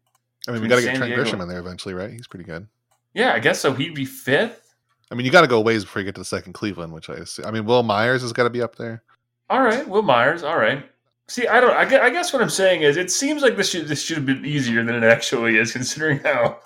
I 0.48 0.52
mean, 0.54 0.62
we 0.62 0.68
got 0.68 0.78
to 0.78 0.82
get 0.82 0.96
Trent 0.96 1.14
Diego- 1.14 1.24
Grisham 1.24 1.42
in 1.42 1.48
there 1.48 1.60
eventually, 1.60 1.94
right? 1.94 2.10
He's 2.12 2.26
pretty 2.28 2.46
good. 2.46 2.68
yeah, 3.14 3.34
I 3.34 3.40
guess 3.40 3.60
so. 3.60 3.74
He'd 3.74 3.94
be 3.94 4.06
fifth. 4.06 4.74
I 5.12 5.16
mean, 5.16 5.26
you 5.26 5.32
got 5.32 5.42
to 5.42 5.48
go 5.48 5.60
ways 5.62 5.84
before 5.84 6.02
you 6.02 6.06
get 6.06 6.16
to 6.16 6.22
the 6.22 6.26
second 6.26 6.54
Cleveland, 6.54 6.94
which 6.94 7.10
I 7.10 7.16
assume. 7.16 7.46
I 7.46 7.52
mean, 7.52 7.66
Wil 7.66 7.84
Myers 7.84 8.22
has 8.24 8.34
got 8.34 8.44
to 8.46 8.50
be 8.50 8.62
up 8.62 8.76
there. 8.76 9.04
All 9.50 9.62
right, 9.62 9.88
Wil 9.88 10.02
Myers. 10.02 10.42
All 10.44 10.58
right, 10.58 10.84
See, 11.28 11.48
I 11.48 11.60
don't. 11.60 11.76
I 11.76 11.86
gue- 11.86 12.00
I 12.00 12.10
guess 12.10 12.34
what 12.34 12.42
I'm 12.42 12.50
saying 12.50 12.82
is, 12.82 12.98
it 12.98 13.12
seems 13.12 13.44
like 13.44 13.56
this 13.56 13.70
should 13.70 13.88
this 13.88 14.02
should 14.02 14.18
have 14.18 14.26
been 14.26 14.46
easier 14.46 14.84
than 14.84 14.96
it 14.96 15.04
actually 15.04 15.58
is, 15.58 15.72
considering 15.74 16.20
how 16.20 16.60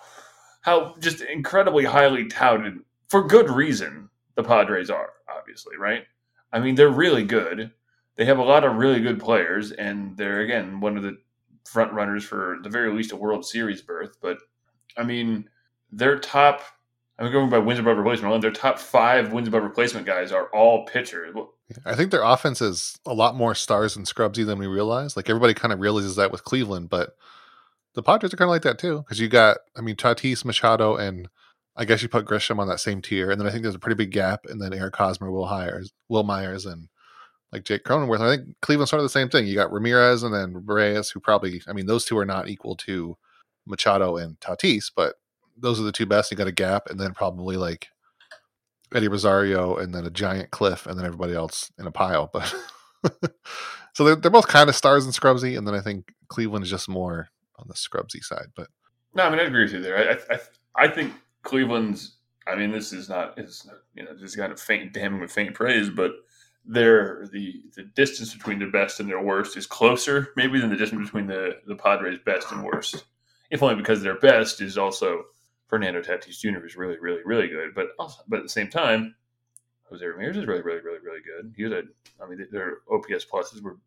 how 0.61 0.95
just 0.99 1.21
incredibly 1.21 1.83
highly 1.83 2.27
touted 2.27 2.79
for 3.13 3.21
good 3.21 3.47
reason 3.47 4.09
the 4.33 4.41
Padres 4.41 4.89
are. 4.89 5.11
Obviously, 5.29 5.77
right? 5.77 6.05
I 6.51 6.59
mean, 6.59 6.73
they're 6.73 6.89
really 6.89 7.23
good. 7.23 7.69
They 8.15 8.25
have 8.25 8.39
a 8.39 8.43
lot 8.43 8.63
of 8.63 8.77
really 8.77 9.01
good 9.01 9.19
players, 9.19 9.71
and 9.71 10.17
they're 10.17 10.41
again 10.41 10.79
one 10.79 10.97
of 10.97 11.03
the 11.03 11.19
front 11.63 11.93
runners 11.93 12.23
for 12.23 12.57
the 12.63 12.69
very 12.69 12.91
least 12.91 13.11
a 13.11 13.15
World 13.15 13.45
Series 13.45 13.83
berth. 13.83 14.17
But 14.19 14.39
I 14.97 15.03
mean, 15.03 15.47
their 15.91 16.17
top. 16.17 16.61
I'm 17.19 17.31
going 17.31 17.51
by 17.51 17.59
wins 17.59 17.79
above 17.79 17.97
replacement. 17.97 18.41
Their 18.41 18.49
top 18.49 18.79
five 18.79 19.31
wins 19.31 19.47
above 19.47 19.61
replacement 19.61 20.07
guys 20.07 20.31
are 20.31 20.47
all 20.47 20.87
pitchers. 20.87 21.35
I 21.85 21.93
think 21.93 22.09
their 22.09 22.23
offense 22.23 22.61
is 22.61 22.97
a 23.05 23.13
lot 23.13 23.35
more 23.35 23.53
stars 23.53 23.95
and 23.95 24.07
scrubsy 24.07 24.43
than 24.43 24.57
we 24.57 24.65
realize. 24.65 25.15
Like 25.15 25.29
everybody 25.29 25.53
kind 25.53 25.71
of 25.71 25.79
realizes 25.79 26.15
that 26.15 26.31
with 26.31 26.43
Cleveland, 26.43 26.89
but 26.89 27.15
the 27.93 28.01
Padres 28.01 28.33
are 28.33 28.37
kind 28.37 28.49
of 28.49 28.53
like 28.53 28.63
that 28.63 28.79
too. 28.79 28.97
Because 29.01 29.19
you 29.19 29.27
got, 29.27 29.57
I 29.77 29.81
mean, 29.81 29.95
Tatis, 29.95 30.43
Machado, 30.43 30.95
and 30.95 31.29
I 31.75 31.85
guess 31.85 32.03
you 32.03 32.09
put 32.09 32.25
Grisham 32.25 32.59
on 32.59 32.67
that 32.67 32.79
same 32.79 33.01
tier, 33.01 33.31
and 33.31 33.39
then 33.39 33.47
I 33.47 33.51
think 33.51 33.63
there's 33.63 33.75
a 33.75 33.79
pretty 33.79 33.95
big 33.95 34.11
gap, 34.11 34.45
and 34.45 34.61
then 34.61 34.73
Eric 34.73 34.95
Hosmer, 34.95 35.31
Will 35.31 35.47
Hires, 35.47 35.91
Wil 36.07 36.23
Myers, 36.23 36.65
and 36.65 36.87
like 37.51 37.63
Jake 37.63 37.83
Cronenworth. 37.83 38.21
I 38.21 38.35
think 38.35 38.55
Cleveland's 38.61 38.89
sort 38.89 38.99
of 38.99 39.05
the 39.05 39.09
same 39.09 39.29
thing. 39.29 39.47
You 39.47 39.55
got 39.55 39.71
Ramirez 39.71 40.23
and 40.23 40.33
then 40.33 40.63
Reyes, 40.65 41.09
who 41.09 41.19
probably, 41.19 41.61
I 41.67 41.73
mean, 41.73 41.85
those 41.85 42.05
two 42.05 42.17
are 42.17 42.25
not 42.25 42.47
equal 42.47 42.75
to 42.77 43.17
Machado 43.65 44.17
and 44.17 44.39
Tatis, 44.39 44.91
but 44.95 45.15
those 45.57 45.79
are 45.79 45.83
the 45.83 45.91
two 45.91 46.05
best. 46.05 46.31
You 46.31 46.37
got 46.37 46.47
a 46.47 46.51
gap, 46.51 46.89
and 46.89 46.99
then 46.99 47.13
probably 47.13 47.57
like 47.57 47.89
Eddie 48.93 49.07
Rosario, 49.07 49.75
and 49.75 49.95
then 49.95 50.05
a 50.05 50.11
giant 50.11 50.51
cliff, 50.51 50.85
and 50.85 50.97
then 50.97 51.05
everybody 51.05 51.33
else 51.33 51.71
in 51.79 51.87
a 51.87 51.91
pile. 51.91 52.29
But 52.31 52.53
so 53.93 54.03
they're, 54.03 54.15
they're 54.15 54.31
both 54.31 54.47
kind 54.47 54.69
of 54.69 54.75
stars 54.75 55.05
and 55.05 55.13
scrubsy, 55.13 55.57
and 55.57 55.67
then 55.67 55.73
I 55.73 55.81
think 55.81 56.13
Cleveland 56.27 56.65
is 56.65 56.71
just 56.71 56.87
more 56.87 57.29
on 57.57 57.67
the 57.67 57.73
scrubsy 57.73 58.23
side. 58.23 58.47
But 58.55 58.67
No, 59.15 59.23
I 59.23 59.29
mean 59.29 59.39
I 59.39 59.43
agree 59.43 59.63
with 59.63 59.73
you 59.73 59.81
there. 59.81 60.19
I 60.29 60.33
I, 60.33 60.85
I 60.85 60.87
think 60.87 61.13
Cleveland's. 61.43 62.17
I 62.45 62.55
mean, 62.55 62.71
this 62.71 62.91
is 62.91 63.07
not 63.07 63.39
is 63.39 63.67
you 63.95 64.03
know 64.03 64.15
just 64.17 64.37
kind 64.37 64.51
of 64.51 64.59
faint 64.59 64.93
damning 64.93 65.21
with 65.21 65.31
faint 65.31 65.53
praise, 65.53 65.89
but 65.89 66.11
their 66.65 67.27
the 67.31 67.61
the 67.75 67.83
distance 67.83 68.33
between 68.33 68.59
their 68.59 68.71
best 68.71 68.99
and 68.99 69.09
their 69.09 69.21
worst 69.21 69.55
is 69.57 69.65
closer 69.65 70.29
maybe 70.35 70.59
than 70.59 70.69
the 70.69 70.75
distance 70.75 71.05
between 71.05 71.27
the 71.27 71.57
the 71.67 71.75
Padres' 71.75 72.19
best 72.25 72.51
and 72.51 72.63
worst. 72.63 73.05
If 73.49 73.61
only 73.61 73.75
because 73.75 74.01
their 74.01 74.19
best 74.19 74.61
is 74.61 74.77
also 74.77 75.25
Fernando 75.67 76.01
Tatis 76.01 76.39
Jr. 76.39 76.65
is 76.65 76.75
really 76.75 76.97
really 76.99 77.21
really 77.25 77.47
good, 77.47 77.73
but 77.75 77.87
also 77.99 78.21
but 78.27 78.37
at 78.37 78.43
the 78.43 78.49
same 78.49 78.69
time. 78.69 79.15
Jose 79.89 80.03
Ramirez 80.03 80.37
is 80.37 80.47
really, 80.47 80.63
really, 80.63 80.79
really, 80.79 80.97
really 81.03 81.19
good. 81.21 81.53
He 81.55 81.65
was 81.65 81.73
a, 81.73 81.83
I 82.23 82.27
mean, 82.27 82.47
their 82.51 82.77
OPS 82.89 83.27
pluses 83.31 83.61
were 83.61 83.77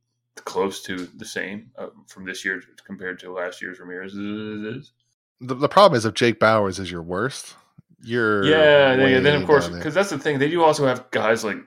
close 0.45 0.83
to 0.83 0.97
the 0.97 1.25
same 1.25 1.71
uh, 1.77 1.89
from 2.07 2.25
this 2.25 2.45
year 2.45 2.63
compared 2.85 3.19
to 3.21 3.33
last 3.33 3.61
year's 3.61 3.81
Ramirez 3.81 4.15
is. 4.15 4.93
The, 5.41 5.55
the 5.55 5.69
problem 5.69 5.97
is 5.97 6.05
if 6.05 6.15
Jake 6.15 6.41
Bauers 6.41 6.79
is 6.81 6.91
your 6.91 7.03
worst, 7.03 7.55
you're 8.03 8.45
Yeah, 8.45 8.97
they, 8.97 9.19
then 9.21 9.41
of 9.41 9.47
course, 9.47 9.69
because 9.69 9.95
that's 9.95 10.11
the 10.11 10.19
thing. 10.19 10.39
They 10.39 10.49
do 10.49 10.63
also 10.63 10.87
have 10.87 11.11
guys 11.11 11.45
like 11.45 11.59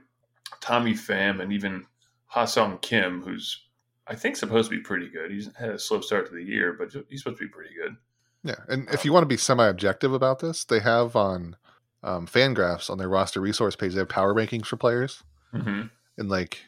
Tommy 0.62 0.94
Pham 0.94 1.42
and 1.42 1.52
even 1.54 1.86
Ha-Seong 2.28 2.82
Kim, 2.82 3.22
who's 3.22 3.62
I 4.08 4.16
think 4.16 4.36
supposed 4.38 4.70
to 4.72 4.76
be 4.78 4.82
pretty 4.82 5.08
good. 5.10 5.30
He's 5.32 5.50
had 5.56 5.70
a 5.70 5.80
slow 5.80 6.02
start 6.02 6.28
to 6.30 6.36
the 6.36 6.44
year, 6.44 6.74
but 6.74 6.92
he's 7.10 7.22
supposed 7.22 7.38
to 7.40 7.46
be 7.46 7.50
pretty 7.50 7.76
good. 7.76 7.96
Yeah, 8.44 8.56
and 8.68 8.88
if 8.92 9.06
you 9.06 9.12
want 9.14 9.24
to 9.24 9.28
be 9.28 9.38
semi-objective 9.38 10.14
about 10.14 10.40
this, 10.40 10.64
they 10.64 10.80
have 10.80 11.16
on 11.16 11.58
um, 12.04 12.26
Fangraphs 12.26 12.90
on 12.90 12.98
their 12.98 13.10
roster 13.10 13.42
resource 13.42 13.76
page 13.76 13.94
they 13.94 14.00
have 14.00 14.10
power 14.10 14.34
rankings 14.34 14.66
for 14.66 14.78
players, 14.78 15.24
Mm-hmm. 15.54 15.88
and 16.18 16.30
like 16.30 16.60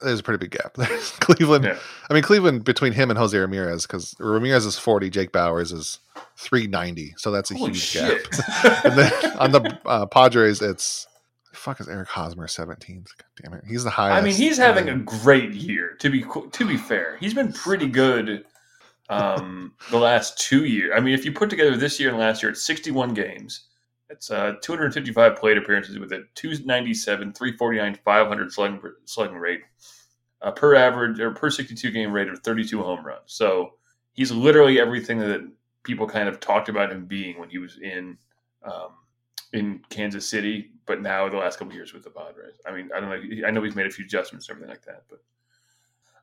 there's 0.00 0.20
a 0.20 0.22
pretty 0.22 0.38
big 0.46 0.50
gap. 0.52 0.74
There's 0.74 1.10
Cleveland. 1.20 1.64
Yeah. 1.64 1.78
I 2.10 2.14
mean, 2.14 2.22
Cleveland 2.22 2.64
between 2.64 2.92
him 2.92 3.10
and 3.10 3.18
Jose 3.18 3.36
Ramirez 3.36 3.86
because 3.86 4.14
Ramirez 4.18 4.64
is 4.66 4.78
40, 4.78 5.10
Jake 5.10 5.32
Bauers 5.32 5.72
is 5.72 5.98
390, 6.42 7.14
so 7.16 7.30
that's 7.30 7.50
a 7.50 7.54
Holy 7.54 7.70
huge 7.70 7.80
shit! 7.80 8.30
gap. 8.30 8.84
and 8.84 8.98
then 8.98 9.12
on 9.38 9.52
the 9.52 9.78
uh, 9.86 10.06
Padres, 10.06 10.60
it's 10.60 11.06
fuck 11.52 11.80
is 11.80 11.88
Eric 11.88 12.08
Hosmer 12.08 12.48
17. 12.48 13.04
God 13.04 13.26
damn 13.42 13.54
it, 13.58 13.64
he's 13.68 13.84
the 13.84 13.90
highest. 13.90 14.20
I 14.20 14.24
mean, 14.24 14.34
he's 14.34 14.58
having 14.58 14.88
a 14.88 14.96
great 14.96 15.52
year. 15.52 15.96
To 16.00 16.10
be 16.10 16.24
to 16.52 16.66
be 16.66 16.76
fair, 16.76 17.16
he's 17.18 17.34
been 17.34 17.52
pretty 17.52 17.86
good 17.86 18.44
um, 19.08 19.72
the 19.90 19.98
last 19.98 20.38
two 20.38 20.64
years. 20.64 20.92
I 20.96 21.00
mean, 21.00 21.14
if 21.14 21.24
you 21.24 21.32
put 21.32 21.50
together 21.50 21.76
this 21.76 22.00
year 22.00 22.10
and 22.10 22.18
last 22.18 22.42
year, 22.42 22.52
it's 22.52 22.62
61 22.62 23.14
games. 23.14 23.68
It's 24.10 24.30
uh, 24.30 24.54
255 24.60 25.36
plate 25.36 25.56
appearances 25.56 25.98
with 25.98 26.12
a 26.12 26.24
297, 26.34 27.32
349, 27.32 27.98
500 28.04 28.52
slugging, 28.52 28.80
slugging 29.06 29.36
rate 29.36 29.62
uh, 30.42 30.50
per 30.50 30.74
average 30.74 31.18
or 31.20 31.30
per 31.30 31.50
62 31.50 31.90
game 31.90 32.12
rate 32.12 32.28
of 32.28 32.40
32 32.40 32.82
home 32.82 33.04
runs. 33.06 33.22
So 33.26 33.74
he's 34.12 34.30
literally 34.30 34.80
everything 34.80 35.18
that 35.20 35.40
people 35.82 36.06
kind 36.06 36.28
of 36.28 36.40
talked 36.40 36.68
about 36.68 36.92
him 36.92 37.06
being 37.06 37.38
when 37.38 37.50
he 37.50 37.58
was 37.58 37.78
in 37.78 38.16
um, 38.64 38.90
in 39.52 39.80
Kansas 39.90 40.26
City, 40.26 40.70
but 40.86 41.02
now 41.02 41.28
the 41.28 41.36
last 41.36 41.58
couple 41.58 41.72
of 41.72 41.74
years 41.74 41.92
with 41.92 42.04
the 42.04 42.10
Padres. 42.10 42.54
I 42.66 42.72
mean, 42.72 42.90
I 42.94 43.00
don't 43.00 43.10
know. 43.10 43.46
I 43.46 43.50
know 43.50 43.62
he's 43.62 43.76
made 43.76 43.86
a 43.86 43.90
few 43.90 44.04
adjustments 44.04 44.48
and 44.48 44.56
everything 44.56 44.70
like 44.70 44.84
that, 44.84 45.04
but 45.08 45.20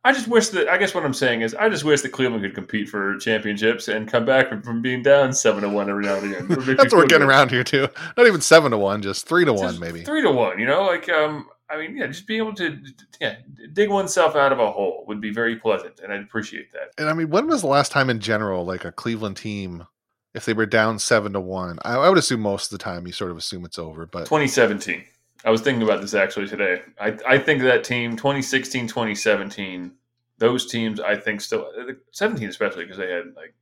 I 0.04 0.14
just 0.14 0.28
wish 0.28 0.48
that. 0.50 0.70
I 0.70 0.78
guess 0.78 0.96
what 0.96 1.06
I'm 1.06 1.14
saying 1.14 1.42
is, 1.42 1.54
I 1.54 1.68
just 1.70 1.84
wish 1.84 2.02
that 2.02 2.10
Cleveland 2.10 2.42
could 2.44 2.56
compete 2.56 2.88
for 2.90 3.18
championships 3.18 3.90
and 3.90 4.08
come 4.08 4.26
back 4.26 4.50
from, 4.50 4.62
from 4.62 4.82
being 4.82 5.04
down 5.04 5.34
seven 5.34 5.62
to 5.64 5.70
one 5.70 5.90
every 5.90 6.06
now 6.06 6.16
and 6.16 6.32
again. 6.32 6.44
It 6.44 6.50
would 6.50 6.60
make 6.60 6.68
me 6.68 6.74
That's 6.76 6.94
what 6.94 7.00
we're 7.00 7.08
getting 7.08 7.28
around 7.28 7.52
here 7.52 7.64
too. 7.64 7.88
Not 8.16 8.26
even 8.26 8.42
seven 8.42 8.72
to 8.72 8.78
one, 8.78 9.02
just 9.02 9.28
three 9.28 9.46
to 9.46 9.54
one, 9.54 9.78
maybe. 9.80 10.04
three 10.04 10.22
to 10.22 10.32
one. 10.32 10.58
You 10.58 10.68
know, 10.68 10.86
like 10.86 11.10
um, 11.10 11.50
I 11.70 11.78
mean, 11.78 11.96
yeah, 11.98 12.08
just 12.08 12.26
being 12.26 12.42
able 12.42 12.56
to 12.56 12.80
yeah 13.22 13.36
dig 13.74 13.90
oneself 13.90 14.36
out 14.36 14.52
of 14.52 14.60
a 14.60 14.72
hole 14.72 15.06
would 15.08 15.22
be 15.22 15.32
very 15.32 15.56
pleasant, 15.56 16.00
and 16.00 16.12
I'd 16.12 16.22
appreciate 16.22 16.72
that. 16.74 16.94
And 16.98 17.10
I 17.10 17.14
mean, 17.14 17.30
when 17.30 17.48
was 17.48 17.62
the 17.62 17.68
last 17.68 17.92
time 17.92 18.10
in 18.10 18.20
general, 18.20 18.66
like 18.66 18.86
a 18.86 18.92
Cleveland 18.92 19.38
team, 19.38 19.86
if 20.34 20.46
they 20.46 20.54
were 20.54 20.66
down 20.66 21.00
seven 21.00 21.34
to 21.34 21.40
one? 21.40 21.80
I, 21.84 21.96
I 21.96 22.10
would 22.10 22.18
assume 22.18 22.42
most 22.42 22.72
of 22.72 22.78
the 22.78 22.84
time 22.84 23.06
you 23.06 23.14
sort 23.14 23.32
of 23.32 23.38
assume 23.38 23.66
it's 23.66 23.80
over, 23.80 24.06
but 24.06 24.22
2017. 24.22 25.04
I 25.46 25.52
was 25.52 25.62
thinking 25.62 25.84
about 25.84 26.02
this 26.02 26.14
actually 26.14 26.48
today. 26.48 26.82
I, 27.00 27.18
I 27.26 27.38
think 27.38 27.62
that 27.62 27.86
team 27.86 28.18
2016, 28.18 28.88
2017, 28.88 29.92
those 30.38 30.66
teams 30.66 31.00
I 31.00 31.16
think 31.16 31.42
still 31.42 31.72
uh, 31.80 31.94
17 32.12 32.50
especially 32.50 32.86
because 32.86 32.98
they 32.98 33.12
had 33.12 33.36
like 33.36 33.54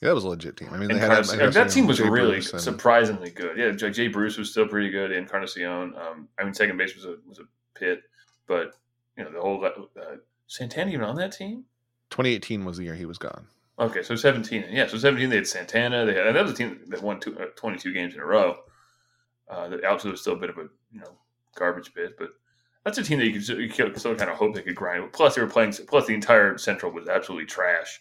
yeah, 0.00 0.08
that 0.08 0.14
was 0.14 0.24
a 0.24 0.28
legit 0.28 0.56
team. 0.56 0.68
I 0.72 0.78
mean, 0.78 0.88
they 0.88 0.94
had 0.94 1.04
Encarnacion. 1.04 1.34
Encarnacion, 1.34 1.62
that 1.62 1.70
team 1.72 1.86
was 1.86 1.98
Jay 1.98 2.08
really 2.08 2.32
Bruce, 2.32 2.52
and- 2.52 2.62
surprisingly 2.62 3.30
good. 3.30 3.56
Yeah, 3.56 3.70
Jay, 3.72 3.90
Jay 3.90 4.08
Bruce 4.08 4.38
was 4.38 4.50
still 4.50 4.66
pretty 4.66 4.90
good. 4.90 5.12
Encarnacion. 5.12 5.94
Um, 5.96 6.28
I 6.38 6.44
mean, 6.44 6.54
second 6.54 6.76
base 6.76 6.94
was 6.94 7.04
a 7.04 7.16
was 7.26 7.38
a 7.38 7.44
pit, 7.78 8.02
but 8.46 8.72
you 9.16 9.24
know 9.24 9.32
the 9.32 9.40
whole 9.40 9.64
uh, 9.64 10.16
Santana 10.46 10.90
even 10.90 11.04
on 11.04 11.16
that 11.16 11.32
team. 11.32 11.64
2018 12.10 12.64
was 12.64 12.76
the 12.78 12.84
year 12.84 12.94
he 12.94 13.04
was 13.06 13.18
gone. 13.18 13.46
Okay, 13.78 14.02
so 14.02 14.14
17. 14.14 14.66
Yeah, 14.70 14.86
so 14.88 14.98
17 14.98 15.30
they 15.30 15.36
had 15.36 15.46
Santana. 15.46 16.04
They 16.04 16.14
had 16.14 16.26
another 16.26 16.52
team 16.52 16.80
that 16.88 17.02
won 17.02 17.18
two, 17.18 17.38
uh, 17.38 17.46
22 17.56 17.92
games 17.94 18.14
in 18.14 18.20
a 18.20 18.24
row. 18.24 18.56
Uh, 19.48 19.68
the 19.68 19.82
altitude 19.84 20.12
was 20.12 20.20
still 20.20 20.34
a 20.34 20.38
bit 20.38 20.50
of 20.50 20.58
a 20.58 20.66
you 20.92 21.00
know 21.00 21.12
garbage 21.56 21.94
bit, 21.94 22.16
but 22.18 22.30
that's 22.84 22.98
a 22.98 23.02
team 23.02 23.18
that 23.18 23.26
you 23.26 23.32
could, 23.32 23.48
you 23.48 23.68
could 23.68 23.98
still 23.98 24.14
kind 24.14 24.30
of 24.30 24.36
hope 24.36 24.54
they 24.54 24.62
could 24.62 24.74
grind. 24.74 25.12
Plus, 25.12 25.34
they 25.34 25.42
were 25.42 25.48
playing. 25.48 25.72
Plus, 25.88 26.06
the 26.06 26.14
entire 26.14 26.58
Central 26.58 26.92
was 26.92 27.08
absolutely 27.08 27.46
trash. 27.46 28.00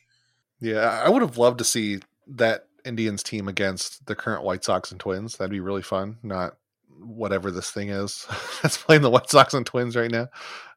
Yeah, 0.59 1.01
I 1.03 1.09
would 1.09 1.21
have 1.21 1.37
loved 1.37 1.59
to 1.59 1.63
see 1.63 1.99
that 2.27 2.67
Indians 2.85 3.23
team 3.23 3.47
against 3.47 4.05
the 4.05 4.15
current 4.15 4.43
White 4.43 4.63
Sox 4.63 4.91
and 4.91 4.99
Twins. 4.99 5.37
That'd 5.37 5.51
be 5.51 5.59
really 5.59 5.81
fun. 5.81 6.17
Not 6.23 6.57
whatever 6.99 7.49
this 7.49 7.71
thing 7.71 7.89
is 7.89 8.27
that's 8.61 8.77
playing 8.77 9.01
the 9.01 9.09
White 9.09 9.29
Sox 9.29 9.53
and 9.53 9.65
Twins 9.65 9.95
right 9.95 10.11
now. 10.11 10.27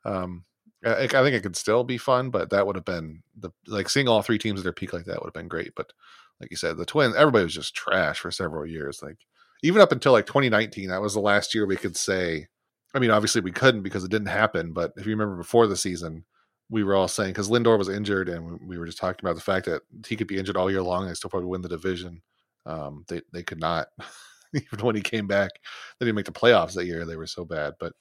Um, 0.05 0.45
I, 0.85 1.05
I 1.05 1.07
think 1.07 1.35
it 1.35 1.43
could 1.43 1.57
still 1.57 1.85
be 1.85 1.99
fun, 1.99 2.31
but 2.31 2.51
that 2.51 2.67
would 2.67 2.77
have 2.77 2.85
been 2.85 3.23
the 3.37 3.51
like 3.67 3.89
seeing 3.89 4.09
all 4.09 4.23
three 4.23 4.39
teams 4.39 4.61
at 4.61 4.65
their 4.65 4.73
peak 4.73 4.93
like 4.93 5.05
that 5.07 5.21
would 5.21 5.29
have 5.29 5.35
been 5.35 5.49
great. 5.49 5.75
But 5.75 5.93
like 6.41 6.51
you 6.51 6.57
said, 6.57 6.77
the 6.77 6.85
Twins, 6.85 7.15
everybody 7.17 7.45
was 7.45 7.55
just 7.55 7.75
trash 7.75 8.21
for 8.21 8.31
several 8.31 8.67
years. 8.67 9.03
Like 9.03 9.19
even 9.63 9.81
up 9.81 9.93
until 9.93 10.13
like 10.13 10.27
2019, 10.27 10.89
that 10.89 11.01
was 11.01 11.15
the 11.15 11.21
last 11.21 11.55
year 11.55 11.67
we 11.67 11.77
could 11.77 11.97
say. 11.97 12.49
I 12.95 12.99
mean, 12.99 13.11
obviously 13.11 13.41
we 13.41 13.53
couldn't 13.53 13.83
because 13.83 14.05
it 14.05 14.11
didn't 14.11 14.27
happen. 14.27 14.73
But 14.73 14.93
if 14.97 15.07
you 15.07 15.13
remember 15.13 15.37
before 15.37 15.67
the 15.67 15.77
season, 15.77 16.25
we 16.71 16.85
were 16.85 16.95
all 16.95 17.09
saying 17.09 17.31
because 17.31 17.51
Lindor 17.51 17.79
was 17.79 17.89
injured, 17.89 18.29
and 18.29 18.61
we 18.67 18.79
were 18.79 18.87
just 18.87 18.99
talking 18.99 19.25
about 19.25 19.35
the 19.35 19.43
fact 19.43 19.67
that 19.67 19.83
he 20.07 20.17
could 20.17 20.27
be 20.27 20.39
injured 20.39 20.57
all 20.57 20.71
year 20.71 20.83
long 20.83 21.07
and 21.07 21.17
still 21.17 21.31
probably 21.31 21.49
win 21.49 21.63
the 21.63 21.69
division. 21.69 22.23
Um, 22.67 23.05
they 23.09 23.23
they 23.33 23.43
could 23.43 23.61
not, 23.61 23.89
even 24.55 24.85
when 24.85 24.95
he 24.95 25.03
came 25.03 25.27
back, 25.27 25.51
they 25.99 26.07
didn't 26.07 26.17
make 26.17 26.27
the 26.27 26.33
playoffs 26.33 26.75
that 26.75 26.87
year. 26.87 27.05
They 27.05 27.17
were 27.17 27.27
so 27.27 27.45
bad, 27.45 27.75
but 27.79 27.93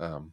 um, 0.00 0.32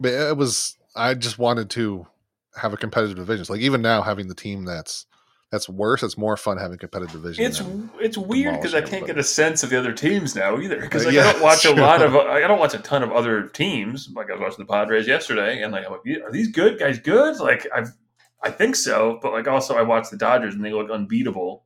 but 0.00 0.12
it 0.12 0.36
was. 0.36 0.76
I 0.94 1.14
just 1.14 1.38
wanted 1.38 1.70
to 1.70 2.06
have 2.54 2.74
a 2.74 2.76
competitive 2.76 3.16
division. 3.16 3.44
So 3.44 3.54
like 3.54 3.62
even 3.62 3.80
now, 3.80 4.02
having 4.02 4.28
the 4.28 4.34
team 4.34 4.64
that's 4.64 5.06
that's 5.52 5.68
worse, 5.68 6.02
it's 6.02 6.16
more 6.16 6.36
fun 6.38 6.56
having 6.56 6.78
competitive 6.78 7.12
division. 7.12 7.44
It's 7.44 7.62
it's 8.00 8.16
weird 8.16 8.54
because 8.54 8.74
I 8.74 8.80
can't 8.80 8.94
everybody. 8.94 9.12
get 9.12 9.18
a 9.18 9.22
sense 9.24 9.62
of 9.62 9.68
the 9.68 9.78
other 9.78 9.92
teams 9.92 10.34
now 10.34 10.58
either. 10.58 10.80
Because 10.80 11.02
Uh, 11.02 11.08
like, 11.08 11.14
yeah, 11.14 11.28
I 11.28 11.32
don't 11.32 11.42
watch 11.42 11.64
a 11.66 11.74
lot 11.74 12.00
of 12.02 12.16
I 12.16 12.40
don't 12.40 12.58
watch 12.58 12.72
a 12.72 12.78
ton 12.78 13.02
of 13.02 13.12
other 13.12 13.48
teams. 13.48 14.08
Like 14.16 14.30
I 14.30 14.32
was 14.32 14.40
watching 14.40 14.64
the 14.64 14.72
Padres 14.72 15.06
yesterday, 15.06 15.62
and 15.62 15.70
like 15.70 15.84
I'm 15.84 15.92
like, 15.92 16.22
are 16.24 16.32
these 16.32 16.48
good 16.48 16.78
guys? 16.78 16.98
Good? 16.98 17.38
Like 17.38 17.66
I've 17.72 17.90
I 18.42 18.50
think 18.50 18.76
so, 18.76 19.18
but 19.20 19.32
like 19.32 19.46
also 19.46 19.76
I 19.76 19.82
watch 19.82 20.08
the 20.10 20.16
Dodgers 20.16 20.54
and 20.54 20.64
they 20.64 20.72
look 20.72 20.90
unbeatable. 20.90 21.64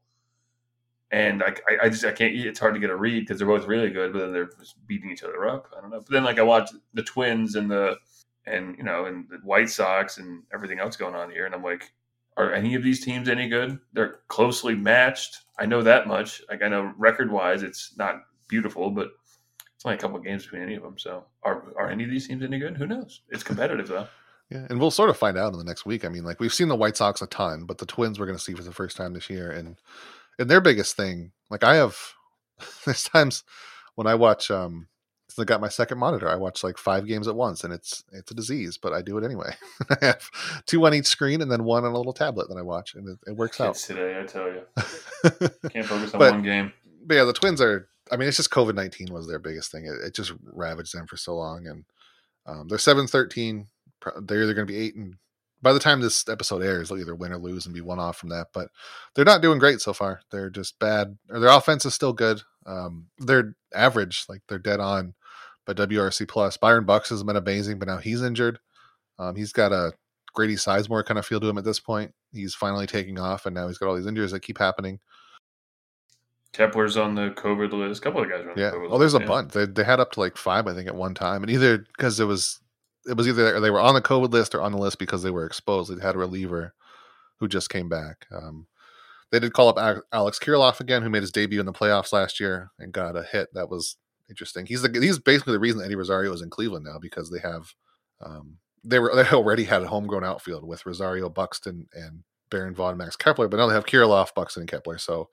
And 1.12 1.44
I, 1.44 1.54
I, 1.70 1.84
I 1.84 1.88
just 1.88 2.04
I 2.04 2.10
can't. 2.10 2.34
It's 2.34 2.58
hard 2.58 2.74
to 2.74 2.80
get 2.80 2.90
a 2.90 2.96
read 2.96 3.20
because 3.20 3.38
they're 3.38 3.46
both 3.46 3.68
really 3.68 3.90
good, 3.90 4.12
but 4.12 4.18
then 4.18 4.32
they're 4.32 4.50
just 4.58 4.84
beating 4.88 5.12
each 5.12 5.22
other 5.22 5.48
up. 5.48 5.68
I 5.78 5.80
don't 5.80 5.90
know. 5.90 6.00
But 6.00 6.10
then 6.10 6.24
like 6.24 6.40
I 6.40 6.42
watch 6.42 6.70
the 6.92 7.04
Twins 7.04 7.54
and 7.54 7.70
the 7.70 7.98
and 8.46 8.76
you 8.76 8.82
know, 8.82 9.04
and 9.04 9.28
the 9.30 9.36
White 9.44 9.70
Sox 9.70 10.18
and 10.18 10.42
everything 10.52 10.80
else 10.80 10.96
going 10.96 11.14
on 11.14 11.30
here. 11.30 11.46
And 11.46 11.54
I'm 11.54 11.62
like, 11.62 11.92
are 12.36 12.52
any 12.52 12.74
of 12.74 12.82
these 12.82 13.04
teams 13.04 13.28
any 13.28 13.48
good? 13.48 13.78
They're 13.92 14.20
closely 14.28 14.74
matched. 14.74 15.38
I 15.58 15.66
know 15.66 15.82
that 15.82 16.06
much. 16.06 16.42
Like 16.48 16.62
I 16.62 16.68
know 16.68 16.92
record 16.98 17.30
wise, 17.30 17.62
it's 17.62 17.94
not 17.96 18.22
beautiful, 18.48 18.90
but 18.90 19.08
it's 19.74 19.84
only 19.84 19.96
a 19.96 20.00
couple 20.00 20.18
games 20.18 20.44
between 20.44 20.62
any 20.62 20.74
of 20.74 20.82
them. 20.82 20.98
So 20.98 21.24
are 21.42 21.72
are 21.76 21.88
any 21.88 22.04
of 22.04 22.10
these 22.10 22.28
teams 22.28 22.42
any 22.42 22.58
good? 22.58 22.76
Who 22.76 22.86
knows? 22.86 23.22
It's 23.30 23.42
competitive 23.42 23.88
though. 23.88 24.06
Yeah, 24.50 24.66
and 24.70 24.78
we'll 24.78 24.92
sort 24.92 25.10
of 25.10 25.16
find 25.16 25.36
out 25.36 25.52
in 25.52 25.58
the 25.58 25.64
next 25.64 25.86
week. 25.86 26.04
I 26.04 26.08
mean, 26.08 26.24
like 26.24 26.38
we've 26.38 26.54
seen 26.54 26.68
the 26.68 26.76
White 26.76 26.96
Sox 26.96 27.20
a 27.20 27.26
ton, 27.26 27.64
but 27.64 27.78
the 27.78 27.86
Twins 27.86 28.18
we're 28.18 28.26
going 28.26 28.38
to 28.38 28.44
see 28.44 28.54
for 28.54 28.62
the 28.62 28.72
first 28.72 28.96
time 28.96 29.12
this 29.12 29.28
year, 29.28 29.50
and 29.50 29.76
and 30.38 30.48
their 30.48 30.60
biggest 30.60 30.96
thing, 30.96 31.32
like 31.50 31.64
I 31.64 31.76
have, 31.76 31.96
there's 32.84 33.04
times 33.04 33.42
when 33.96 34.06
I 34.06 34.14
watch, 34.14 34.50
um, 34.50 34.88
I 35.38 35.44
got 35.44 35.60
my 35.60 35.68
second 35.68 35.98
monitor. 35.98 36.28
I 36.28 36.36
watch 36.36 36.62
like 36.64 36.78
five 36.78 37.06
games 37.06 37.28
at 37.28 37.36
once, 37.36 37.64
and 37.64 37.72
it's 37.72 38.04
it's 38.12 38.30
a 38.30 38.34
disease, 38.34 38.78
but 38.78 38.92
I 38.92 39.02
do 39.02 39.18
it 39.18 39.24
anyway. 39.24 39.54
I 39.90 39.96
have 40.06 40.30
two 40.66 40.84
on 40.86 40.94
each 40.94 41.06
screen, 41.06 41.42
and 41.42 41.50
then 41.50 41.64
one 41.64 41.84
on 41.84 41.92
a 41.92 41.96
little 41.96 42.12
tablet 42.12 42.48
that 42.48 42.56
I 42.58 42.62
watch, 42.62 42.94
and 42.94 43.08
it, 43.08 43.18
it 43.30 43.36
works 43.36 43.58
Kids 43.58 43.68
out. 43.68 43.96
today, 43.96 44.18
I 44.20 44.24
tell 44.24 44.46
you, 44.48 44.62
can't 45.70 45.86
focus 45.86 46.14
on 46.14 46.18
But- 46.18 46.32
one 46.32 46.42
game. 46.42 46.72
but 47.04 47.14
yeah, 47.14 47.24
the 47.24 47.32
Twins 47.32 47.60
are. 47.60 47.88
I 48.10 48.16
mean, 48.16 48.28
it's 48.28 48.36
just 48.36 48.50
COVID 48.50 48.74
nineteen 48.74 49.12
was 49.12 49.26
their 49.26 49.38
biggest 49.40 49.72
thing. 49.72 49.84
It, 49.86 49.94
it 50.06 50.14
just 50.14 50.32
ravaged 50.42 50.94
them 50.94 51.06
for 51.06 51.16
so 51.16 51.34
long, 51.36 51.66
and 51.66 51.84
um, 52.46 52.68
they're 52.68 52.78
seven 52.78 53.06
thirteen. 53.06 53.66
They're 54.22 54.42
either 54.44 54.54
going 54.54 54.66
to 54.66 54.72
be 54.72 54.78
eight 54.78 54.94
and 54.94 55.16
by 55.62 55.72
the 55.72 55.80
time 55.80 56.00
this 56.00 56.28
episode 56.28 56.62
airs, 56.62 56.90
they'll 56.90 56.98
either 56.98 57.14
win 57.14 57.32
or 57.32 57.38
lose 57.38 57.64
and 57.66 57.74
be 57.74 57.80
one 57.80 57.98
off 57.98 58.18
from 58.18 58.28
that. 58.28 58.48
But 58.52 58.68
they're 59.14 59.24
not 59.24 59.40
doing 59.40 59.58
great 59.58 59.80
so 59.80 59.92
far. 59.94 60.20
They're 60.30 60.50
just 60.50 60.78
bad. 60.78 61.16
Or 61.30 61.40
their 61.40 61.50
offense 61.50 61.84
is 61.86 61.94
still 61.94 62.12
good. 62.12 62.42
Um, 62.66 63.06
they're 63.18 63.56
average, 63.74 64.26
like 64.28 64.42
they're 64.48 64.58
dead 64.58 64.78
on. 64.80 65.14
But 65.66 65.76
WRC 65.76 66.26
plus, 66.28 66.56
Byron 66.56 66.84
Buxton 66.84 67.16
has 67.16 67.24
been 67.24 67.36
amazing, 67.36 67.78
but 67.78 67.88
now 67.88 67.98
he's 67.98 68.22
injured. 68.22 68.58
Um, 69.18 69.34
he's 69.36 69.52
got 69.52 69.72
a 69.72 69.92
Grady 70.34 70.54
Sizemore 70.54 71.04
kind 71.04 71.18
of 71.18 71.26
feel 71.26 71.40
to 71.40 71.48
him 71.48 71.58
at 71.58 71.64
this 71.64 71.80
point. 71.80 72.12
He's 72.32 72.54
finally 72.54 72.86
taking 72.86 73.18
off, 73.18 73.46
and 73.46 73.54
now 73.54 73.66
he's 73.66 73.78
got 73.78 73.88
all 73.88 73.96
these 73.96 74.06
injuries 74.06 74.30
that 74.30 74.40
keep 74.40 74.58
happening. 74.58 75.00
Kepler's 76.52 76.96
on 76.96 77.14
the 77.14 77.30
COVID 77.36 77.72
list. 77.72 78.00
A 78.00 78.04
couple 78.04 78.22
of 78.22 78.28
guys 78.30 78.44
are 78.44 78.50
on 78.52 78.58
Yeah. 78.58 78.70
the 78.70 78.76
COVID 78.76 78.88
Oh, 78.90 78.98
there's 78.98 79.14
a 79.14 79.18
yeah. 79.20 79.26
bunch. 79.26 79.52
They 79.52 79.66
they 79.66 79.84
had 79.84 80.00
up 80.00 80.12
to 80.12 80.20
like 80.20 80.36
five, 80.36 80.66
I 80.66 80.74
think, 80.74 80.88
at 80.88 80.94
one 80.94 81.14
time, 81.14 81.42
and 81.42 81.50
either 81.50 81.78
because 81.78 82.18
it 82.20 82.24
was 82.24 82.60
it 83.08 83.16
was 83.16 83.28
either 83.28 83.60
they 83.60 83.70
were 83.70 83.80
on 83.80 83.94
the 83.94 84.02
COVID 84.02 84.32
list 84.32 84.54
or 84.54 84.62
on 84.62 84.72
the 84.72 84.78
list 84.78 84.98
because 84.98 85.22
they 85.22 85.30
were 85.30 85.46
exposed. 85.46 85.94
They 85.94 86.02
had 86.02 86.14
a 86.14 86.18
reliever 86.18 86.74
who 87.38 87.48
just 87.48 87.68
came 87.70 87.88
back. 87.88 88.26
Um, 88.34 88.66
they 89.30 89.38
did 89.38 89.52
call 89.52 89.68
up 89.76 90.02
Alex 90.12 90.38
Kirilloff 90.38 90.80
again, 90.80 91.02
who 91.02 91.10
made 91.10 91.22
his 91.22 91.32
debut 91.32 91.60
in 91.60 91.66
the 91.66 91.72
playoffs 91.72 92.12
last 92.12 92.40
year 92.40 92.70
and 92.78 92.92
got 92.92 93.16
a 93.16 93.22
hit. 93.22 93.48
That 93.52 93.68
was 93.68 93.96
interesting. 94.28 94.66
He's 94.66 94.82
the 94.82 94.90
he's 95.00 95.18
basically 95.18 95.52
the 95.54 95.60
reason 95.60 95.82
Eddie 95.82 95.94
Rosario 95.96 96.32
is 96.32 96.42
in 96.42 96.50
Cleveland 96.50 96.84
now 96.84 96.98
because 97.00 97.30
they 97.30 97.40
have 97.40 97.72
um, 98.20 98.58
they 98.84 98.98
were 98.98 99.12
they 99.16 99.28
already 99.28 99.64
had 99.64 99.82
a 99.82 99.88
homegrown 99.88 100.24
outfield 100.24 100.64
with 100.66 100.84
Rosario, 100.86 101.28
Buxton, 101.28 101.88
and 101.92 102.22
Baron 102.50 102.74
Vaughn, 102.74 102.96
Max 102.96 103.16
Kepler, 103.16 103.48
but 103.48 103.56
now 103.58 103.66
they 103.66 103.74
have 103.74 103.86
Kirilloff, 103.86 104.34
Buxton, 104.34 104.62
and 104.62 104.70
Kepler. 104.70 104.98
So 104.98 105.28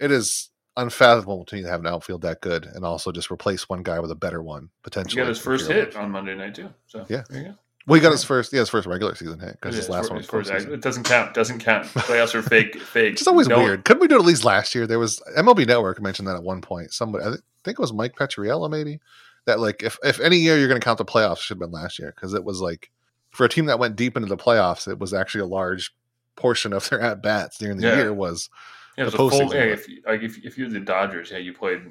it 0.00 0.10
is 0.10 0.50
unfathomable 0.76 1.44
to 1.46 1.54
me 1.56 1.62
to 1.62 1.68
have 1.68 1.80
an 1.80 1.86
outfield 1.86 2.20
that 2.22 2.40
good 2.42 2.66
and 2.66 2.84
also 2.84 3.10
just 3.10 3.30
replace 3.30 3.66
one 3.68 3.82
guy 3.82 3.98
with 3.98 4.10
a 4.10 4.14
better 4.14 4.42
one 4.42 4.68
potentially. 4.82 5.20
He 5.20 5.24
got 5.24 5.28
his 5.28 5.38
first 5.40 5.64
Kirilloff. 5.68 5.74
hit 5.74 5.96
on 5.96 6.10
Monday 6.10 6.34
night 6.34 6.54
too. 6.54 6.68
So 6.86 7.06
Yeah. 7.08 7.22
there 7.30 7.38
you 7.42 7.48
go. 7.48 7.54
Well, 7.86 7.94
he 7.94 8.02
got 8.02 8.10
his 8.10 8.24
first, 8.24 8.52
yeah, 8.52 8.58
his 8.60 8.68
first 8.68 8.86
regular 8.86 9.14
season 9.14 9.38
hit 9.38 9.52
because 9.52 9.76
his 9.76 9.88
last 9.88 10.08
for- 10.08 10.14
one 10.14 10.16
was 10.18 10.26
postseason. 10.26 10.72
It 10.72 10.82
doesn't 10.82 11.04
count. 11.04 11.34
Doesn't 11.34 11.60
count. 11.60 11.86
Playoffs 11.94 12.34
are 12.34 12.42
fake. 12.42 12.78
Fake. 12.80 13.18
Is 13.20 13.28
always 13.28 13.46
No- 13.48 13.58
weird. 13.62 13.84
Couldn't 13.84 14.00
we 14.00 14.08
do 14.08 14.16
it 14.16 14.18
at 14.18 14.24
least 14.26 14.44
last 14.44 14.74
year? 14.74 14.86
There 14.88 14.98
was 14.98 15.22
MLB 15.38 15.66
Network 15.66 16.02
mentioned 16.02 16.26
that 16.28 16.34
at 16.36 16.42
one 16.42 16.60
point. 16.60 16.92
Somebody, 16.92 17.24
I 17.24 17.30
thi- 17.30 17.42
think 17.66 17.78
it 17.78 17.82
was 17.82 17.92
Mike 17.92 18.16
Petriello, 18.16 18.70
maybe. 18.70 19.00
That 19.44 19.60
like, 19.60 19.82
if 19.82 19.98
if 20.02 20.18
any 20.20 20.38
year 20.38 20.56
you're 20.58 20.68
going 20.68 20.80
to 20.80 20.84
count 20.84 20.98
the 20.98 21.04
playoffs, 21.04 21.38
should 21.38 21.56
have 21.56 21.60
been 21.60 21.70
last 21.70 21.98
year 21.98 22.12
because 22.14 22.32
it 22.34 22.42
was 22.44 22.60
like 22.60 22.90
for 23.30 23.44
a 23.44 23.48
team 23.48 23.66
that 23.66 23.78
went 23.78 23.94
deep 23.96 24.16
into 24.16 24.28
the 24.28 24.36
playoffs, 24.36 24.88
it 24.88 24.98
was 24.98 25.12
actually 25.14 25.42
a 25.42 25.46
large 25.46 25.94
portion 26.34 26.72
of 26.72 26.88
their 26.88 27.00
at 27.10 27.22
bats 27.22 27.58
during 27.58 27.76
the 27.76 27.86
Yeah. 27.86 27.96
year 27.96 28.12
was 28.14 28.48
Yeah, 28.96 29.04
the 29.04 29.10
full. 29.12 29.30
Yeah, 29.54 29.64
if 29.64 29.86
like 30.06 30.22
if 30.22 30.44
if 30.44 30.56
you're 30.58 30.68
the 30.70 30.80
Dodgers, 30.80 31.30
yeah, 31.30 31.38
you 31.38 31.52
played 31.52 31.82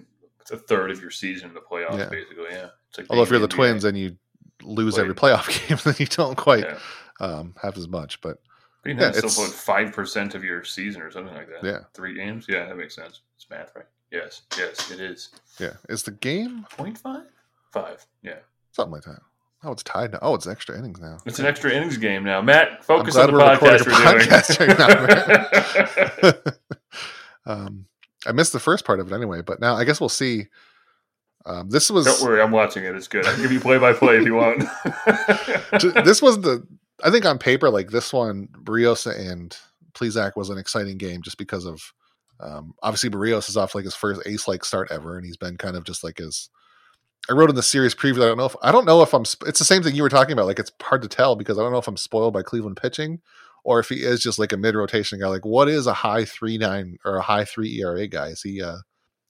a 0.51 0.57
third 0.57 0.91
of 0.91 0.99
your 1.01 1.11
season 1.11 1.49
in 1.49 1.53
the 1.55 1.61
playoffs, 1.61 1.97
Yeah. 1.99 2.09
basically. 2.09 2.45
Yeah. 2.51 2.69
It's 2.89 2.97
like 2.97 3.07
although 3.09 3.23
if 3.23 3.29
you're 3.29 3.39
the 3.39 3.47
NBA. 3.47 3.55
Twins 3.55 3.83
and 3.85 3.97
you 3.97 4.17
lose 4.63 4.97
every 4.97 5.15
playoff 5.15 5.47
game, 5.69 5.77
then 5.83 5.95
you 5.97 6.07
don't 6.07 6.35
quite 6.35 6.65
um, 7.19 7.55
have 7.61 7.77
as 7.77 7.87
much. 7.87 8.19
But 8.21 8.39
Yeah, 8.85 8.93
know, 8.93 9.11
still 9.11 9.25
it's- 9.29 9.35
put 9.37 9.47
five 9.55 9.93
percent 9.93 10.35
of 10.35 10.43
your 10.43 10.63
season 10.65 11.01
or 11.01 11.09
something 11.11 11.33
like 11.33 11.47
that. 11.49 11.63
Yeah. 11.63 11.79
Three 11.93 12.13
games. 12.15 12.45
Yeah, 12.49 12.65
that 12.67 12.75
makes 12.77 12.95
sense. 12.95 13.21
It's 13.37 13.49
math, 13.49 13.71
right? 13.75 13.85
Yes. 14.15 14.43
Yes, 14.57 14.91
it 14.91 15.01
is. 15.01 15.29
yeah, 15.59 15.73
is 15.89 16.03
the 16.03 16.11
game 16.11 16.65
Point 16.77 16.97
five. 16.97 17.25
Five. 17.71 18.05
Yeah. 18.23 18.37
something 18.71 18.93
like 18.93 19.03
that? 19.03 19.19
Oh, 19.63 19.71
it's 19.71 19.83
tied 19.83 20.13
now. 20.13 20.19
Oh, 20.21 20.35
it's 20.35 20.47
extra 20.47 20.77
innings 20.77 21.01
now. 21.01 21.17
It's 21.25 21.39
an 21.39 21.45
extra 21.45 21.71
innings 21.71 21.97
game 21.97 22.23
now. 22.23 22.41
Matt, 22.41 22.85
focus 22.85 23.17
on 23.17 23.33
the 23.33 23.39
podcast 23.39 23.85
we're 23.85 23.93
podcast 23.93 24.57
doing. 26.23 26.37
right 26.45 26.57
um, 27.45 27.85
I 28.25 28.31
missed 28.31 28.53
the 28.53 28.59
first 28.59 28.85
part 28.85 28.99
of 28.99 29.11
it 29.11 29.15
anyway, 29.15 29.41
but 29.41 29.59
now 29.59 29.75
I 29.75 29.83
guess 29.83 29.99
we'll 29.99 30.07
see. 30.09 30.47
Um, 31.45 31.69
this 31.69 31.91
was 31.91 32.05
Don't 32.05 32.21
worry, 32.21 32.41
I'm 32.41 32.51
watching 32.51 32.85
it. 32.85 32.95
It's 32.95 33.07
good. 33.07 33.25
I'll 33.25 33.37
give 33.37 33.51
you 33.51 33.59
play 33.59 33.77
by 33.77 33.93
play 33.93 34.17
if 34.17 34.25
you 34.25 34.35
want. 34.35 34.59
this 36.05 36.21
was 36.21 36.41
the 36.41 36.65
I 37.03 37.11
think 37.11 37.25
on 37.25 37.37
paper 37.37 37.69
like 37.69 37.89
this 37.89 38.13
one 38.13 38.47
Berrios 38.63 39.05
and 39.07 39.57
Plesac 39.93 40.35
was 40.35 40.49
an 40.49 40.57
exciting 40.57 40.97
game 40.97 41.21
just 41.21 41.37
because 41.37 41.65
of 41.65 41.91
um, 42.39 42.73
obviously 42.81 43.09
Berrios 43.09 43.49
is 43.49 43.57
off 43.57 43.75
like 43.75 43.85
his 43.85 43.95
first 43.95 44.21
ace 44.25 44.47
like 44.47 44.65
start 44.65 44.91
ever 44.91 45.17
and 45.17 45.25
he's 45.25 45.37
been 45.37 45.57
kind 45.57 45.75
of 45.75 45.83
just 45.83 46.03
like 46.03 46.17
his 46.17 46.49
I 47.29 47.33
wrote 47.33 47.49
in 47.49 47.55
the 47.55 47.63
series 47.63 47.95
preview 47.95 48.23
I 48.23 48.27
don't 48.27 48.37
know 48.37 48.45
if 48.45 48.55
I 48.61 48.71
don't 48.71 48.85
know 48.85 49.01
if 49.01 49.13
I'm 49.13 49.23
it's 49.45 49.59
the 49.59 49.65
same 49.65 49.83
thing 49.83 49.95
you 49.95 50.03
were 50.03 50.09
talking 50.09 50.33
about 50.33 50.45
like 50.45 50.59
it's 50.59 50.71
hard 50.81 51.01
to 51.01 51.07
tell 51.07 51.35
because 51.35 51.57
I 51.57 51.61
don't 51.61 51.71
know 51.71 51.77
if 51.77 51.87
I'm 51.87 51.97
spoiled 51.97 52.33
by 52.33 52.43
Cleveland 52.43 52.77
pitching 52.81 53.21
or 53.63 53.79
if 53.79 53.89
he 53.89 54.03
is 54.03 54.21
just 54.21 54.37
like 54.37 54.51
a 54.51 54.57
mid 54.57 54.75
rotation 54.75 55.19
guy 55.19 55.27
like 55.27 55.45
what 55.45 55.69
is 55.69 55.87
a 55.87 55.93
high 55.93 56.25
3 56.25 56.57
9 56.57 56.97
or 57.05 57.17
a 57.17 57.21
high 57.21 57.45
3 57.45 57.81
ERA 57.81 58.07
guy 58.07 58.27
is 58.27 58.41
he 58.41 58.61
uh 58.61 58.77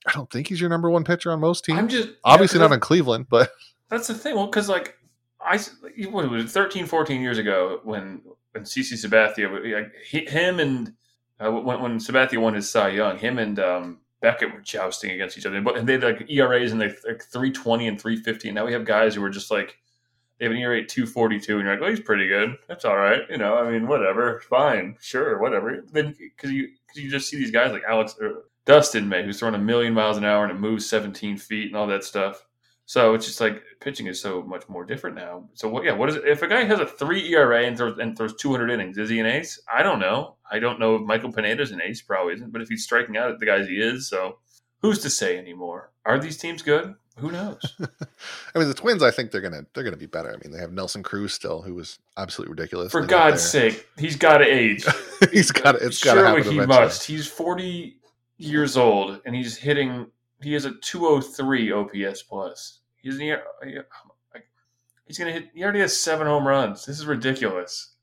I 0.08 0.12
don't 0.12 0.30
think 0.30 0.48
he's 0.48 0.62
your 0.62 0.70
number 0.70 0.90
one 0.90 1.04
pitcher 1.04 1.32
on 1.32 1.40
most 1.40 1.66
teams 1.66 1.80
I'm 1.80 1.88
just 1.88 2.10
obviously 2.24 2.60
yeah, 2.60 2.68
not 2.68 2.74
in 2.74 2.80
Cleveland 2.80 3.28
but 3.30 3.52
That's 3.90 4.08
the 4.08 4.14
thing. 4.14 4.36
Well, 4.36 4.48
because 4.48 4.70
like 4.70 4.98
I, 5.40 5.60
what 6.10 6.30
was 6.30 6.46
it, 6.46 6.50
13, 6.50 6.86
14 6.86 7.22
years 7.22 7.38
ago 7.38 7.80
when 7.84 8.22
when 8.52 8.64
CC 8.64 8.94
Sabathia, 8.94 9.52
like, 9.52 9.92
he, 10.06 10.26
him 10.26 10.60
and 10.60 10.94
uh, 11.40 11.52
when 11.52 11.82
when 11.82 12.00
Sabathia 12.00 12.38
won 12.38 12.54
his 12.54 12.70
Cy 12.70 12.90
Young, 12.90 13.18
him 13.18 13.40
and 13.40 13.60
um, 13.60 14.00
Beckett 14.22 14.54
were 14.54 14.62
jousting 14.62 15.12
against 15.12 15.38
each 15.38 15.46
other, 15.46 15.62
but 15.62 15.78
and 15.78 15.88
they 15.88 15.94
had 15.94 16.04
like 16.04 16.30
ERAs 16.30 16.72
in 16.72 16.80
like, 16.80 16.98
like 17.08 17.24
three 17.24 17.52
twenty 17.52 17.88
and 17.88 18.00
three 18.00 18.16
fifty. 18.16 18.48
And 18.48 18.56
now 18.56 18.66
we 18.66 18.74
have 18.74 18.86
guys 18.86 19.16
who 19.16 19.24
are 19.24 19.30
just 19.30 19.52
like 19.52 19.78
they 20.40 20.46
have 20.46 20.52
an 20.52 20.58
ERA 20.58 20.82
at 20.82 20.90
two 20.90 21.06
forty 21.06 21.40
two, 21.40 21.58
and 21.58 21.66
you're 21.66 21.76
like, 21.76 21.84
oh, 21.84 21.90
he's 21.90 22.00
pretty 22.00 22.28
good. 22.28 22.56
That's 22.68 22.86
all 22.86 22.98
right. 22.98 23.22
You 23.30 23.38
know, 23.38 23.58
I 23.58 23.70
mean, 23.70 23.88
whatever, 23.88 24.42
fine, 24.50 24.98
sure, 25.02 25.40
whatever. 25.40 25.84
Then 25.92 26.16
because 26.18 26.52
you 26.52 26.70
because 26.88 27.04
you 27.04 27.10
just 27.10 27.30
see 27.30 27.38
these 27.38 27.52
guys 27.52 27.72
like 27.72 27.84
Alex 27.88 28.16
or 28.20 28.46
Dustin 28.66 29.08
May, 29.10 29.24
who's 29.24 29.40
throwing 29.40 29.56
a 29.56 29.60
million 29.60 29.94
miles 29.94 30.18
an 30.18 30.26
hour 30.26 30.44
and 30.44 30.52
it 30.52 30.60
moves 30.60 30.90
seventeen 30.90 31.38
feet 31.38 31.68
and 31.68 31.76
all 31.76 31.88
that 31.88 32.04
stuff. 32.04 32.46
So 32.88 33.16
it's 33.16 33.26
just 33.26 33.42
like 33.42 33.64
pitching 33.80 34.08
is 34.08 34.22
so 34.22 34.44
much 34.44 34.70
more 34.70 34.86
different 34.86 35.16
now. 35.16 35.50
So 35.54 35.68
what? 35.68 35.84
Yeah, 35.84 35.94
what 35.94 36.10
is 36.10 36.16
it? 36.16 36.28
If 36.28 36.44
a 36.44 36.48
guy 36.48 36.64
has 36.66 36.80
a 36.80 36.86
three 36.86 37.34
ERA 37.34 37.64
and 37.64 37.76
throws 37.76 37.98
and 37.98 38.16
throws 38.16 38.36
200 38.36 38.70
innings, 38.70 38.98
is 38.98 39.10
he 39.10 39.20
an 39.20 39.26
ace? 39.26 39.60
I 39.74 39.82
don't 39.82 40.00
know. 40.00 40.36
I 40.52 40.60
don't 40.60 40.80
know 40.80 40.96
if 40.96 41.02
Michael 41.02 41.34
Pineda's 41.34 41.72
an 41.72 41.82
ace. 41.82 42.02
Probably 42.02 42.36
isn't. 42.36 42.52
But 42.52 42.62
if 42.62 42.70
he's 42.70 42.84
striking 42.84 43.18
out 43.18 43.32
at 43.32 43.40
the 43.40 43.46
guys 43.46 43.68
he 43.68 43.76
is, 43.76 44.08
so 44.08 44.38
who's 44.82 45.00
to 45.00 45.10
say 45.10 45.38
anymore? 45.38 45.92
Are 46.06 46.20
these 46.20 46.38
teams 46.38 46.62
good? 46.62 46.94
Who 47.18 47.32
knows? 47.32 47.62
I 47.80 48.60
mean, 48.60 48.68
the 48.68 48.74
Twins. 48.74 49.02
I 49.02 49.10
think 49.10 49.32
they're 49.32 49.42
gonna 49.42 49.66
they're 49.74 49.84
gonna 49.84 49.96
be 49.96 50.06
better. 50.06 50.30
I 50.30 50.38
mean, 50.44 50.52
they 50.52 50.60
have 50.60 50.74
Nelson 50.74 51.02
Cruz 51.02 51.34
still, 51.34 51.62
who 51.62 51.74
was 51.74 52.00
absolutely 52.18 52.52
ridiculous. 52.52 52.92
For 52.92 53.06
God's 53.06 53.42
sake, 53.42 53.88
he's 53.98 54.18
got 54.18 54.40
to 54.40 54.46
age. 54.46 54.86
he's 55.32 55.52
got 55.52 55.76
it's 55.76 56.04
got 56.04 56.16
to 56.16 56.26
happen 56.26 56.44
he 56.44 56.50
eventually. 56.50 56.68
must. 56.68 57.08
He's 57.08 57.26
40 57.26 57.98
years 58.38 58.76
old 58.76 59.22
and 59.26 59.34
he's 59.34 59.56
hitting. 59.56 60.08
He 60.46 60.54
has 60.54 60.66
a 60.66 60.72
203 60.72 61.72
OPS 61.72 62.22
plus. 62.24 62.80
He's 63.02 63.18
near. 63.18 63.42
He's 65.08 65.18
gonna 65.18 65.32
hit. 65.32 65.50
He 65.54 65.64
already 65.64 65.80
has 65.80 65.96
seven 65.96 66.28
home 66.28 66.48
runs. 66.48 66.86
This 66.86 67.00
is 67.00 67.06
ridiculous. 67.06 67.94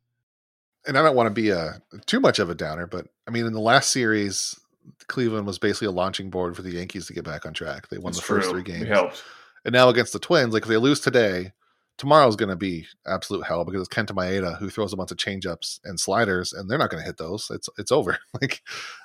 And 0.87 0.99
I 0.99 1.03
don't 1.03 1.15
want 1.15 1.29
to 1.29 1.31
be 1.31 1.51
a 1.51 1.81
too 2.07 2.19
much 2.19 2.41
of 2.41 2.51
a 2.51 2.55
downer, 2.55 2.89
but 2.89 3.07
I 3.29 3.31
mean, 3.31 3.47
in 3.47 3.53
the 3.53 3.61
last 3.61 3.93
series, 3.93 4.59
Cleveland 5.07 5.47
was 5.47 5.59
basically 5.61 5.87
a 5.87 5.93
launching 5.93 6.31
board 6.31 6.57
for 6.57 6.63
the 6.63 6.73
Yankees 6.73 7.07
to 7.07 7.13
get 7.13 7.25
back 7.25 7.47
on 7.47 7.53
track. 7.55 7.89
They 7.89 7.99
won 7.99 8.11
It's 8.11 8.19
the 8.19 8.25
first 8.27 8.51
true. 8.51 8.61
three 8.63 8.73
It 8.73 8.79
games, 8.79 8.89
helped. 8.89 9.23
and 9.65 9.73
now 9.73 9.89
against 9.89 10.13
the 10.13 10.19
Twins, 10.19 10.53
like 10.53 10.65
if 10.65 10.69
they 10.69 10.77
lose 10.77 10.99
today, 10.99 11.53
tomorrow's 11.99 12.35
going 12.35 12.49
to 12.49 12.57
be 12.57 12.87
absolute 13.07 13.47
hell 13.47 13.65
because 13.65 13.87
it's 13.87 13.95
Kenta 13.95 14.11
Maeda 14.11 14.59
who 14.59 14.69
throws 14.71 14.93
a 14.93 14.97
bunch 14.97 15.13
of 15.13 15.19
changeups 15.19 15.79
and 15.85 16.01
sliders, 16.01 16.53
and 16.53 16.69
they're 16.69 16.79
not 16.79 16.91
going 16.91 17.01
to 17.03 17.07
hit 17.07 17.19
those. 17.19 17.49
It's 17.55 17.69
it's 17.79 17.93
over. 17.93 18.19
like, 18.41 18.63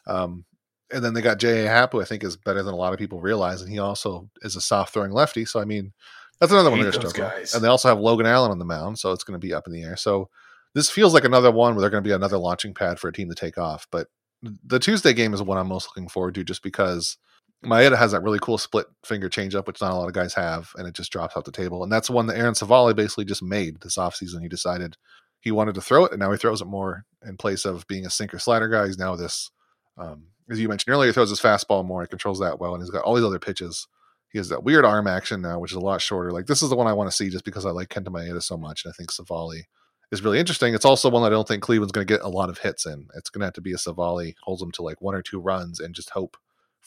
um, 0.08 0.46
and 0.92 1.04
then 1.04 1.14
they 1.14 1.22
got 1.22 1.40
J. 1.40 1.66
A. 1.66 1.70
Happ, 1.70 1.92
who 1.92 2.02
I 2.02 2.06
think 2.06 2.24
is 2.24 2.38
better 2.38 2.64
than 2.64 2.74
a 2.74 2.78
lot 2.78 2.94
of 2.94 3.00
people 3.00 3.20
realize, 3.20 3.62
and 3.62 3.72
he 3.72 3.80
also 3.80 4.30
is 4.42 4.56
a 4.56 4.62
soft 4.62 4.94
throwing 4.94 5.12
lefty. 5.12 5.46
So 5.46 5.60
I 5.60 5.66
mean, 5.66 5.94
that's 6.40 6.52
another 6.52 6.70
one 6.70 6.82
they're 6.82 6.92
struggling. 6.92 7.32
And 7.54 7.64
they 7.64 7.68
also 7.68 7.90
have 7.90 8.00
Logan 8.00 8.26
Allen 8.26 8.52
on 8.52 8.60
the 8.60 8.66
mound, 8.66 9.00
so 9.00 9.12
it's 9.12 9.24
going 9.24 9.40
to 9.40 9.46
be 9.46 9.54
up 9.54 9.68
in 9.68 9.74
the 9.74 9.84
air. 9.84 9.96
So 9.98 10.30
this 10.74 10.90
feels 10.90 11.14
like 11.14 11.24
another 11.24 11.52
one 11.52 11.74
where 11.74 11.82
they're 11.82 11.90
going 11.90 12.04
to 12.04 12.08
be 12.08 12.14
another 12.14 12.38
launching 12.38 12.74
pad 12.74 13.00
for 13.00 13.08
a 13.08 13.14
team 13.14 13.30
to 13.30 13.36
take 13.36 13.58
off. 13.58 13.88
But 13.92 14.08
the 14.42 14.80
Tuesday 14.80 15.14
game 15.14 15.34
is 15.34 15.42
one 15.42 15.58
I'm 15.58 15.68
most 15.68 15.88
looking 15.88 16.10
forward 16.10 16.36
to, 16.36 16.44
just 16.44 16.62
because 16.62 17.18
Maeda 17.66 17.98
has 17.98 18.12
that 18.12 18.22
really 18.22 18.40
cool 18.40 18.58
split 18.58 18.86
finger 19.04 19.30
changeup, 19.30 19.66
which 19.66 19.82
not 19.82 19.92
a 19.92 19.96
lot 19.96 20.08
of 20.08 20.14
guys 20.14 20.34
have, 20.36 20.72
and 20.76 20.88
it 20.88 20.94
just 20.94 21.12
drops 21.12 21.36
off 21.36 21.46
the 21.46 21.52
table. 21.52 21.84
And 21.84 21.92
that's 21.92 22.10
one 22.10 22.28
that 22.28 22.38
Aaron 22.38 22.54
Civale 22.54 22.96
basically 22.96 23.26
just 23.26 23.42
made 23.42 23.82
this 23.82 23.98
offseason. 23.98 24.42
He 24.42 24.48
decided 24.48 24.96
he 25.40 25.52
wanted 25.52 25.76
to 25.76 25.82
throw 25.82 26.06
it, 26.06 26.12
and 26.12 26.20
now 26.20 26.32
he 26.32 26.38
throws 26.38 26.62
it 26.62 26.66
more 26.66 27.06
in 27.28 27.38
place 27.38 27.66
of 27.66 27.88
being 27.88 28.06
a 28.06 28.12
sinker 28.12 28.38
slider 28.38 28.68
guy. 28.68 28.86
He's 28.86 29.00
now 29.00 29.16
this, 29.16 29.50
um, 29.98 30.26
as 30.50 30.60
you 30.60 30.70
mentioned 30.70 30.94
earlier, 30.94 31.10
he 31.10 31.14
throws 31.14 31.30
his 31.30 31.42
fastball 31.42 31.86
more. 31.86 32.02
He 32.02 32.08
controls 32.08 32.40
that 32.40 32.60
well, 32.60 32.74
and 32.74 32.82
he's 32.82 32.90
got 32.90 33.04
all 33.04 33.16
these 33.16 33.26
other 33.26 33.40
pitches. 33.40 33.88
He 34.30 34.38
has 34.38 34.50
that 34.50 34.64
weird 34.64 34.86
arm 34.86 35.08
action 35.08 35.42
now, 35.42 35.60
which 35.60 35.72
is 35.72 35.78
a 35.78 35.82
lot 35.82 36.02
shorter. 36.02 36.32
Like 36.32 36.48
this 36.48 36.62
is 36.62 36.70
the 36.70 36.76
one 36.76 36.88
I 36.88 36.94
want 36.94 37.10
to 37.10 37.16
see 37.16 37.30
just 37.30 37.46
because 37.46 37.66
I 37.66 37.72
like 37.72 37.90
Kenta 37.90 38.10
Maeda 38.10 38.42
so 38.42 38.58
much, 38.58 38.84
and 38.84 38.92
I 38.92 38.96
think 38.96 39.12
Civale 39.12 39.64
is 40.12 40.24
really 40.24 40.40
interesting. 40.40 40.74
It's 40.74 40.86
also 40.86 41.10
one 41.10 41.24
that 41.24 41.28
I 41.28 41.32
don't 41.32 41.48
think 41.48 41.64
Cleveland's 41.64 41.92
going 41.92 42.06
to 42.06 42.14
get 42.14 42.24
a 42.24 42.30
lot 42.30 42.50
of 42.50 42.60
hits 42.60 42.86
in. 42.86 43.08
It's 43.16 43.30
going 43.30 43.42
to 43.42 43.48
have 43.48 43.54
to 43.54 43.62
be 43.62 43.74
a 43.74 43.78
Civale 43.78 44.36
holds 44.42 44.62
them 44.62 44.72
to 44.74 44.82
like 44.82 45.02
one 45.02 45.16
or 45.16 45.22
two 45.22 45.40
runs 45.40 45.80
and 45.80 45.96
just 45.96 46.12
hope 46.12 46.38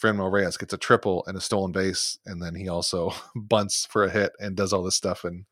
Franmil 0.00 0.32
Reyes 0.32 0.56
gets 0.56 0.72
a 0.72 0.78
triple 0.78 1.24
and 1.26 1.36
a 1.36 1.40
stolen 1.40 1.72
base, 1.72 2.18
and 2.24 2.42
then 2.42 2.54
he 2.54 2.68
also 2.68 3.12
bunts 3.36 3.86
for 3.86 4.04
a 4.04 4.11
hit 4.11 4.32
and 4.40 4.56
does 4.56 4.72
all 4.72 4.82
this 4.82 4.96
stuff. 4.96 5.24
And 5.24 5.44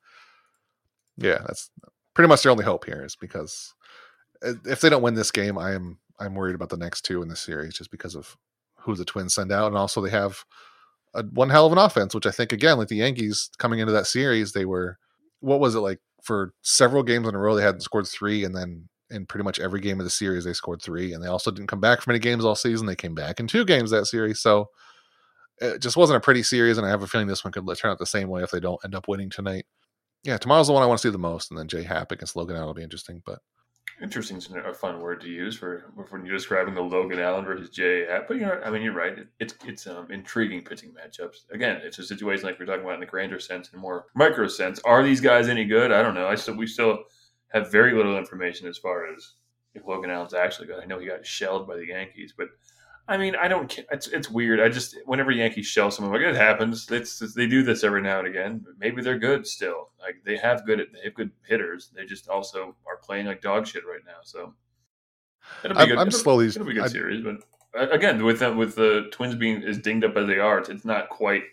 yeah, 1.16 1.38
that's 1.46 1.70
pretty 2.14 2.28
much 2.28 2.42
their 2.42 2.52
only 2.52 2.64
hope 2.64 2.84
here 2.84 3.04
is 3.04 3.16
because 3.16 3.74
uh, 4.42 4.54
if 4.64 4.80
they 4.80 4.88
don't 4.88 5.02
win 5.02 5.14
this 5.14 5.30
game, 5.30 5.58
I 5.58 5.74
am 5.74 5.98
I'm 6.20 6.34
worried 6.34 6.54
about 6.54 6.70
the 6.70 6.76
next 6.76 7.02
two 7.02 7.22
in 7.22 7.28
the 7.28 7.36
series 7.36 7.74
just 7.74 7.90
because 7.90 8.14
of 8.14 8.36
who 8.80 8.94
the 8.94 9.04
Twins 9.04 9.34
send 9.34 9.52
out, 9.52 9.68
and 9.68 9.76
also 9.76 10.00
they 10.00 10.10
have 10.10 10.44
a, 11.14 11.22
one 11.24 11.50
hell 11.50 11.66
of 11.66 11.72
an 11.72 11.78
offense, 11.78 12.14
which 12.14 12.26
I 12.26 12.30
think 12.30 12.52
again, 12.52 12.78
like 12.78 12.88
the 12.88 12.96
Yankees 12.96 13.50
coming 13.58 13.78
into 13.80 13.92
that 13.92 14.06
series, 14.06 14.52
they 14.52 14.64
were 14.64 14.98
what 15.40 15.60
was 15.60 15.74
it 15.74 15.80
like 15.80 16.00
for 16.22 16.52
several 16.62 17.02
games 17.02 17.28
in 17.28 17.34
a 17.34 17.38
row 17.38 17.54
they 17.54 17.62
hadn't 17.62 17.82
scored 17.82 18.06
three, 18.06 18.44
and 18.44 18.54
then 18.54 18.88
in 19.10 19.26
pretty 19.26 19.44
much 19.44 19.58
every 19.58 19.80
game 19.80 20.00
of 20.00 20.04
the 20.04 20.10
series 20.10 20.44
they 20.44 20.52
scored 20.52 20.82
three, 20.82 21.12
and 21.12 21.22
they 21.22 21.28
also 21.28 21.50
didn't 21.50 21.68
come 21.68 21.80
back 21.80 22.00
from 22.00 22.12
any 22.12 22.18
games 22.18 22.44
all 22.44 22.54
season. 22.54 22.86
They 22.86 22.96
came 22.96 23.14
back 23.14 23.40
in 23.40 23.46
two 23.46 23.64
games 23.64 23.90
that 23.90 24.06
series, 24.06 24.40
so 24.40 24.68
it 25.60 25.80
just 25.80 25.96
wasn't 25.96 26.18
a 26.18 26.20
pretty 26.20 26.42
series. 26.42 26.78
And 26.78 26.86
I 26.86 26.90
have 26.90 27.02
a 27.02 27.06
feeling 27.06 27.26
this 27.26 27.44
one 27.44 27.52
could 27.52 27.66
turn 27.76 27.90
out 27.90 27.98
the 27.98 28.06
same 28.06 28.28
way 28.28 28.42
if 28.42 28.50
they 28.50 28.60
don't 28.60 28.80
end 28.84 28.94
up 28.94 29.08
winning 29.08 29.30
tonight. 29.30 29.66
Yeah, 30.24 30.36
tomorrow's 30.36 30.66
the 30.66 30.72
one 30.72 30.82
I 30.82 30.86
want 30.86 31.00
to 31.00 31.08
see 31.08 31.12
the 31.12 31.18
most, 31.18 31.50
and 31.50 31.58
then 31.58 31.68
Jay 31.68 31.82
Happ 31.82 32.12
against 32.12 32.36
Logan 32.36 32.56
Allen 32.56 32.66
will 32.66 32.74
be 32.74 32.82
interesting. 32.82 33.22
But 33.24 33.40
interesting 34.00 34.36
is 34.36 34.48
a 34.50 34.72
fun 34.72 35.00
word 35.00 35.20
to 35.22 35.28
use 35.28 35.56
for 35.56 35.90
when 36.10 36.24
you're 36.24 36.36
describing 36.36 36.74
the 36.74 36.82
Logan 36.82 37.18
Allen 37.18 37.44
versus 37.44 37.70
Jay 37.70 38.06
But 38.26 38.34
you 38.34 38.42
know, 38.42 38.60
I 38.64 38.70
mean, 38.70 38.82
you're 38.82 38.92
right. 38.92 39.18
It's 39.40 39.54
it's 39.64 39.86
um, 39.86 40.10
intriguing 40.10 40.62
pitching 40.62 40.92
matchups. 40.92 41.50
Again, 41.52 41.80
it's 41.82 41.98
a 41.98 42.04
situation 42.04 42.44
like 42.44 42.58
we're 42.58 42.66
talking 42.66 42.82
about 42.82 42.94
in 42.94 43.00
the 43.00 43.06
grander 43.06 43.40
sense 43.40 43.70
and 43.72 43.80
more 43.80 44.06
micro 44.14 44.46
sense. 44.48 44.80
Are 44.84 45.02
these 45.02 45.20
guys 45.20 45.48
any 45.48 45.64
good? 45.64 45.92
I 45.92 46.02
don't 46.02 46.14
know. 46.14 46.28
I 46.28 46.34
still 46.34 46.56
we 46.56 46.66
still 46.66 47.04
have 47.48 47.72
very 47.72 47.94
little 47.94 48.16
information 48.16 48.68
as 48.68 48.78
far 48.78 49.12
as 49.12 49.34
if 49.74 49.86
Logan 49.86 50.10
Allen's 50.10 50.34
actually 50.34 50.66
good. 50.66 50.82
I 50.82 50.86
know 50.86 50.98
he 50.98 51.06
got 51.06 51.26
shelled 51.26 51.66
by 51.66 51.76
the 51.76 51.86
Yankees, 51.86 52.34
but 52.36 52.48
I 53.08 53.16
mean, 53.16 53.34
I 53.36 53.48
don't. 53.48 53.78
It's 53.90 54.06
it's 54.08 54.30
weird. 54.30 54.60
I 54.60 54.68
just 54.68 54.94
whenever 55.06 55.30
Yankees 55.30 55.66
shell 55.66 55.90
someone, 55.90 56.12
like 56.12 56.22
it 56.22 56.36
happens. 56.36 56.90
It's, 56.90 57.18
they 57.34 57.46
do 57.46 57.62
this 57.62 57.82
every 57.82 58.02
now 58.02 58.18
and 58.18 58.28
again. 58.28 58.66
Maybe 58.78 59.00
they're 59.00 59.18
good 59.18 59.46
still. 59.46 59.88
Like 59.98 60.16
they 60.26 60.36
have 60.36 60.66
good 60.66 60.86
they 60.92 61.04
have 61.04 61.14
good 61.14 61.30
hitters. 61.46 61.90
They 61.96 62.04
just 62.04 62.28
also 62.28 62.76
are 62.86 62.98
playing 63.02 63.26
like 63.26 63.40
dog 63.40 63.66
shit 63.66 63.84
right 63.86 64.02
now. 64.06 64.18
So 64.24 64.52
it'll 65.64 65.74
be 65.74 65.80
I'm, 65.80 65.88
good. 65.88 65.98
I'm 65.98 66.08
it'll, 66.08 66.18
slowly. 66.20 66.48
It'll 66.48 66.66
be 66.66 66.72
a 66.72 66.74
good 66.74 66.84
I, 66.84 66.88
series, 66.88 67.24
but 67.24 67.80
uh, 67.80 67.88
again, 67.88 68.22
with 68.24 68.40
them, 68.40 68.58
with 68.58 68.76
the 68.76 69.08
Twins 69.10 69.34
being 69.34 69.64
as 69.64 69.78
dinged 69.78 70.04
up 70.04 70.16
as 70.16 70.26
they 70.26 70.38
are, 70.38 70.58
it's 70.58 70.84
not 70.84 71.08
quite. 71.08 71.44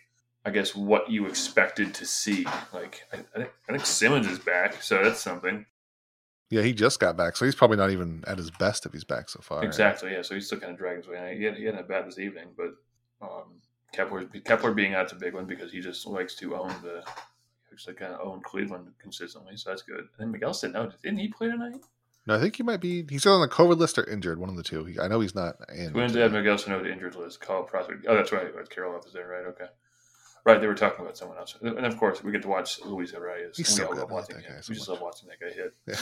I 0.47 0.51
guess 0.51 0.75
what 0.75 1.09
you 1.09 1.25
expected 1.25 1.93
to 1.95 2.05
see. 2.05 2.45
Like 2.73 3.03
I, 3.13 3.17
I 3.33 3.37
think 3.37 3.51
I 3.69 3.71
think 3.71 3.85
Simmons 3.85 4.27
is 4.27 4.39
back, 4.39 4.83
so 4.83 5.03
that's 5.03 5.21
something. 5.21 5.65
Yeah, 6.49 6.61
he 6.61 6.73
just 6.73 6.99
got 6.99 7.17
back, 7.17 7.35
so 7.35 7.45
he's 7.45 7.55
probably 7.55 7.77
not 7.77 7.89
even 7.89 8.23
at 8.27 8.37
his 8.37 8.51
best 8.51 8.85
if 8.85 8.93
he's 8.93 9.03
back 9.03 9.29
so 9.29 9.39
far. 9.41 9.63
Exactly. 9.63 10.11
Yeah, 10.11 10.21
so 10.21 10.35
he's 10.35 10.45
still 10.45 10.59
kind 10.59 10.73
of 10.73 10.77
dragging 10.77 11.01
his 11.01 11.07
way. 11.07 11.35
He 11.37 11.43
had, 11.43 11.55
he 11.55 11.65
had 11.65 11.75
a 11.75 11.83
bad 11.83 12.05
this 12.05 12.19
evening, 12.19 12.49
but 12.55 12.75
um, 13.21 13.61
Kepler 13.93 14.25
Kepler 14.25 14.73
being 14.73 14.93
out's 14.93 15.11
a 15.11 15.15
big 15.15 15.33
one 15.33 15.45
because 15.45 15.71
he 15.71 15.79
just 15.79 16.05
likes 16.05 16.35
to 16.35 16.55
own 16.55 16.69
the, 16.83 17.03
actually 17.71 17.95
kind 17.95 18.13
of 18.13 18.25
own 18.25 18.41
Cleveland 18.41 18.87
consistently, 19.01 19.57
so 19.57 19.71
that's 19.71 19.81
good. 19.81 19.99
And 19.99 20.07
then 20.19 20.31
Miguel 20.31 20.53
Sano, 20.53 20.91
didn't 21.01 21.19
he 21.19 21.29
play 21.29 21.49
tonight? 21.49 21.81
No, 22.27 22.35
I 22.35 22.39
think 22.39 22.55
he 22.55 22.63
might 22.63 22.81
be. 22.81 23.05
He's 23.09 23.21
still 23.21 23.33
on 23.33 23.41
the 23.41 23.47
COVID 23.47 23.77
list 23.77 23.97
or 23.97 24.03
injured, 24.09 24.39
one 24.39 24.49
of 24.49 24.55
the 24.55 24.63
two. 24.63 24.85
He, 24.85 24.99
I 24.99 25.07
know 25.07 25.19
he's 25.19 25.35
not 25.35 25.55
in. 25.75 25.91
Twins 25.91 26.15
had 26.15 26.31
Miguel 26.31 26.57
Sano 26.57 26.81
the 26.81 26.91
injured 26.91 27.15
list. 27.15 27.39
Call 27.39 27.63
prospect. 27.63 28.05
Oh, 28.07 28.15
that's 28.15 28.31
right. 28.31 28.47
Carol 28.69 28.99
is 29.05 29.13
there, 29.13 29.27
right? 29.27 29.45
Okay. 29.47 29.65
Right, 30.45 30.61
they 30.61 30.67
were 30.67 30.75
talking 30.75 31.03
about 31.03 31.17
someone 31.17 31.39
else, 31.39 31.55
and 31.59 31.87
of 31.87 31.97
course, 31.97 32.23
we 32.23 32.31
get 32.31 32.43
to 32.43 32.47
watch 32.47 32.79
Luis 32.85 33.13
Arraez. 33.13 33.57
He's 33.57 33.67
so 33.67 33.89
we 33.89 33.97
good. 33.97 34.11
watching 34.11 34.39
him. 34.41 34.53
We 34.69 34.75
just 34.75 34.87
love 34.87 35.01
watching 35.01 35.27
that 35.27 35.39
guy 35.39 35.51
hit. 35.51 35.73
Yeah. 35.87 35.95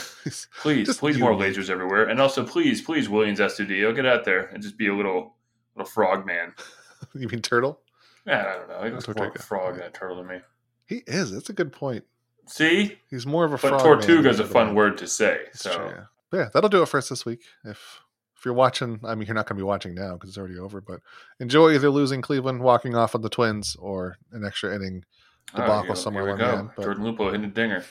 please, 0.60 0.98
please, 0.98 1.18
more 1.18 1.32
lasers 1.32 1.70
everywhere, 1.70 2.10
and 2.10 2.20
also, 2.20 2.44
please, 2.44 2.82
please, 2.82 3.08
Willians 3.08 3.38
Astudillo, 3.38 3.94
get 3.96 4.04
out 4.04 4.26
there 4.26 4.48
and 4.48 4.62
just 4.62 4.76
be 4.76 4.88
a 4.88 4.94
little, 4.94 5.36
little 5.74 5.90
frog 5.90 6.26
man. 6.26 6.52
you 7.14 7.26
mean 7.26 7.40
turtle? 7.40 7.80
Yeah, 8.26 8.40
I 8.40 8.58
don't 8.58 8.68
know. 8.68 8.94
He's 8.94 9.08
more 9.16 9.32
a 9.34 9.38
frog 9.38 9.76
than 9.76 9.84
a 9.84 9.90
turtle 9.90 10.18
to 10.18 10.24
me. 10.24 10.40
He 10.84 11.02
is. 11.06 11.32
That's 11.32 11.48
a 11.48 11.54
good 11.54 11.72
point. 11.72 12.04
See, 12.46 12.98
he's 13.08 13.26
more 13.26 13.46
of 13.46 13.54
a. 13.54 13.56
But 13.56 13.80
Tortuga 13.80 14.28
is 14.28 14.40
a 14.40 14.44
fun 14.44 14.74
word 14.74 14.98
to 14.98 15.06
say. 15.06 15.40
so 15.54 15.74
true, 15.74 15.86
yeah. 15.86 16.38
yeah, 16.38 16.48
that'll 16.52 16.68
do 16.68 16.82
it 16.82 16.88
for 16.88 16.98
us 16.98 17.08
this 17.08 17.24
week. 17.24 17.40
If 17.64 18.00
if 18.44 18.46
you're 18.46 18.52
watching, 18.52 19.00
I 19.02 19.14
mean, 19.14 19.26
you're 19.26 19.34
not 19.34 19.46
going 19.46 19.56
to 19.56 19.62
be 19.62 19.66
watching 19.66 19.94
now 19.94 20.12
because 20.12 20.28
it's 20.28 20.36
already 20.36 20.58
over, 20.58 20.82
but 20.82 21.00
enjoy 21.40 21.72
either 21.72 21.88
losing 21.88 22.20
Cleveland, 22.20 22.60
walking 22.60 22.94
off 22.94 23.14
on 23.14 23.22
the 23.22 23.30
Twins, 23.30 23.74
or 23.76 24.18
an 24.32 24.44
extra 24.44 24.74
inning 24.74 25.02
debacle 25.56 25.92
oh, 25.92 25.94
somewhere 25.94 26.26
along 26.26 26.38
the 26.40 26.58
end. 26.58 26.70
But... 26.76 26.82
Jordan 26.82 27.04
Luplow 27.04 27.32
hitting 27.32 27.46
a 27.46 27.48
dinger. 27.48 27.82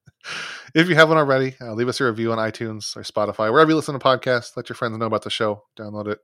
if 0.74 0.88
you 0.88 0.94
haven't 0.94 1.18
already, 1.18 1.56
uh, 1.60 1.74
leave 1.74 1.88
us 1.88 2.00
a 2.00 2.04
review 2.04 2.32
on 2.32 2.38
iTunes 2.38 2.96
or 2.96 3.02
Spotify, 3.02 3.52
wherever 3.52 3.70
you 3.70 3.76
listen 3.76 3.92
to 3.92 4.02
podcasts. 4.02 4.56
Let 4.56 4.70
your 4.70 4.76
friends 4.76 4.96
know 4.96 5.04
about 5.04 5.24
the 5.24 5.30
show. 5.30 5.64
Download 5.78 6.08
it. 6.08 6.20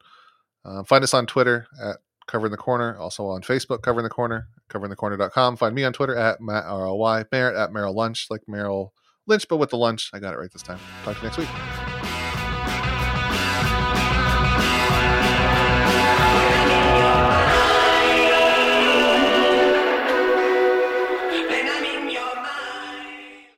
Uh, 0.65 0.83
find 0.85 1.05
us 1.05 1.13
on 1.13 1.27
Twitter 1.27 1.67
at 1.79 1.99
Covering 2.27 2.53
the 2.53 2.57
Corner. 2.57 2.97
Also 2.97 3.27
on 3.27 3.43
Facebook, 3.43 3.83
Covering 3.83 4.05
the 4.05 4.09
Corner, 4.09 4.49
coveringthecorner.com. 4.71 5.59
Find 5.59 5.75
me 5.75 5.85
on 5.85 5.93
Twitter 5.93 6.17
at 6.17 6.41
Matt 6.41 6.65
R-L-Y, 6.65 7.25
Merritt 7.31 7.55
at 7.55 7.71
Merrill 7.71 7.95
Lunch, 7.95 8.29
like 8.31 8.41
Merrill 8.49 8.95
Lynch, 9.27 9.47
but 9.47 9.59
with 9.59 9.69
the 9.69 9.77
lunch. 9.77 10.09
I 10.15 10.21
got 10.21 10.33
it 10.33 10.39
right 10.39 10.51
this 10.51 10.63
time. 10.63 10.79
Talk 11.05 11.17
to 11.17 11.21
you 11.21 11.25
next 11.25 11.37
week. 11.37 11.88